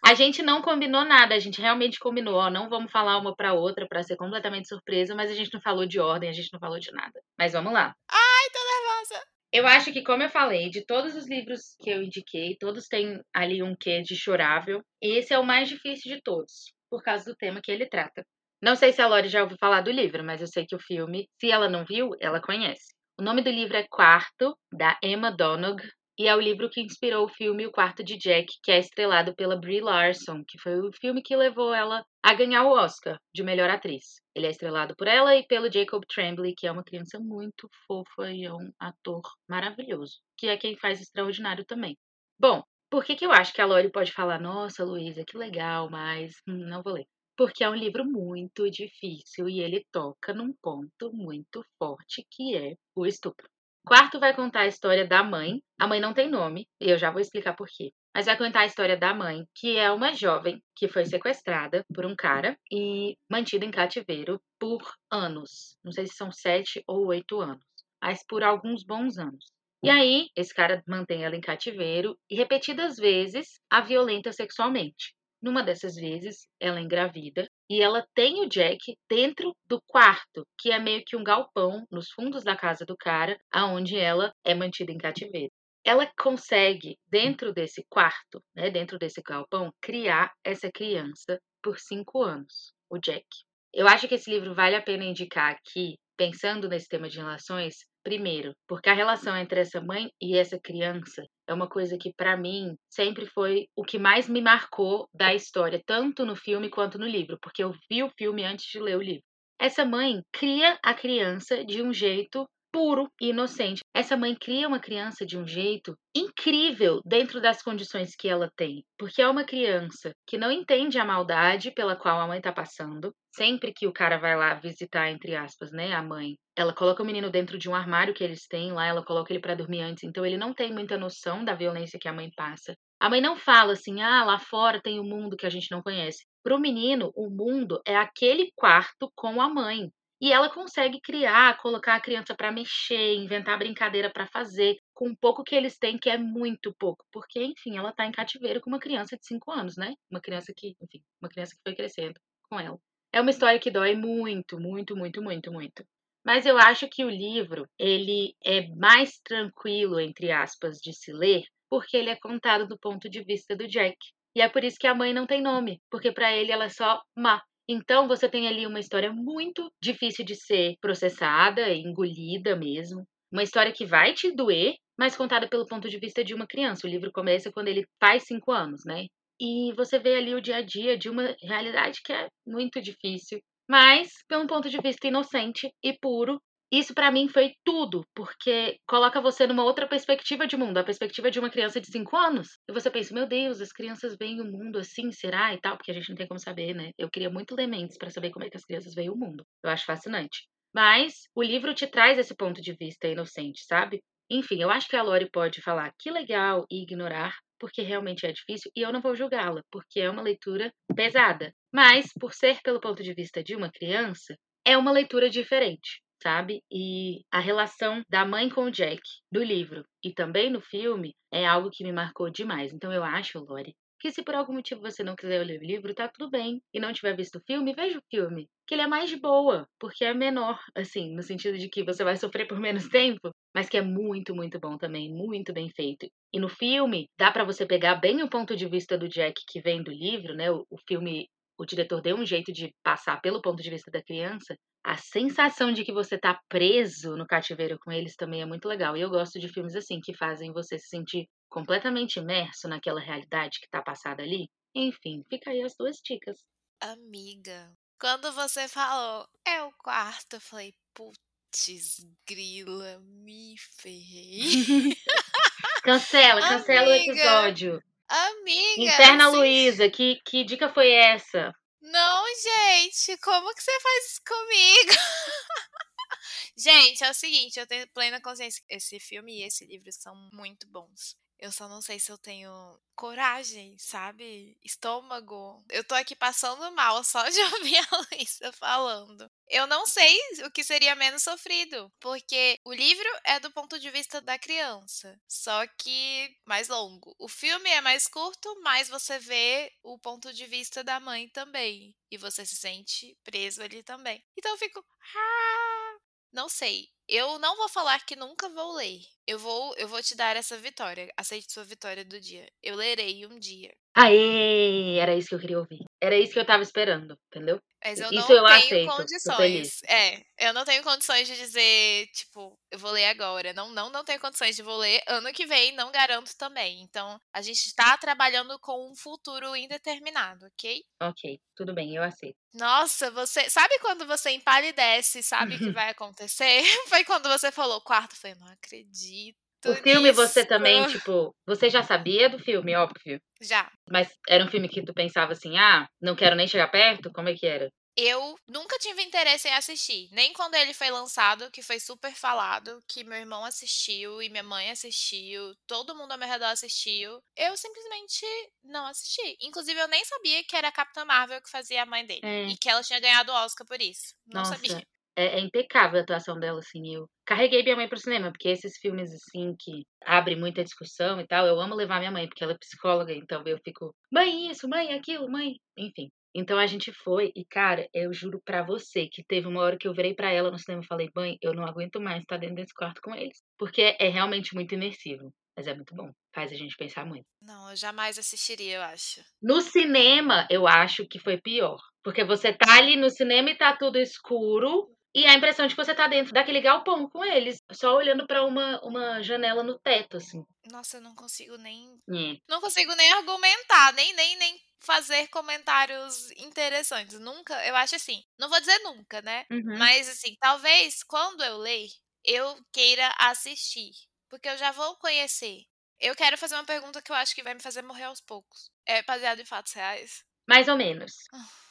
A 0.04 0.14
gente 0.14 0.42
não 0.42 0.62
combinou 0.62 1.04
nada, 1.04 1.34
a 1.34 1.38
gente 1.38 1.60
realmente 1.60 1.98
combinou, 1.98 2.36
ó, 2.36 2.48
não 2.48 2.68
vamos 2.68 2.90
falar 2.90 3.18
uma 3.18 3.34
pra 3.34 3.52
outra 3.52 3.86
pra 3.86 4.02
ser 4.02 4.16
completamente 4.16 4.68
surpresa, 4.68 5.14
mas 5.14 5.30
a 5.30 5.34
gente 5.34 5.52
não 5.52 5.60
falou 5.60 5.84
de 5.84 6.00
ordem, 6.00 6.30
a 6.30 6.32
gente 6.32 6.50
não 6.52 6.60
falou 6.60 6.78
de 6.78 6.90
nada. 6.92 7.20
Mas 7.38 7.52
vamos 7.52 7.72
lá. 7.72 7.94
Ai, 8.10 8.50
tô 8.52 8.58
nervosa. 8.58 9.26
Eu 9.52 9.66
acho 9.66 9.92
que, 9.92 10.02
como 10.02 10.22
eu 10.22 10.30
falei, 10.30 10.70
de 10.70 10.84
todos 10.84 11.14
os 11.14 11.28
livros 11.28 11.76
que 11.80 11.90
eu 11.90 12.02
indiquei, 12.02 12.56
todos 12.58 12.88
têm 12.88 13.20
ali 13.32 13.62
um 13.62 13.76
quê 13.78 14.02
de 14.02 14.16
chorável. 14.16 14.82
Esse 15.00 15.32
é 15.32 15.38
o 15.38 15.44
mais 15.44 15.68
difícil 15.68 16.14
de 16.16 16.22
todos, 16.22 16.72
por 16.90 17.02
causa 17.02 17.26
do 17.26 17.36
tema 17.36 17.60
que 17.62 17.70
ele 17.70 17.86
trata. 17.86 18.24
Não 18.64 18.76
sei 18.76 18.94
se 18.94 19.02
a 19.02 19.06
Lori 19.06 19.28
já 19.28 19.42
ouviu 19.42 19.58
falar 19.60 19.82
do 19.82 19.90
livro, 19.90 20.24
mas 20.24 20.40
eu 20.40 20.46
sei 20.46 20.64
que 20.64 20.74
o 20.74 20.78
filme, 20.78 21.28
se 21.38 21.50
ela 21.50 21.68
não 21.68 21.84
viu, 21.84 22.12
ela 22.18 22.40
conhece. 22.40 22.94
O 23.20 23.22
nome 23.22 23.42
do 23.42 23.50
livro 23.50 23.76
é 23.76 23.86
Quarto, 23.86 24.56
da 24.72 24.98
Emma 25.02 25.30
Donoghue, 25.30 25.86
e 26.18 26.26
é 26.26 26.34
o 26.34 26.40
livro 26.40 26.70
que 26.70 26.80
inspirou 26.80 27.26
o 27.26 27.28
filme 27.28 27.66
O 27.66 27.70
Quarto 27.70 28.02
de 28.02 28.16
Jack, 28.16 28.46
que 28.62 28.72
é 28.72 28.78
estrelado 28.78 29.34
pela 29.34 29.60
Brie 29.60 29.82
Larson, 29.82 30.42
que 30.48 30.58
foi 30.58 30.80
o 30.80 30.90
filme 30.98 31.22
que 31.22 31.36
levou 31.36 31.74
ela 31.74 32.02
a 32.22 32.32
ganhar 32.32 32.64
o 32.64 32.70
Oscar 32.70 33.18
de 33.34 33.42
melhor 33.42 33.68
atriz. 33.68 34.14
Ele 34.34 34.46
é 34.46 34.50
estrelado 34.50 34.94
por 34.96 35.08
ela 35.08 35.36
e 35.36 35.46
pelo 35.46 35.70
Jacob 35.70 36.02
Tremblay, 36.06 36.54
que 36.56 36.66
é 36.66 36.72
uma 36.72 36.84
criança 36.84 37.20
muito 37.20 37.68
fofa 37.86 38.30
e 38.32 38.46
é 38.46 38.50
um 38.54 38.72
ator 38.80 39.20
maravilhoso, 39.46 40.20
que 40.38 40.46
é 40.46 40.56
quem 40.56 40.74
faz 40.74 41.02
Extraordinário 41.02 41.66
também. 41.66 41.98
Bom, 42.40 42.62
por 42.88 43.04
que, 43.04 43.14
que 43.14 43.26
eu 43.26 43.30
acho 43.30 43.52
que 43.52 43.60
a 43.60 43.66
Lori 43.66 43.92
pode 43.92 44.10
falar, 44.10 44.40
nossa, 44.40 44.82
Luísa, 44.86 45.22
que 45.22 45.36
legal, 45.36 45.90
mas 45.90 46.32
hum, 46.48 46.64
não 46.66 46.82
vou 46.82 46.94
ler? 46.94 47.04
Porque 47.36 47.64
é 47.64 47.68
um 47.68 47.74
livro 47.74 48.04
muito 48.04 48.70
difícil 48.70 49.48
e 49.48 49.60
ele 49.60 49.84
toca 49.90 50.32
num 50.32 50.52
ponto 50.62 51.12
muito 51.12 51.64
forte 51.78 52.26
que 52.30 52.56
é 52.56 52.76
o 52.94 53.06
estupro. 53.06 53.48
Quarto 53.86 54.18
vai 54.18 54.34
contar 54.34 54.60
a 54.60 54.66
história 54.66 55.06
da 55.06 55.22
mãe. 55.22 55.62
A 55.78 55.86
mãe 55.86 56.00
não 56.00 56.14
tem 56.14 56.30
nome, 56.30 56.66
e 56.80 56.88
eu 56.88 56.96
já 56.96 57.10
vou 57.10 57.20
explicar 57.20 57.54
por 57.54 57.68
quê. 57.68 57.92
Mas 58.14 58.24
vai 58.24 58.38
contar 58.38 58.60
a 58.60 58.66
história 58.66 58.96
da 58.96 59.12
mãe, 59.12 59.44
que 59.54 59.76
é 59.76 59.90
uma 59.90 60.14
jovem 60.14 60.62
que 60.74 60.88
foi 60.88 61.04
sequestrada 61.04 61.84
por 61.94 62.06
um 62.06 62.16
cara 62.16 62.56
e 62.72 63.14
mantida 63.28 63.66
em 63.66 63.70
cativeiro 63.70 64.40
por 64.58 64.80
anos. 65.10 65.76
Não 65.84 65.92
sei 65.92 66.06
se 66.06 66.14
são 66.14 66.32
sete 66.32 66.82
ou 66.86 67.08
oito 67.08 67.40
anos, 67.40 67.64
mas 68.00 68.24
por 68.26 68.42
alguns 68.42 68.84
bons 68.84 69.18
anos. 69.18 69.52
E 69.82 69.90
aí, 69.90 70.30
esse 70.34 70.54
cara 70.54 70.82
mantém 70.88 71.22
ela 71.22 71.36
em 71.36 71.40
cativeiro 71.42 72.16
e 72.30 72.36
repetidas 72.36 72.96
vezes 72.96 73.60
a 73.68 73.82
violenta 73.82 74.32
sexualmente. 74.32 75.14
Numa 75.44 75.62
dessas 75.62 75.94
vezes, 75.94 76.48
ela 76.58 76.80
engravida 76.80 77.46
e 77.68 77.82
ela 77.82 78.02
tem 78.14 78.40
o 78.40 78.48
Jack 78.48 78.96
dentro 79.06 79.54
do 79.68 79.78
quarto, 79.86 80.46
que 80.58 80.72
é 80.72 80.78
meio 80.78 81.04
que 81.04 81.16
um 81.16 81.22
galpão 81.22 81.86
nos 81.90 82.10
fundos 82.10 82.42
da 82.42 82.56
casa 82.56 82.86
do 82.86 82.96
cara, 82.96 83.38
aonde 83.52 83.94
ela 83.94 84.32
é 84.42 84.54
mantida 84.54 84.90
em 84.90 84.96
cativeiro. 84.96 85.52
Ela 85.84 86.10
consegue, 86.18 86.96
dentro 87.10 87.52
desse 87.52 87.84
quarto, 87.90 88.42
né, 88.56 88.70
dentro 88.70 88.98
desse 88.98 89.20
galpão, 89.20 89.70
criar 89.82 90.32
essa 90.42 90.70
criança 90.72 91.38
por 91.62 91.78
cinco 91.78 92.22
anos, 92.22 92.72
o 92.88 92.96
Jack. 92.96 93.26
Eu 93.70 93.86
acho 93.86 94.08
que 94.08 94.14
esse 94.14 94.30
livro 94.30 94.54
vale 94.54 94.76
a 94.76 94.82
pena 94.82 95.04
indicar 95.04 95.52
aqui, 95.52 95.98
pensando 96.16 96.70
nesse 96.70 96.88
tema 96.88 97.06
de 97.06 97.18
relações, 97.18 97.84
primeiro, 98.04 98.54
porque 98.68 98.90
a 98.90 98.94
relação 98.94 99.36
entre 99.36 99.60
essa 99.60 99.80
mãe 99.80 100.10
e 100.20 100.36
essa 100.36 100.60
criança 100.60 101.24
é 101.48 101.54
uma 101.54 101.68
coisa 101.68 101.96
que 101.98 102.12
para 102.14 102.36
mim 102.36 102.76
sempre 102.90 103.26
foi 103.26 103.66
o 103.74 103.82
que 103.82 103.98
mais 103.98 104.28
me 104.28 104.42
marcou 104.42 105.08
da 105.14 105.34
história, 105.34 105.82
tanto 105.84 106.24
no 106.24 106.36
filme 106.36 106.68
quanto 106.68 106.98
no 106.98 107.06
livro, 107.06 107.38
porque 107.42 107.64
eu 107.64 107.72
vi 107.90 108.02
o 108.02 108.12
filme 108.16 108.44
antes 108.44 108.66
de 108.66 108.78
ler 108.78 108.96
o 108.96 109.02
livro. 109.02 109.24
Essa 109.58 109.84
mãe 109.84 110.20
cria 110.32 110.78
a 110.84 110.92
criança 110.92 111.64
de 111.64 111.82
um 111.82 111.92
jeito 111.92 112.46
puro 112.74 113.08
e 113.20 113.28
inocente. 113.28 113.84
Essa 113.94 114.16
mãe 114.16 114.34
cria 114.34 114.66
uma 114.66 114.80
criança 114.80 115.24
de 115.24 115.38
um 115.38 115.46
jeito 115.46 115.96
incrível 116.12 117.00
dentro 117.04 117.40
das 117.40 117.62
condições 117.62 118.16
que 118.16 118.28
ela 118.28 118.50
tem, 118.56 118.84
porque 118.98 119.22
é 119.22 119.28
uma 119.28 119.44
criança 119.44 120.12
que 120.26 120.36
não 120.36 120.50
entende 120.50 120.98
a 120.98 121.04
maldade 121.04 121.70
pela 121.70 121.94
qual 121.94 122.20
a 122.20 122.26
mãe 122.26 122.38
está 122.38 122.52
passando. 122.52 123.14
Sempre 123.32 123.72
que 123.72 123.86
o 123.86 123.92
cara 123.92 124.18
vai 124.18 124.36
lá 124.36 124.54
visitar, 124.54 125.08
entre 125.08 125.36
aspas, 125.36 125.70
né, 125.70 125.92
a 125.92 126.02
mãe, 126.02 126.34
ela 126.56 126.74
coloca 126.74 127.00
o 127.00 127.06
menino 127.06 127.30
dentro 127.30 127.56
de 127.56 127.70
um 127.70 127.76
armário 127.76 128.12
que 128.12 128.24
eles 128.24 128.48
têm 128.48 128.72
lá, 128.72 128.84
ela 128.84 129.04
coloca 129.04 129.32
ele 129.32 129.40
para 129.40 129.54
dormir 129.54 129.80
antes, 129.80 130.02
então 130.02 130.26
ele 130.26 130.36
não 130.36 130.52
tem 130.52 130.72
muita 130.72 130.98
noção 130.98 131.44
da 131.44 131.54
violência 131.54 131.98
que 132.00 132.08
a 132.08 132.12
mãe 132.12 132.28
passa. 132.34 132.74
A 132.98 133.08
mãe 133.08 133.20
não 133.20 133.36
fala 133.36 133.74
assim, 133.74 134.02
ah, 134.02 134.24
lá 134.24 134.40
fora 134.40 134.82
tem 134.82 134.98
o 134.98 135.04
um 135.04 135.08
mundo 135.08 135.36
que 135.36 135.46
a 135.46 135.50
gente 135.50 135.70
não 135.70 135.80
conhece. 135.80 136.24
Para 136.42 136.56
o 136.56 136.60
menino, 136.60 137.12
o 137.14 137.30
mundo 137.30 137.80
é 137.86 137.94
aquele 137.94 138.50
quarto 138.56 139.12
com 139.14 139.40
a 139.40 139.48
mãe. 139.48 139.90
E 140.24 140.32
ela 140.32 140.48
consegue 140.48 141.02
criar, 141.02 141.58
colocar 141.58 141.96
a 141.96 142.00
criança 142.00 142.34
para 142.34 142.50
mexer, 142.50 143.14
inventar 143.14 143.58
brincadeira 143.58 144.10
para 144.10 144.26
fazer, 144.26 144.78
com 144.94 145.10
um 145.10 145.14
pouco 145.14 145.44
que 145.44 145.54
eles 145.54 145.76
têm, 145.76 145.98
que 145.98 146.08
é 146.08 146.16
muito 146.16 146.74
pouco. 146.78 147.04
Porque, 147.12 147.44
enfim, 147.44 147.76
ela 147.76 147.90
está 147.90 148.06
em 148.06 148.10
cativeiro 148.10 148.58
com 148.58 148.70
uma 148.70 148.78
criança 148.78 149.18
de 149.18 149.26
5 149.26 149.52
anos, 149.52 149.76
né? 149.76 149.92
Uma 150.10 150.22
criança 150.22 150.50
que, 150.56 150.74
enfim, 150.80 151.02
uma 151.20 151.28
criança 151.28 151.54
que 151.54 151.60
foi 151.62 151.74
crescendo 151.74 152.18
com 152.48 152.58
ela. 152.58 152.78
É 153.12 153.20
uma 153.20 153.28
história 153.28 153.60
que 153.60 153.70
dói 153.70 153.94
muito, 153.94 154.58
muito, 154.58 154.96
muito, 154.96 155.20
muito, 155.20 155.52
muito. 155.52 155.84
Mas 156.24 156.46
eu 156.46 156.56
acho 156.56 156.88
que 156.88 157.04
o 157.04 157.10
livro, 157.10 157.68
ele 157.78 158.34
é 158.42 158.66
mais 158.68 159.18
tranquilo, 159.22 160.00
entre 160.00 160.32
aspas, 160.32 160.78
de 160.78 160.94
se 160.94 161.12
ler, 161.12 161.42
porque 161.68 161.98
ele 161.98 162.08
é 162.08 162.16
contado 162.16 162.66
do 162.66 162.78
ponto 162.78 163.10
de 163.10 163.22
vista 163.22 163.54
do 163.54 163.68
Jack. 163.68 163.98
E 164.34 164.40
é 164.40 164.48
por 164.48 164.64
isso 164.64 164.78
que 164.80 164.86
a 164.86 164.94
mãe 164.94 165.12
não 165.12 165.26
tem 165.26 165.42
nome, 165.42 165.82
porque 165.90 166.10
para 166.10 166.32
ele 166.32 166.50
ela 166.50 166.64
é 166.64 166.70
só 166.70 167.02
má. 167.14 167.42
Então 167.68 168.06
você 168.06 168.28
tem 168.28 168.46
ali 168.46 168.66
uma 168.66 168.80
história 168.80 169.12
muito 169.12 169.70
difícil 169.82 170.24
de 170.24 170.34
ser 170.34 170.76
processada, 170.80 171.72
engolida 171.74 172.54
mesmo. 172.54 173.06
Uma 173.32 173.42
história 173.42 173.72
que 173.72 173.86
vai 173.86 174.12
te 174.12 174.30
doer, 174.30 174.74
mas 174.98 175.16
contada 175.16 175.48
pelo 175.48 175.66
ponto 175.66 175.88
de 175.88 175.98
vista 175.98 176.22
de 176.22 176.34
uma 176.34 176.46
criança. 176.46 176.86
O 176.86 176.90
livro 176.90 177.10
começa 177.12 177.50
quando 177.50 177.68
ele 177.68 177.86
faz 177.98 178.24
cinco 178.24 178.52
anos, 178.52 178.84
né? 178.84 179.06
E 179.40 179.72
você 179.76 179.98
vê 179.98 180.16
ali 180.16 180.34
o 180.34 180.40
dia 180.40 180.56
a 180.56 180.62
dia 180.62 180.96
de 180.96 181.08
uma 181.08 181.34
realidade 181.42 182.00
que 182.04 182.12
é 182.12 182.28
muito 182.46 182.80
difícil, 182.80 183.40
mas 183.68 184.12
pelo 184.28 184.46
ponto 184.46 184.68
de 184.68 184.78
vista 184.78 185.08
inocente 185.08 185.72
e 185.82 185.98
puro 185.98 186.40
isso 186.78 186.94
para 186.94 187.10
mim 187.10 187.28
foi 187.28 187.54
tudo, 187.64 188.06
porque 188.14 188.78
coloca 188.86 189.20
você 189.20 189.46
numa 189.46 189.64
outra 189.64 189.86
perspectiva 189.86 190.46
de 190.46 190.56
mundo, 190.56 190.78
a 190.78 190.84
perspectiva 190.84 191.30
de 191.30 191.38
uma 191.38 191.50
criança 191.50 191.80
de 191.80 191.88
5 191.88 192.16
anos. 192.16 192.58
E 192.68 192.72
você 192.72 192.90
pensa, 192.90 193.14
meu 193.14 193.26
Deus, 193.26 193.60
as 193.60 193.72
crianças 193.72 194.16
veem 194.18 194.40
o 194.40 194.44
mundo 194.44 194.78
assim, 194.78 195.12
será? 195.12 195.52
E 195.52 195.60
tal, 195.60 195.76
porque 195.76 195.90
a 195.90 195.94
gente 195.94 196.08
não 196.08 196.16
tem 196.16 196.26
como 196.26 196.40
saber, 196.40 196.74
né? 196.74 196.90
Eu 196.96 197.10
queria 197.10 197.28
muito 197.28 197.54
ler 197.54 197.66
mentes 197.66 197.98
para 197.98 198.10
saber 198.10 198.30
como 198.30 198.44
é 198.44 198.50
que 198.50 198.56
as 198.56 198.64
crianças 198.64 198.94
veem 198.94 199.10
o 199.10 199.16
mundo. 199.16 199.44
Eu 199.62 199.70
acho 199.70 199.84
fascinante. 199.84 200.46
Mas 200.74 201.28
o 201.34 201.42
livro 201.42 201.74
te 201.74 201.86
traz 201.86 202.18
esse 202.18 202.34
ponto 202.34 202.60
de 202.60 202.72
vista 202.72 203.06
inocente, 203.06 203.64
sabe? 203.64 204.02
Enfim, 204.30 204.62
eu 204.62 204.70
acho 204.70 204.88
que 204.88 204.96
a 204.96 205.02
Lori 205.02 205.28
pode 205.30 205.60
falar 205.60 205.92
que 205.98 206.10
legal 206.10 206.64
e 206.70 206.82
ignorar, 206.82 207.36
porque 207.58 207.82
realmente 207.82 208.26
é 208.26 208.32
difícil, 208.32 208.70
e 208.74 208.80
eu 208.80 208.92
não 208.92 209.02
vou 209.02 209.14
julgá-la, 209.14 209.62
porque 209.70 210.00
é 210.00 210.08
uma 210.08 210.22
leitura 210.22 210.72
pesada. 210.96 211.52
Mas, 211.72 212.10
por 212.18 212.32
ser 212.32 212.60
pelo 212.62 212.80
ponto 212.80 213.02
de 213.02 213.12
vista 213.12 213.44
de 213.44 213.54
uma 213.54 213.70
criança, 213.70 214.34
é 214.66 214.76
uma 214.78 214.90
leitura 214.90 215.28
diferente 215.28 216.03
sabe? 216.24 216.62
E 216.72 217.22
a 217.30 217.38
relação 217.38 218.02
da 218.08 218.24
mãe 218.24 218.48
com 218.48 218.64
o 218.64 218.70
Jack 218.70 219.02
do 219.30 219.44
livro 219.44 219.84
e 220.02 220.10
também 220.10 220.50
no 220.50 220.60
filme 220.62 221.14
é 221.30 221.46
algo 221.46 221.70
que 221.70 221.84
me 221.84 221.92
marcou 221.92 222.30
demais. 222.30 222.72
Então 222.72 222.90
eu 222.90 223.04
acho, 223.04 223.38
Lori, 223.38 223.74
que 224.00 224.10
se 224.10 224.22
por 224.22 224.34
algum 224.34 224.54
motivo 224.54 224.80
você 224.80 225.04
não 225.04 225.14
quiser 225.14 225.44
ler 225.44 225.60
o 225.60 225.64
livro, 225.64 225.94
tá 225.94 226.08
tudo 226.08 226.30
bem. 226.30 226.62
E 226.72 226.80
não 226.80 226.92
tiver 226.94 227.14
visto 227.14 227.36
o 227.36 227.42
filme, 227.46 227.74
veja 227.74 227.98
o 227.98 228.02
filme. 228.10 228.48
Que 228.66 228.74
ele 228.74 228.82
é 228.82 228.86
mais 228.86 229.10
de 229.10 229.16
boa, 229.16 229.68
porque 229.78 230.04
é 230.04 230.14
menor, 230.14 230.58
assim, 230.74 231.14
no 231.14 231.22
sentido 231.22 231.58
de 231.58 231.68
que 231.68 231.84
você 231.84 232.02
vai 232.02 232.16
sofrer 232.16 232.48
por 232.48 232.58
menos 232.58 232.88
tempo, 232.88 233.30
mas 233.54 233.68
que 233.68 233.76
é 233.76 233.82
muito, 233.82 234.34
muito 234.34 234.58
bom 234.58 234.78
também, 234.78 235.12
muito 235.12 235.52
bem 235.52 235.68
feito. 235.70 236.06
E 236.32 236.40
no 236.40 236.48
filme, 236.48 237.06
dá 237.18 237.30
para 237.30 237.44
você 237.44 237.66
pegar 237.66 237.96
bem 237.96 238.22
o 238.22 238.30
ponto 238.30 238.56
de 238.56 238.66
vista 238.66 238.96
do 238.96 239.08
Jack 239.08 239.42
que 239.46 239.60
vem 239.60 239.82
do 239.82 239.90
livro, 239.90 240.34
né? 240.34 240.50
O, 240.50 240.66
o 240.70 240.78
filme 240.88 241.28
o 241.58 241.64
diretor 241.64 242.00
deu 242.00 242.16
um 242.16 242.26
jeito 242.26 242.52
de 242.52 242.74
passar 242.82 243.20
pelo 243.20 243.40
ponto 243.40 243.62
de 243.62 243.70
vista 243.70 243.90
da 243.90 244.02
criança, 244.02 244.56
a 244.84 244.98
sensação 244.98 245.72
de 245.72 245.82
que 245.82 245.92
você 245.92 246.18
tá 246.18 246.38
preso 246.46 247.16
no 247.16 247.26
cativeiro 247.26 247.78
com 247.78 247.90
eles 247.90 248.14
também 248.14 248.42
é 248.42 248.46
muito 248.46 248.68
legal. 248.68 248.94
E 248.94 249.00
eu 249.00 249.08
gosto 249.08 249.40
de 249.40 249.48
filmes 249.48 249.74
assim, 249.74 249.98
que 249.98 250.14
fazem 250.14 250.52
você 250.52 250.78
se 250.78 250.88
sentir 250.88 251.26
completamente 251.48 252.18
imerso 252.18 252.68
naquela 252.68 253.00
realidade 253.00 253.60
que 253.60 253.68
tá 253.70 253.80
passada 253.80 254.22
ali. 254.22 254.50
Enfim, 254.74 255.24
fica 255.30 255.50
aí 255.50 255.62
as 255.62 255.74
duas 255.74 255.96
dicas. 256.04 256.38
Amiga, 256.82 257.72
quando 257.98 258.30
você 258.32 258.68
falou, 258.68 259.26
é 259.46 259.62
o 259.62 259.72
quarto, 259.78 260.34
eu 260.34 260.40
falei, 260.40 260.74
putz, 260.92 262.06
grila, 262.28 263.00
me 263.00 263.54
ferrei. 263.78 264.42
cancela, 265.82 266.42
cancela 266.42 266.94
Amiga, 266.94 267.10
o 267.10 267.14
episódio. 267.14 267.82
Amiga. 268.06 268.82
Interna 268.82 269.28
assim... 269.28 269.36
Luísa, 269.36 269.88
que, 269.88 270.20
que 270.26 270.44
dica 270.44 270.68
foi 270.68 270.90
essa? 270.90 271.54
Não, 271.84 272.24
gente, 272.42 273.16
como 273.18 273.54
que 273.54 273.62
você 273.62 273.80
faz 273.80 274.06
isso 274.06 274.20
comigo? 274.26 274.92
gente, 276.56 277.04
é 277.04 277.10
o 277.10 277.14
seguinte, 277.14 277.60
eu 277.60 277.66
tenho 277.66 277.86
plena 277.88 278.20
consciência. 278.20 278.62
Esse 278.68 278.98
filme 278.98 279.40
e 279.40 279.42
esse 279.44 279.66
livro 279.66 279.92
são 279.92 280.14
muito 280.32 280.66
bons. 280.66 281.16
Eu 281.38 281.52
só 281.52 281.68
não 281.68 281.82
sei 281.82 281.98
se 282.00 282.10
eu 282.10 282.18
tenho 282.18 282.80
coragem, 282.94 283.76
sabe? 283.78 284.56
Estômago. 284.64 285.64
Eu 285.68 285.84
tô 285.84 285.94
aqui 285.94 286.14
passando 286.14 286.70
mal 286.72 287.02
só 287.04 287.28
de 287.28 287.40
ouvir 287.40 287.76
a 287.76 287.96
Luísa 288.12 288.52
falando. 288.52 289.30
Eu 289.48 289.66
não 289.66 289.86
sei 289.86 290.16
o 290.44 290.50
que 290.50 290.64
seria 290.64 290.94
menos 290.94 291.22
sofrido, 291.22 291.92
porque 292.00 292.58
o 292.64 292.72
livro 292.72 293.08
é 293.24 293.38
do 293.40 293.50
ponto 293.50 293.78
de 293.78 293.90
vista 293.90 294.20
da 294.20 294.38
criança, 294.38 295.20
só 295.28 295.66
que 295.78 296.34
mais 296.46 296.68
longo. 296.68 297.14
O 297.18 297.28
filme 297.28 297.68
é 297.70 297.80
mais 297.80 298.06
curto, 298.06 298.60
mas 298.62 298.88
você 298.88 299.18
vê 299.18 299.72
o 299.82 299.98
ponto 299.98 300.32
de 300.32 300.46
vista 300.46 300.82
da 300.82 300.98
mãe 301.00 301.28
também. 301.28 301.94
E 302.10 302.16
você 302.16 302.46
se 302.46 302.56
sente 302.56 303.18
preso 303.24 303.62
ali 303.62 303.82
também. 303.82 304.24
Então 304.36 304.52
eu 304.52 304.58
fico. 304.58 304.84
Ah, 305.16 305.96
não 306.32 306.48
sei. 306.48 306.93
Eu 307.08 307.38
não 307.38 307.56
vou 307.56 307.68
falar 307.68 308.04
que 308.04 308.16
nunca 308.16 308.48
vou 308.48 308.74
ler. 308.74 309.00
Eu 309.26 309.38
vou, 309.38 309.74
eu 309.76 309.88
vou 309.88 310.02
te 310.02 310.14
dar 310.14 310.36
essa 310.36 310.56
vitória. 310.56 311.12
Aceite 311.16 311.52
sua 311.52 311.64
vitória 311.64 312.04
do 312.04 312.20
dia. 312.20 312.46
Eu 312.62 312.76
lerei 312.76 313.26
um 313.26 313.38
dia. 313.38 313.74
Aê! 313.94 314.96
Era 314.98 315.14
isso 315.14 315.28
que 315.28 315.34
eu 315.34 315.40
queria 315.40 315.58
ouvir. 315.58 315.84
Era 316.00 316.16
isso 316.18 316.32
que 316.32 316.38
eu 316.38 316.44
tava 316.44 316.62
esperando, 316.62 317.16
entendeu? 317.28 317.60
Mas 317.84 318.00
eu 318.00 318.10
Isso 318.10 318.14
não 318.14 318.20
eu 318.22 318.44
tenho 318.44 318.46
aceito, 318.46 318.96
condições. 318.96 319.82
É, 319.84 320.22
eu 320.38 320.54
não 320.54 320.64
tenho 320.64 320.82
condições 320.82 321.28
de 321.28 321.36
dizer, 321.36 322.06
tipo, 322.14 322.58
eu 322.70 322.78
vou 322.78 322.90
ler 322.90 323.04
agora. 323.04 323.52
Não, 323.52 323.70
não, 323.70 323.90
não 323.90 324.02
tenho 324.02 324.18
condições 324.18 324.56
de 324.56 324.62
vou 324.62 324.78
ler 324.78 325.02
ano 325.06 325.30
que 325.34 325.44
vem, 325.44 325.72
não 325.74 325.92
garanto 325.92 326.34
também. 326.38 326.80
Então, 326.80 327.20
a 327.32 327.42
gente 327.42 327.66
está 327.66 327.94
trabalhando 327.98 328.58
com 328.58 328.90
um 328.90 328.96
futuro 328.96 329.54
indeterminado, 329.54 330.46
ok? 330.46 330.82
Ok, 331.02 331.38
tudo 331.54 331.74
bem, 331.74 331.94
eu 331.94 332.02
aceito. 332.02 332.36
Nossa, 332.54 333.10
você. 333.10 333.50
Sabe 333.50 333.78
quando 333.80 334.06
você 334.06 334.30
empalidece 334.30 335.18
e 335.18 335.22
sabe 335.22 335.56
o 335.56 335.58
que 335.58 335.70
vai 335.72 335.90
acontecer? 335.90 336.62
Foi 336.94 337.04
quando 337.04 337.28
você 337.28 337.50
falou 337.50 337.80
quarto. 337.80 338.14
Foi, 338.14 338.36
não 338.36 338.46
acredito. 338.46 339.36
O 339.66 339.74
filme 339.74 340.10
nisso. 340.10 340.20
você 340.20 340.46
também, 340.46 340.86
tipo, 340.86 341.34
você 341.44 341.68
já 341.68 341.82
sabia 341.82 342.28
do 342.28 342.38
filme, 342.38 342.76
óbvio. 342.76 343.20
Já. 343.40 343.68
Mas 343.90 344.12
era 344.28 344.44
um 344.44 344.48
filme 344.48 344.68
que 344.68 344.84
tu 344.84 344.94
pensava 344.94 345.32
assim, 345.32 345.58
ah, 345.58 345.88
não 346.00 346.14
quero 346.14 346.36
nem 346.36 346.46
chegar 346.46 346.68
perto? 346.68 347.10
Como 347.12 347.28
é 347.28 347.34
que 347.34 347.46
era? 347.46 347.68
Eu 347.96 348.36
nunca 348.46 348.78
tive 348.78 349.02
interesse 349.02 349.48
em 349.48 349.54
assistir. 349.54 350.08
Nem 350.12 350.32
quando 350.34 350.54
ele 350.54 350.74
foi 350.74 350.90
lançado, 350.90 351.50
que 351.50 351.62
foi 351.62 351.80
super 351.80 352.12
falado, 352.14 352.82
que 352.86 353.02
meu 353.02 353.18
irmão 353.18 353.44
assistiu 353.44 354.20
e 354.22 354.28
minha 354.28 354.42
mãe 354.42 354.70
assistiu, 354.70 355.54
todo 355.66 355.94
mundo 355.96 356.12
ao 356.12 356.18
meu 356.18 356.28
redor 356.28 356.46
assistiu. 356.46 357.20
Eu 357.36 357.56
simplesmente 357.56 358.26
não 358.62 358.86
assisti. 358.86 359.36
Inclusive, 359.40 359.80
eu 359.80 359.88
nem 359.88 360.04
sabia 360.04 360.44
que 360.44 360.54
era 360.54 360.68
a 360.68 360.72
Capitã 360.72 361.04
Marvel 361.04 361.40
que 361.40 361.50
fazia 361.50 361.82
a 361.82 361.86
mãe 361.86 362.06
dele. 362.06 362.20
É. 362.22 362.44
E 362.46 362.56
que 362.56 362.68
ela 362.68 362.82
tinha 362.82 363.00
ganhado 363.00 363.32
o 363.32 363.34
Oscar 363.34 363.66
por 363.66 363.80
isso. 363.80 364.14
Não 364.26 364.42
Nossa. 364.42 364.54
sabia 364.54 364.84
é, 365.16 365.38
é, 365.38 365.40
impecável 365.40 365.98
a 365.98 366.02
atuação 366.02 366.38
dela, 366.38 366.58
assim. 366.58 366.94
Eu 366.94 367.08
carreguei 367.24 367.62
minha 367.62 367.76
mãe 367.76 367.88
pro 367.88 367.98
cinema, 367.98 368.30
porque 368.30 368.48
esses 368.48 368.76
filmes, 368.78 369.12
assim, 369.12 369.54
que 369.58 369.84
abrem 370.04 370.38
muita 370.38 370.64
discussão 370.64 371.20
e 371.20 371.26
tal, 371.26 371.46
eu 371.46 371.60
amo 371.60 371.74
levar 371.74 371.98
minha 371.98 372.10
mãe, 372.10 372.28
porque 372.28 372.44
ela 372.44 372.52
é 372.52 372.58
psicóloga, 372.58 373.12
então 373.12 373.42
eu 373.46 373.58
fico, 373.64 373.94
mãe, 374.12 374.50
isso, 374.50 374.68
mãe, 374.68 374.92
aquilo, 374.92 375.30
mãe, 375.30 375.54
enfim. 375.76 376.10
Então 376.34 376.58
a 376.58 376.66
gente 376.66 376.92
foi, 376.92 377.30
e 377.36 377.44
cara, 377.44 377.88
eu 377.94 378.12
juro 378.12 378.42
para 378.44 378.64
você 378.64 379.06
que 379.06 379.22
teve 379.22 379.46
uma 379.46 379.60
hora 379.60 379.78
que 379.78 379.86
eu 379.86 379.94
virei 379.94 380.14
para 380.14 380.32
ela 380.32 380.50
no 380.50 380.58
cinema 380.58 380.82
e 380.82 380.86
falei, 380.86 381.08
mãe, 381.14 381.38
eu 381.40 381.54
não 381.54 381.64
aguento 381.64 382.00
mais 382.00 382.22
estar 382.22 382.38
dentro 382.38 382.56
desse 382.56 382.74
quarto 382.74 383.00
com 383.00 383.14
eles. 383.14 383.40
Porque 383.56 383.96
é 384.00 384.08
realmente 384.08 384.52
muito 384.52 384.74
imersivo. 384.74 385.32
Mas 385.56 385.68
é 385.68 385.74
muito 385.74 385.94
bom. 385.94 386.10
Faz 386.34 386.50
a 386.50 386.56
gente 386.56 386.76
pensar 386.76 387.06
muito. 387.06 387.24
Não, 387.40 387.70
eu 387.70 387.76
jamais 387.76 388.18
assistiria, 388.18 388.78
eu 388.78 388.82
acho. 388.82 389.20
No 389.40 389.60
cinema, 389.60 390.48
eu 390.50 390.66
acho 390.66 391.06
que 391.06 391.20
foi 391.20 391.40
pior. 391.40 391.78
Porque 392.02 392.24
você 392.24 392.52
tá 392.52 392.76
ali 392.76 392.96
no 392.96 393.08
cinema 393.08 393.50
e 393.50 393.56
tá 393.56 393.76
tudo 393.76 393.96
escuro. 393.96 394.90
E 395.14 395.26
a 395.26 395.34
impressão 395.34 395.66
de 395.66 395.76
que 395.76 395.82
você 395.82 395.94
tá 395.94 396.08
dentro 396.08 396.32
daquele 396.32 396.60
galpão 396.60 397.08
com 397.08 397.24
eles, 397.24 397.62
só 397.70 397.94
olhando 397.94 398.26
para 398.26 398.44
uma, 398.44 398.80
uma 398.82 399.22
janela 399.22 399.62
no 399.62 399.78
teto, 399.78 400.16
assim. 400.16 400.44
Nossa, 400.70 400.96
eu 400.96 401.00
não 401.00 401.14
consigo 401.14 401.56
nem. 401.56 402.00
É. 402.10 402.40
Não 402.48 402.60
consigo 402.60 402.92
nem 402.96 403.12
argumentar, 403.12 403.92
nem, 403.92 404.12
nem, 404.14 404.36
nem 404.36 404.60
fazer 404.80 405.28
comentários 405.28 406.32
interessantes. 406.32 407.20
Nunca, 407.20 407.64
eu 407.64 407.76
acho 407.76 407.94
assim, 407.94 408.24
não 408.38 408.48
vou 408.48 408.58
dizer 408.58 408.78
nunca, 408.80 409.22
né? 409.22 409.46
Uhum. 409.50 409.78
Mas 409.78 410.08
assim, 410.08 410.34
talvez 410.40 411.04
quando 411.04 411.44
eu 411.44 411.58
ler, 411.58 411.86
eu 412.24 412.56
queira 412.72 413.14
assistir, 413.18 413.92
porque 414.28 414.48
eu 414.48 414.58
já 414.58 414.72
vou 414.72 414.96
conhecer. 414.96 415.62
Eu 416.00 416.16
quero 416.16 416.36
fazer 416.36 416.56
uma 416.56 416.64
pergunta 416.64 417.00
que 417.00 417.12
eu 417.12 417.16
acho 417.16 417.34
que 417.36 417.42
vai 417.42 417.54
me 417.54 417.62
fazer 417.62 417.82
morrer 417.82 418.04
aos 418.04 418.20
poucos. 418.20 418.68
É 418.84 419.02
baseado 419.02 419.40
em 419.40 419.44
fatos 419.44 419.72
reais? 419.72 420.24
Mais 420.46 420.66
ou 420.66 420.76
menos. 420.76 421.12
Tá. 421.30 421.63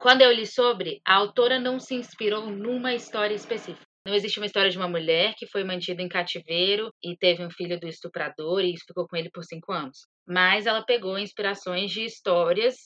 Quando 0.00 0.22
eu 0.22 0.32
li 0.32 0.46
sobre, 0.46 1.02
a 1.06 1.14
autora 1.16 1.60
não 1.60 1.78
se 1.78 1.94
inspirou 1.94 2.50
numa 2.50 2.94
história 2.94 3.34
específica. 3.34 3.84
Não 4.06 4.14
existe 4.14 4.40
uma 4.40 4.46
história 4.46 4.70
de 4.70 4.78
uma 4.78 4.88
mulher 4.88 5.34
que 5.36 5.46
foi 5.46 5.62
mantida 5.62 6.00
em 6.00 6.08
cativeiro 6.08 6.90
e 7.04 7.14
teve 7.18 7.44
um 7.44 7.50
filho 7.50 7.78
do 7.78 7.86
estuprador 7.86 8.64
e 8.64 8.74
ficou 8.78 9.06
com 9.06 9.14
ele 9.14 9.28
por 9.30 9.44
cinco 9.44 9.72
anos. 9.72 9.98
Mas 10.26 10.64
ela 10.64 10.82
pegou 10.82 11.18
inspirações 11.18 11.90
de 11.90 12.02
histórias 12.02 12.76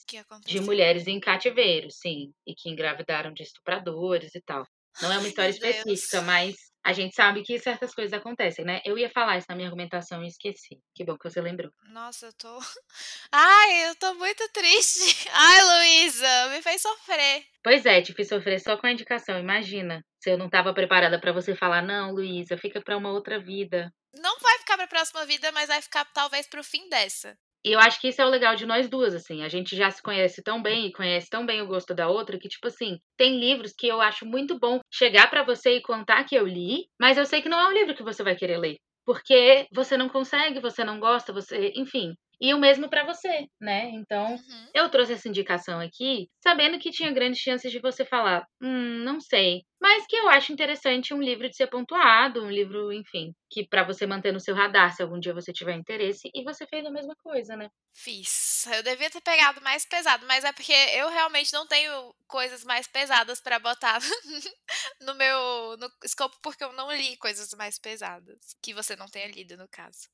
de 0.45 0.59
mulheres 0.59 1.07
em 1.07 1.17
cativeiro, 1.17 1.87
sim, 1.89 2.33
e 2.45 2.53
que 2.53 2.69
engravidaram 2.69 3.31
de 3.31 3.43
estupradores 3.43 4.35
e 4.35 4.41
tal. 4.41 4.65
Não 5.01 5.09
é 5.09 5.17
uma 5.17 5.27
história 5.29 5.51
meu 5.51 5.61
Deus. 5.61 5.75
específica, 5.77 6.21
mas 6.21 6.53
a 6.85 6.93
gente 6.93 7.15
sabe 7.15 7.41
que 7.41 7.57
certas 7.57 7.95
coisas 7.95 8.13
acontecem, 8.13 8.63
né? 8.63 8.79
Eu 8.85 8.95
ia 8.95 9.09
falar 9.09 9.39
isso 9.39 9.47
na 9.49 9.55
minha 9.55 9.67
argumentação 9.67 10.23
e 10.23 10.27
esqueci. 10.27 10.79
Que 10.93 11.03
bom 11.03 11.17
que 11.17 11.27
você 11.27 11.41
lembrou. 11.41 11.71
Nossa, 11.89 12.27
eu 12.27 12.33
tô. 12.33 12.59
Ai, 13.31 13.89
eu 13.89 13.95
tô 13.95 14.13
muito 14.13 14.47
triste. 14.53 15.27
Ai, 15.33 15.63
Luísa, 15.63 16.49
me 16.49 16.61
fez 16.61 16.83
sofrer. 16.83 17.43
Pois 17.63 17.87
é, 17.87 18.03
te 18.03 18.13
fiz 18.13 18.27
sofrer 18.27 18.59
só 18.59 18.77
com 18.77 18.85
a 18.85 18.91
indicação, 18.91 19.39
imagina. 19.39 20.05
Se 20.19 20.29
eu 20.29 20.37
não 20.37 20.47
tava 20.47 20.75
preparada 20.75 21.19
pra 21.19 21.31
você 21.31 21.55
falar, 21.55 21.81
não, 21.81 22.11
Luísa, 22.11 22.55
fica 22.55 22.79
pra 22.79 22.95
uma 22.95 23.09
outra 23.09 23.39
vida. 23.39 23.91
Não 24.13 24.37
vai 24.39 24.59
ficar 24.59 24.77
pra 24.77 24.87
próxima 24.87 25.25
vida, 25.25 25.51
mas 25.51 25.67
vai 25.67 25.81
ficar 25.81 26.05
talvez 26.13 26.47
pro 26.47 26.63
fim 26.63 26.87
dessa. 26.87 27.35
E 27.65 27.71
eu 27.71 27.79
acho 27.79 27.99
que 27.99 28.09
isso 28.09 28.21
é 28.21 28.25
o 28.25 28.29
legal 28.29 28.55
de 28.55 28.63
nós 28.63 28.87
duas, 28.87 29.15
assim. 29.15 29.41
A 29.43 29.49
gente 29.49 29.75
já 29.75 29.89
se 29.89 29.99
conhece 30.03 30.43
tão 30.43 30.61
bem 30.61 30.85
e 30.85 30.93
conhece 30.93 31.27
tão 31.31 31.43
bem 31.47 31.63
o 31.63 31.67
gosto 31.67 31.95
da 31.95 32.07
outra 32.07 32.37
que, 32.37 32.47
tipo 32.47 32.67
assim, 32.67 32.99
tem 33.17 33.39
livros 33.39 33.73
que 33.75 33.87
eu 33.87 33.99
acho 33.99 34.23
muito 34.23 34.59
bom 34.59 34.79
chegar 34.93 35.31
pra 35.31 35.43
você 35.43 35.77
e 35.77 35.81
contar 35.81 36.23
que 36.25 36.35
eu 36.35 36.45
li, 36.45 36.85
mas 36.99 37.17
eu 37.17 37.25
sei 37.25 37.41
que 37.41 37.49
não 37.49 37.59
é 37.59 37.67
um 37.67 37.73
livro 37.73 37.95
que 37.95 38.03
você 38.03 38.23
vai 38.23 38.35
querer 38.35 38.59
ler. 38.59 38.75
Porque 39.03 39.67
você 39.73 39.97
não 39.97 40.07
consegue, 40.09 40.59
você 40.59 40.83
não 40.83 40.99
gosta, 40.99 41.33
você. 41.33 41.73
Enfim. 41.75 42.13
E 42.39 42.53
o 42.53 42.59
mesmo 42.59 42.89
pra 42.89 43.05
você, 43.05 43.45
né? 43.59 43.89
Então, 43.91 44.31
Uhum. 44.35 44.69
eu 44.73 44.89
trouxe 44.89 45.13
essa 45.13 45.27
indicação 45.29 45.79
aqui, 45.79 46.27
sabendo 46.43 46.77
que 46.79 46.91
tinha 46.91 47.11
grandes 47.11 47.39
chances 47.39 47.71
de 47.71 47.79
você 47.79 48.03
falar, 48.05 48.45
hum, 48.61 49.03
não 49.03 49.19
sei. 49.19 49.61
Mas 49.81 50.05
que 50.07 50.15
eu 50.15 50.27
acho 50.29 50.51
interessante 50.51 51.13
um 51.13 51.21
livro 51.21 51.47
de 51.49 51.55
ser 51.55 51.67
pontuado, 51.67 52.43
um 52.43 52.49
livro, 52.49 52.91
enfim, 52.91 53.33
que 53.49 53.67
pra 53.67 53.83
você 53.83 54.05
manter 54.07 54.31
no 54.33 54.39
seu 54.39 54.55
radar 54.55 54.93
se 54.95 55.03
algum 55.03 55.19
dia 55.19 55.33
você 55.33 55.53
tiver 55.53 55.73
interesse. 55.75 56.29
E 56.33 56.43
você 56.43 56.65
fez 56.67 56.85
a 56.85 56.91
mesma 56.91 57.15
coisa, 57.23 57.55
né? 57.55 57.69
Fiz. 57.93 58.65
Eu 58.67 58.83
devia 58.83 59.09
ter 59.09 59.21
pegado 59.21 59.61
mais 59.61 59.85
pesado, 59.85 60.25
mas 60.27 60.43
é 60.43 60.51
porque 60.51 60.73
eu 60.73 61.07
realmente 61.09 61.53
não 61.53 61.65
tenho 61.67 62.13
coisas 62.27 62.63
mais 62.65 62.87
pesadas 62.87 63.39
pra 63.39 63.57
botar 63.59 63.99
no 65.01 65.15
meu 65.15 65.77
no 65.77 65.89
escopo 66.03 66.37
porque 66.41 66.63
eu 66.63 66.73
não 66.73 66.91
li 66.91 67.15
coisas 67.17 67.53
mais 67.53 67.79
pesadas 67.79 68.37
que 68.61 68.73
você 68.73 68.95
não 68.95 69.07
tenha 69.07 69.27
lido 69.27 69.55
no 69.55 69.67
caso. 69.69 70.09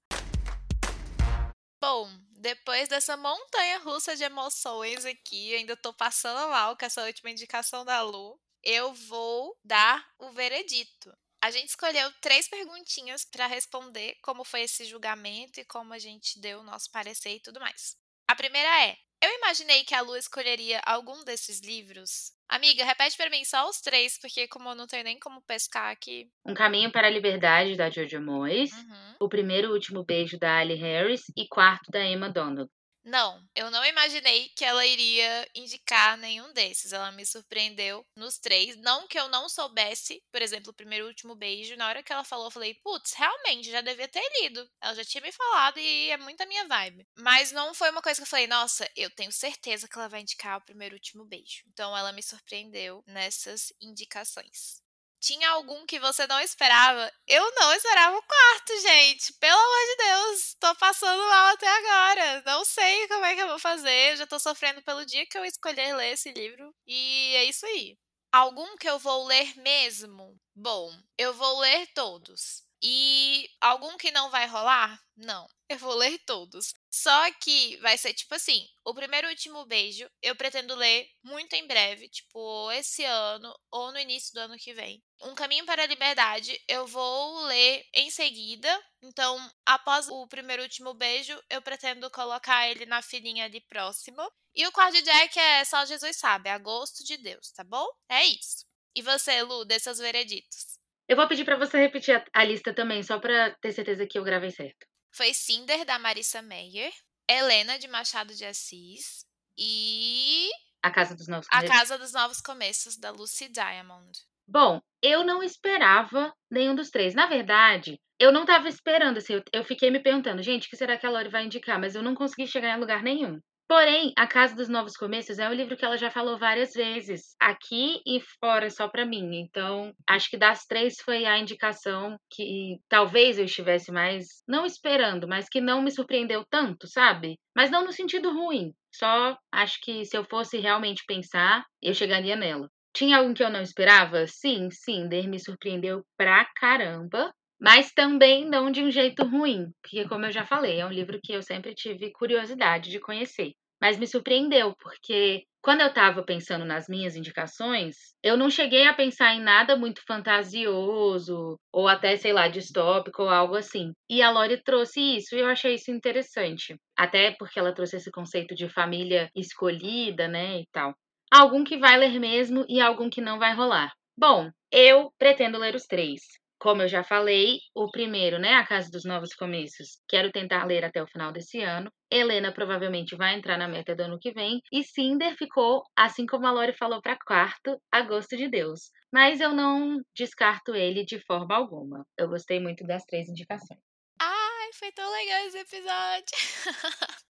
Bom, 1.82 2.08
depois 2.38 2.88
dessa 2.88 3.18
montanha 3.18 3.80
russa 3.80 4.16
de 4.16 4.24
emoções 4.24 5.04
aqui, 5.04 5.56
ainda 5.56 5.76
tô 5.76 5.92
passando 5.92 6.48
mal 6.52 6.78
com 6.78 6.86
essa 6.86 7.04
última 7.04 7.32
indicação 7.32 7.84
da 7.84 8.04
Lu. 8.04 8.40
Eu 8.64 8.94
vou 8.94 9.58
dar 9.66 10.08
o 10.20 10.32
veredito. 10.32 11.12
A 11.44 11.50
gente 11.50 11.70
escolheu 11.70 12.14
três 12.22 12.48
perguntinhas 12.48 13.26
pra 13.26 13.48
responder 13.48 14.16
como 14.22 14.44
foi 14.44 14.62
esse 14.62 14.86
julgamento 14.86 15.60
e 15.60 15.66
como 15.66 15.92
a 15.92 15.98
gente 15.98 16.40
deu 16.40 16.60
o 16.60 16.64
nosso 16.64 16.92
parecer 16.92 17.38
e 17.38 17.40
tudo 17.40 17.60
mais. 17.60 17.98
A 18.28 18.36
primeira 18.36 18.86
é: 18.86 18.96
eu 19.20 19.32
imaginei 19.38 19.84
que 19.84 19.96
a 19.96 20.02
Lu 20.02 20.16
escolheria 20.16 20.80
algum 20.86 21.24
desses 21.24 21.62
livros. 21.62 22.32
Amiga, 22.52 22.84
repete 22.84 23.16
pra 23.16 23.30
mim 23.30 23.46
só 23.46 23.70
os 23.70 23.80
três, 23.80 24.20
porque 24.20 24.46
como 24.46 24.68
eu 24.68 24.76
não 24.76 24.86
tenho 24.86 25.06
nem 25.06 25.18
como 25.18 25.42
pescar 25.44 25.90
aqui. 25.90 26.30
Um 26.46 26.54
Caminho 26.54 26.92
para 26.92 27.08
a 27.08 27.10
Liberdade, 27.10 27.78
da 27.78 27.90
Jojo 27.90 28.20
Moyes. 28.22 28.74
Uhum. 28.74 29.16
O 29.22 29.30
Primeiro 29.30 29.70
e 29.70 29.72
Último 29.72 30.04
Beijo, 30.04 30.38
da 30.38 30.58
Ali 30.58 30.76
Harris. 30.76 31.22
E 31.38 31.48
Quarto, 31.48 31.90
da 31.90 32.04
Emma 32.06 32.30
Donald. 32.30 32.70
Não, 33.04 33.44
eu 33.56 33.72
não 33.72 33.84
imaginei 33.84 34.50
que 34.50 34.64
ela 34.64 34.86
iria 34.86 35.50
indicar 35.56 36.18
nenhum 36.18 36.54
desses. 36.54 36.94
Ela 36.94 37.12
me 37.12 37.26
surpreendeu 37.26 38.06
nos 38.16 38.38
três. 38.38 38.76
Não 38.78 39.08
que 39.08 39.20
eu 39.20 39.28
não 39.28 39.50
soubesse, 39.50 40.22
por 40.32 40.42
exemplo, 40.42 40.72
o 40.72 40.76
primeiro 40.76 41.06
e 41.06 41.08
último 41.08 41.36
beijo. 41.36 41.76
Na 41.76 41.88
hora 41.88 42.04
que 42.04 42.14
ela 42.14 42.24
falou, 42.24 42.46
eu 42.48 42.52
falei, 42.52 42.76
putz, 42.84 43.14
realmente, 43.14 43.72
já 43.72 43.82
devia 43.82 44.08
ter 44.08 44.24
lido. 44.42 44.70
Ela 44.80 44.96
já 44.96 45.04
tinha 45.04 45.22
me 45.22 45.32
falado 45.32 45.80
e 45.80 46.12
é 46.12 46.18
muito 46.18 46.42
a 46.42 46.46
minha 46.46 46.68
vibe. 46.68 47.08
Mas 47.18 47.52
não 47.52 47.74
foi 47.74 47.90
uma 47.90 48.02
coisa 48.02 48.20
que 48.20 48.24
eu 48.24 48.30
falei, 48.30 48.48
nossa, 48.48 48.90
eu 48.96 49.10
tenho 49.10 49.32
certeza 49.32 49.88
que 49.88 49.98
ela 49.98 50.08
vai 50.08 50.22
indicar 50.22 50.58
o 50.60 50.66
primeiro 50.66 50.96
e 50.96 50.98
último 50.98 51.26
beijo. 51.26 51.64
Então 51.68 51.98
ela 51.98 52.12
me 52.12 52.22
surpreendeu 52.22 53.04
nessas 53.08 53.74
indicações. 53.82 54.82
Tinha 55.22 55.52
algum 55.52 55.86
que 55.86 56.00
você 56.00 56.26
não 56.26 56.40
esperava? 56.42 57.12
Eu 57.28 57.54
não 57.54 57.72
esperava 57.76 58.18
o 58.18 58.24
quarto, 58.24 58.82
gente. 58.82 59.32
Pelo 59.34 59.60
amor 59.60 59.88
de 59.88 59.98
Deus, 59.98 60.56
tô 60.60 60.76
passando 60.76 61.24
mal 61.30 61.54
até 61.54 61.68
agora. 61.68 62.44
Não 62.44 62.66
sei 62.66 63.08
como 63.08 63.24
é 63.26 63.36
que 63.36 63.42
eu 63.42 63.48
vou 63.48 63.60
fazer. 63.60 64.18
Já 64.18 64.26
tô 64.26 64.40
sofrendo 64.40 64.82
pelo 64.82 65.06
dia 65.06 65.26
que 65.28 65.38
eu 65.38 65.46
escolher 65.46 65.96
ler 65.96 66.14
esse 66.14 66.32
livro. 66.32 66.74
E 66.88 67.36
é 67.36 67.46
isso 67.46 67.68
aí. 67.68 67.96
Algum 68.32 68.76
que 68.78 68.90
eu 68.90 68.98
vou 68.98 69.28
ler 69.28 69.56
mesmo? 69.58 70.36
Bom, 70.56 70.92
eu 71.18 71.34
vou 71.36 71.60
ler 71.60 71.86
todos. 71.94 72.64
E 72.84 73.48
algum 73.60 73.96
que 73.98 74.12
não 74.12 74.30
vai 74.32 74.48
rolar? 74.48 75.00
Não. 75.16 75.48
Eu 75.70 75.78
vou 75.78 75.94
ler 75.94 76.18
todos. 76.26 76.74
Só 76.92 77.32
que 77.34 77.78
vai 77.78 77.98
ser 77.98 78.14
tipo 78.14 78.34
assim: 78.34 78.68
o 78.84 78.94
primeiro 78.94 79.28
e 79.28 79.30
último 79.30 79.66
beijo 79.66 80.10
eu 80.22 80.36
pretendo 80.36 80.76
ler 80.76 81.08
muito 81.24 81.54
em 81.54 81.68
breve, 81.68 82.10
tipo 82.10 82.72
esse 82.72 83.04
ano 83.06 83.54
ou 83.72 83.92
no 83.92 84.00
início 84.00 84.34
do 84.34 84.40
ano 84.40 84.58
que 84.58 84.74
vem. 84.74 85.02
Um 85.22 85.36
Caminho 85.36 85.66
para 85.66 85.84
a 85.84 85.88
Liberdade 85.88 86.60
eu 86.68 86.88
vou 86.88 87.44
ler 87.46 87.86
em 87.94 88.10
seguida. 88.10 88.84
Então, 89.04 89.38
após 89.66 90.10
o 90.10 90.28
primeiro 90.28 90.64
e 90.64 90.66
último 90.66 90.94
beijo, 90.94 91.40
eu 91.50 91.62
pretendo 91.62 92.10
colocar 92.10 92.68
ele 92.68 92.86
na 92.86 93.02
filinha 93.02 93.46
ali 93.46 93.62
próximo. 93.62 94.22
E 94.54 94.66
o 94.68 94.72
quarto 94.72 95.02
Jack 95.02 95.40
é 95.40 95.64
só 95.64 95.86
Jesus 95.86 96.18
sabe, 96.18 96.50
a 96.50 96.58
gosto 96.58 97.04
de 97.06 97.18
Deus, 97.18 97.52
tá 97.52 97.64
bom? 97.64 97.88
É 98.10 98.26
isso. 98.26 98.66
E 98.94 99.02
você, 99.02 99.42
Lu, 99.44 99.64
dê 99.64 99.80
seus 99.80 100.00
vereditos. 100.00 100.81
Eu 101.12 101.18
vou 101.18 101.28
pedir 101.28 101.44
pra 101.44 101.58
você 101.58 101.78
repetir 101.78 102.16
a, 102.16 102.24
a 102.34 102.46
lista 102.46 102.74
também, 102.74 103.04
só 103.04 103.20
pra 103.20 103.54
ter 103.56 103.74
certeza 103.74 104.08
que 104.08 104.18
eu 104.18 104.24
gravei 104.24 104.50
certo. 104.50 104.88
Foi 105.14 105.34
Cinder, 105.34 105.84
da 105.84 106.00
Marissa 106.00 106.42
Meyer, 106.42 106.90
Helena, 107.30 107.78
de 107.78 107.86
Machado 107.90 108.34
de 108.34 108.46
Assis 108.46 109.26
e 109.58 110.48
A 110.82 110.90
Casa 110.90 111.14
dos 111.14 111.28
Novos 111.28 111.48
A 111.52 111.58
Começos. 111.58 111.78
Casa 111.78 111.98
dos 111.98 112.14
Novos 112.14 112.40
Começos, 112.40 112.98
da 112.98 113.12
Lucy 113.12 113.50
Diamond. 113.50 114.10
Bom, 114.48 114.80
eu 115.02 115.26
não 115.26 115.44
esperava 115.44 116.34
nenhum 116.50 116.74
dos 116.74 116.90
três. 116.90 117.14
Na 117.14 117.26
verdade, 117.26 118.00
eu 118.18 118.32
não 118.32 118.46
tava 118.46 118.70
esperando, 118.70 119.18
assim, 119.18 119.34
eu, 119.34 119.44
eu 119.52 119.66
fiquei 119.66 119.92
me 119.92 120.02
perguntando, 120.02 120.42
gente, 120.42 120.68
o 120.68 120.70
que 120.70 120.78
será 120.78 120.98
que 120.98 121.06
a 121.06 121.10
Lori 121.10 121.28
vai 121.28 121.44
indicar? 121.44 121.78
Mas 121.78 121.94
eu 121.94 122.02
não 122.02 122.16
consegui 122.16 122.48
chegar 122.48 122.74
em 122.74 122.80
lugar 122.80 123.04
nenhum. 123.04 123.38
Porém, 123.72 124.12
A 124.18 124.28
Casa 124.28 124.54
dos 124.54 124.68
Novos 124.68 124.98
Começos 124.98 125.40
é 125.40 125.48
um 125.48 125.54
livro 125.54 125.78
que 125.78 125.86
ela 125.86 125.96
já 125.96 126.12
falou 126.12 126.38
várias 126.38 126.74
vezes, 126.74 127.38
aqui 127.40 128.02
e 128.06 128.20
fora 128.38 128.70
só 128.70 128.90
pra 128.90 129.06
mim. 129.06 129.34
Então, 129.40 129.94
acho 130.06 130.30
que 130.30 130.36
das 130.36 130.66
três 130.66 130.98
foi 131.00 131.24
a 131.24 131.40
indicação 131.40 132.18
que 132.30 132.82
talvez 132.90 133.40
eu 133.40 133.46
estivesse 133.46 133.90
mais, 133.90 134.44
não 134.46 134.66
esperando, 134.66 135.26
mas 135.26 135.48
que 135.48 135.62
não 135.62 135.82
me 135.82 135.90
surpreendeu 135.90 136.44
tanto, 136.50 136.86
sabe? 136.86 137.40
Mas 137.56 137.72
não 137.72 137.86
no 137.86 137.94
sentido 137.94 138.34
ruim. 138.34 138.74
Só 138.94 139.38
acho 139.50 139.80
que 139.82 140.04
se 140.04 140.18
eu 140.18 140.26
fosse 140.26 140.58
realmente 140.60 141.06
pensar, 141.08 141.64
eu 141.82 141.94
chegaria 141.94 142.36
nela. 142.36 142.68
Tinha 142.94 143.20
algum 143.20 143.34
que 143.34 143.42
eu 143.42 143.50
não 143.50 143.62
esperava? 143.62 144.28
Sim, 144.28 144.70
Cinder 144.70 145.30
me 145.30 145.40
surpreendeu 145.40 146.04
pra 146.18 146.44
caramba. 146.58 147.32
Mas 147.58 147.94
também 147.94 148.44
não 148.44 148.72
de 148.72 148.84
um 148.84 148.90
jeito 148.90 149.24
ruim, 149.24 149.72
porque, 149.82 150.08
como 150.10 150.26
eu 150.26 150.32
já 150.32 150.44
falei, 150.44 150.80
é 150.80 150.86
um 150.86 150.92
livro 150.92 151.20
que 151.24 151.32
eu 151.32 151.44
sempre 151.44 151.76
tive 151.76 152.12
curiosidade 152.12 152.90
de 152.90 153.00
conhecer. 153.00 153.54
Mas 153.82 153.98
me 153.98 154.08
surpreendeu, 154.08 154.76
porque 154.80 155.44
quando 155.62 155.82
eu 155.82 155.88
estava 155.88 156.24
pensando 156.24 156.66
nas 156.66 156.88
minhas 156.88 157.16
indicações, 157.16 157.96
eu 158.24 158.38
não 158.38 158.50
cheguei 158.50 158.86
a 158.86 158.94
pensar 158.94 159.34
em 159.36 159.42
nada 159.42 159.76
muito 159.76 160.02
fantasioso, 160.08 161.58
ou 161.72 161.88
até, 161.88 162.16
sei 162.18 162.34
lá, 162.34 162.48
distópico 162.48 163.24
ou 163.24 163.30
algo 163.30 163.56
assim. 163.56 163.92
E 164.10 164.22
a 164.22 164.30
Lori 164.32 164.62
trouxe 164.64 165.00
isso, 165.18 165.36
e 165.36 165.40
eu 165.40 165.48
achei 165.48 165.76
isso 165.76 165.92
interessante. 165.92 166.76
Até 166.98 167.32
porque 167.38 167.60
ela 167.60 167.74
trouxe 167.74 167.98
esse 167.98 168.12
conceito 168.12 168.56
de 168.56 168.70
família 168.70 169.30
escolhida, 169.36 170.28
né, 170.28 170.60
e 170.62 170.66
tal. 170.72 170.94
Algum 171.32 171.64
que 171.64 171.78
vai 171.78 171.98
ler 171.98 172.20
mesmo 172.20 172.66
e 172.70 172.82
algum 172.82 173.10
que 173.10 173.22
não 173.22 173.40
vai 173.40 173.54
rolar. 173.56 173.92
Bom, 174.18 174.50
eu 174.72 175.12
pretendo 175.18 175.58
ler 175.58 175.76
os 175.76 175.86
três. 175.86 176.22
Como 176.62 176.84
eu 176.84 176.88
já 176.88 177.04
falei, 177.04 177.58
o 177.74 177.90
primeiro, 177.90 178.38
né, 178.38 178.54
A 178.54 178.64
Casa 178.64 178.88
dos 178.92 179.04
Novos 179.04 179.34
Começos, 179.34 179.98
quero 180.08 180.32
tentar 180.32 180.64
ler 180.64 180.86
até 180.86 181.02
o 181.02 181.08
final 181.08 181.32
desse 181.32 181.60
ano. 181.60 181.92
Helena 182.08 182.54
provavelmente 182.54 183.16
vai 183.16 183.34
entrar 183.34 183.58
na 183.58 183.68
meta 183.68 183.96
do 183.96 184.04
ano 184.04 184.20
que 184.20 184.32
vem. 184.32 184.62
E 184.72 184.84
Cinder 184.84 185.36
ficou, 185.36 185.82
assim 185.98 186.24
como 186.28 186.46
a 186.46 186.52
Lori 186.52 186.78
falou 186.78 187.02
para 187.02 187.18
quarto, 187.26 187.82
a 187.92 188.02
gosto 188.02 188.38
de 188.38 188.48
Deus. 188.48 188.92
Mas 189.12 189.42
eu 189.42 189.56
não 189.56 189.98
descarto 190.16 190.76
ele 190.76 191.04
de 191.04 191.20
forma 191.26 191.56
alguma. 191.56 192.06
Eu 192.16 192.30
gostei 192.30 192.60
muito 192.60 192.86
das 192.86 193.04
três 193.06 193.28
indicações. 193.28 193.82
Ai, 194.20 194.70
foi 194.74 194.92
tão 194.92 195.12
legal 195.12 195.48
esse 195.48 195.58
episódio. 195.58 196.26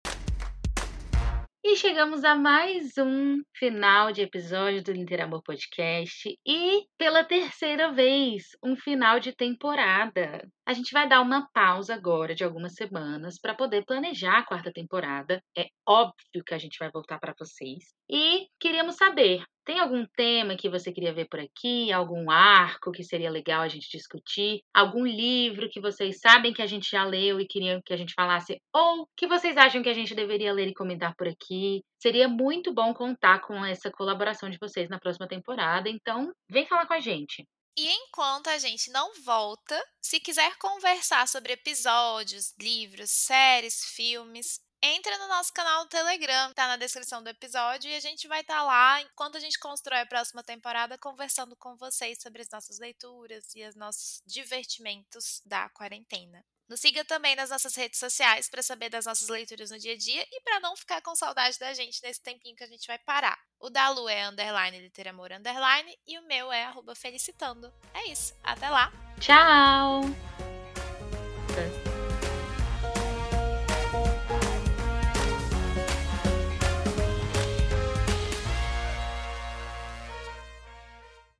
E 1.70 1.76
chegamos 1.76 2.24
a 2.24 2.34
mais 2.34 2.98
um 2.98 3.42
final 3.54 4.14
de 4.14 4.22
episódio 4.22 4.82
do 4.82 5.22
Amor 5.22 5.44
Podcast 5.44 6.40
e 6.48 6.86
pela 6.98 7.26
terceira 7.26 7.92
vez, 7.92 8.46
um 8.64 8.74
final 8.78 9.20
de 9.20 9.36
temporada. 9.36 10.48
A 10.66 10.72
gente 10.72 10.94
vai 10.94 11.10
dar 11.10 11.20
uma 11.20 11.50
pausa 11.52 11.94
agora 11.94 12.34
de 12.34 12.42
algumas 12.42 12.74
semanas 12.74 13.38
para 13.38 13.54
poder 13.54 13.84
planejar 13.84 14.38
a 14.38 14.46
quarta 14.46 14.72
temporada. 14.72 15.44
É 15.58 15.66
óbvio 15.86 16.42
que 16.46 16.54
a 16.54 16.58
gente 16.58 16.80
vai 16.80 16.90
voltar 16.90 17.20
para 17.20 17.36
vocês. 17.38 17.97
E 18.10 18.48
queríamos 18.60 18.96
saber, 18.96 19.44
tem 19.68 19.82
algum 19.82 20.06
tema 20.16 20.56
que 20.56 20.70
você 20.70 20.94
queria 20.94 21.14
ver 21.14 21.28
por 21.28 21.42
aqui? 21.42 21.92
Algum 21.92 22.32
arco 22.32 22.90
que 22.90 23.04
seria 23.04 23.30
legal 23.30 23.62
a 23.62 23.68
gente 23.68 23.90
discutir? 23.92 24.62
Algum 24.74 25.06
livro 25.06 25.70
que 25.70 25.82
vocês 25.82 26.22
sabem 26.22 26.54
que 26.54 26.62
a 26.62 26.66
gente 26.66 26.90
já 26.90 27.04
leu 27.04 27.38
e 27.38 27.46
queriam 27.46 27.82
que 27.86 27.94
a 27.94 27.98
gente 27.98 28.14
falasse? 28.14 28.62
Ou 28.74 29.06
que 29.14 29.28
vocês 29.28 29.58
acham 29.58 29.84
que 29.84 29.90
a 29.90 29.94
gente 29.94 30.16
deveria 30.16 30.54
ler 30.54 30.70
e 30.70 30.74
comentar 30.74 31.14
por 31.18 31.28
aqui? 31.28 31.84
Seria 32.02 32.30
muito 32.30 32.74
bom 32.74 32.94
contar 32.94 33.42
com 33.42 33.66
essa 33.66 33.92
colaboração 33.92 34.50
de 34.50 34.58
vocês 34.58 34.88
na 34.90 35.00
próxima 35.00 35.28
temporada. 35.28 35.90
Então, 35.90 36.32
vem 36.50 36.66
falar 36.66 36.86
com 36.86 36.94
a 36.94 37.02
gente. 37.02 37.46
E 37.78 37.88
enquanto 37.90 38.48
a 38.48 38.58
gente 38.58 38.90
não 38.90 39.22
volta, 39.26 39.80
se 40.02 40.20
quiser 40.22 40.58
conversar 40.58 41.28
sobre 41.28 41.54
episódios, 41.54 42.56
livros, 42.58 43.12
séries, 43.12 43.84
filmes, 43.84 44.62
entra 44.82 45.18
no 45.18 45.28
nosso 45.28 45.52
canal 45.54 45.84
do 45.84 45.90
Telegram, 45.90 46.54
tá 46.54 46.68
na 46.68 46.78
descrição 46.78 47.24
do 47.24 47.30
episódio, 47.30 47.90
e 47.90 47.96
a 47.96 48.00
gente 48.00 48.28
vai 48.28 48.42
estar 48.42 48.58
tá 48.58 48.64
lá 48.64 49.02
enquanto 49.02 49.38
a 49.38 49.40
gente 49.40 49.60
constrói 49.60 50.02
a 50.02 50.06
próxima 50.06 50.44
temporada, 50.44 50.98
conversando 50.98 51.56
com 51.56 51.76
vocês 51.76 52.22
sobre 52.22 52.42
as 52.42 52.50
nossas 52.50 52.80
leituras 52.80 53.54
e 53.56 53.66
os 53.66 53.76
nossos 53.76 54.22
divertimentos 54.26 55.42
da 55.46 55.70
quarentena. 55.70 56.44
Nos 56.70 56.82
siga 56.82 57.06
também 57.06 57.34
nas 57.34 57.50
nossas 57.50 57.76
redes 57.76 57.98
sociais 57.98 58.50
para 58.50 58.62
saber 58.62 58.90
das 58.90 59.06
nossas 59.06 59.30
leituras 59.30 59.72
no 59.72 59.80
dia 59.80 59.94
a 59.94 59.98
dia 59.98 60.28
e 60.30 60.42
para 60.42 60.60
não 60.60 60.76
ficar 60.76 61.02
com 61.02 61.16
saudade 61.16 61.58
da 61.58 61.74
gente 61.74 62.04
nesse 62.04 62.22
tempinho 62.22 62.58
que 62.58 62.64
a 62.64 62.68
gente 62.68 62.86
vai 62.88 63.00
parar. 63.00 63.40
O 63.58 63.70
da 63.70 63.90
Lu 63.90 64.10
é 64.10 64.28
underline 64.28 64.78
literamor 64.78 65.32
underline 65.32 65.98
e 66.06 66.20
o 66.20 66.24
meu 66.24 66.52
é 66.52 66.66
arroba 66.66 66.94
felicitando. 66.94 67.74
É 67.94 68.12
isso. 68.12 68.36
Até 68.44 68.70
lá. 68.70 68.92
Tchau! 69.22 70.02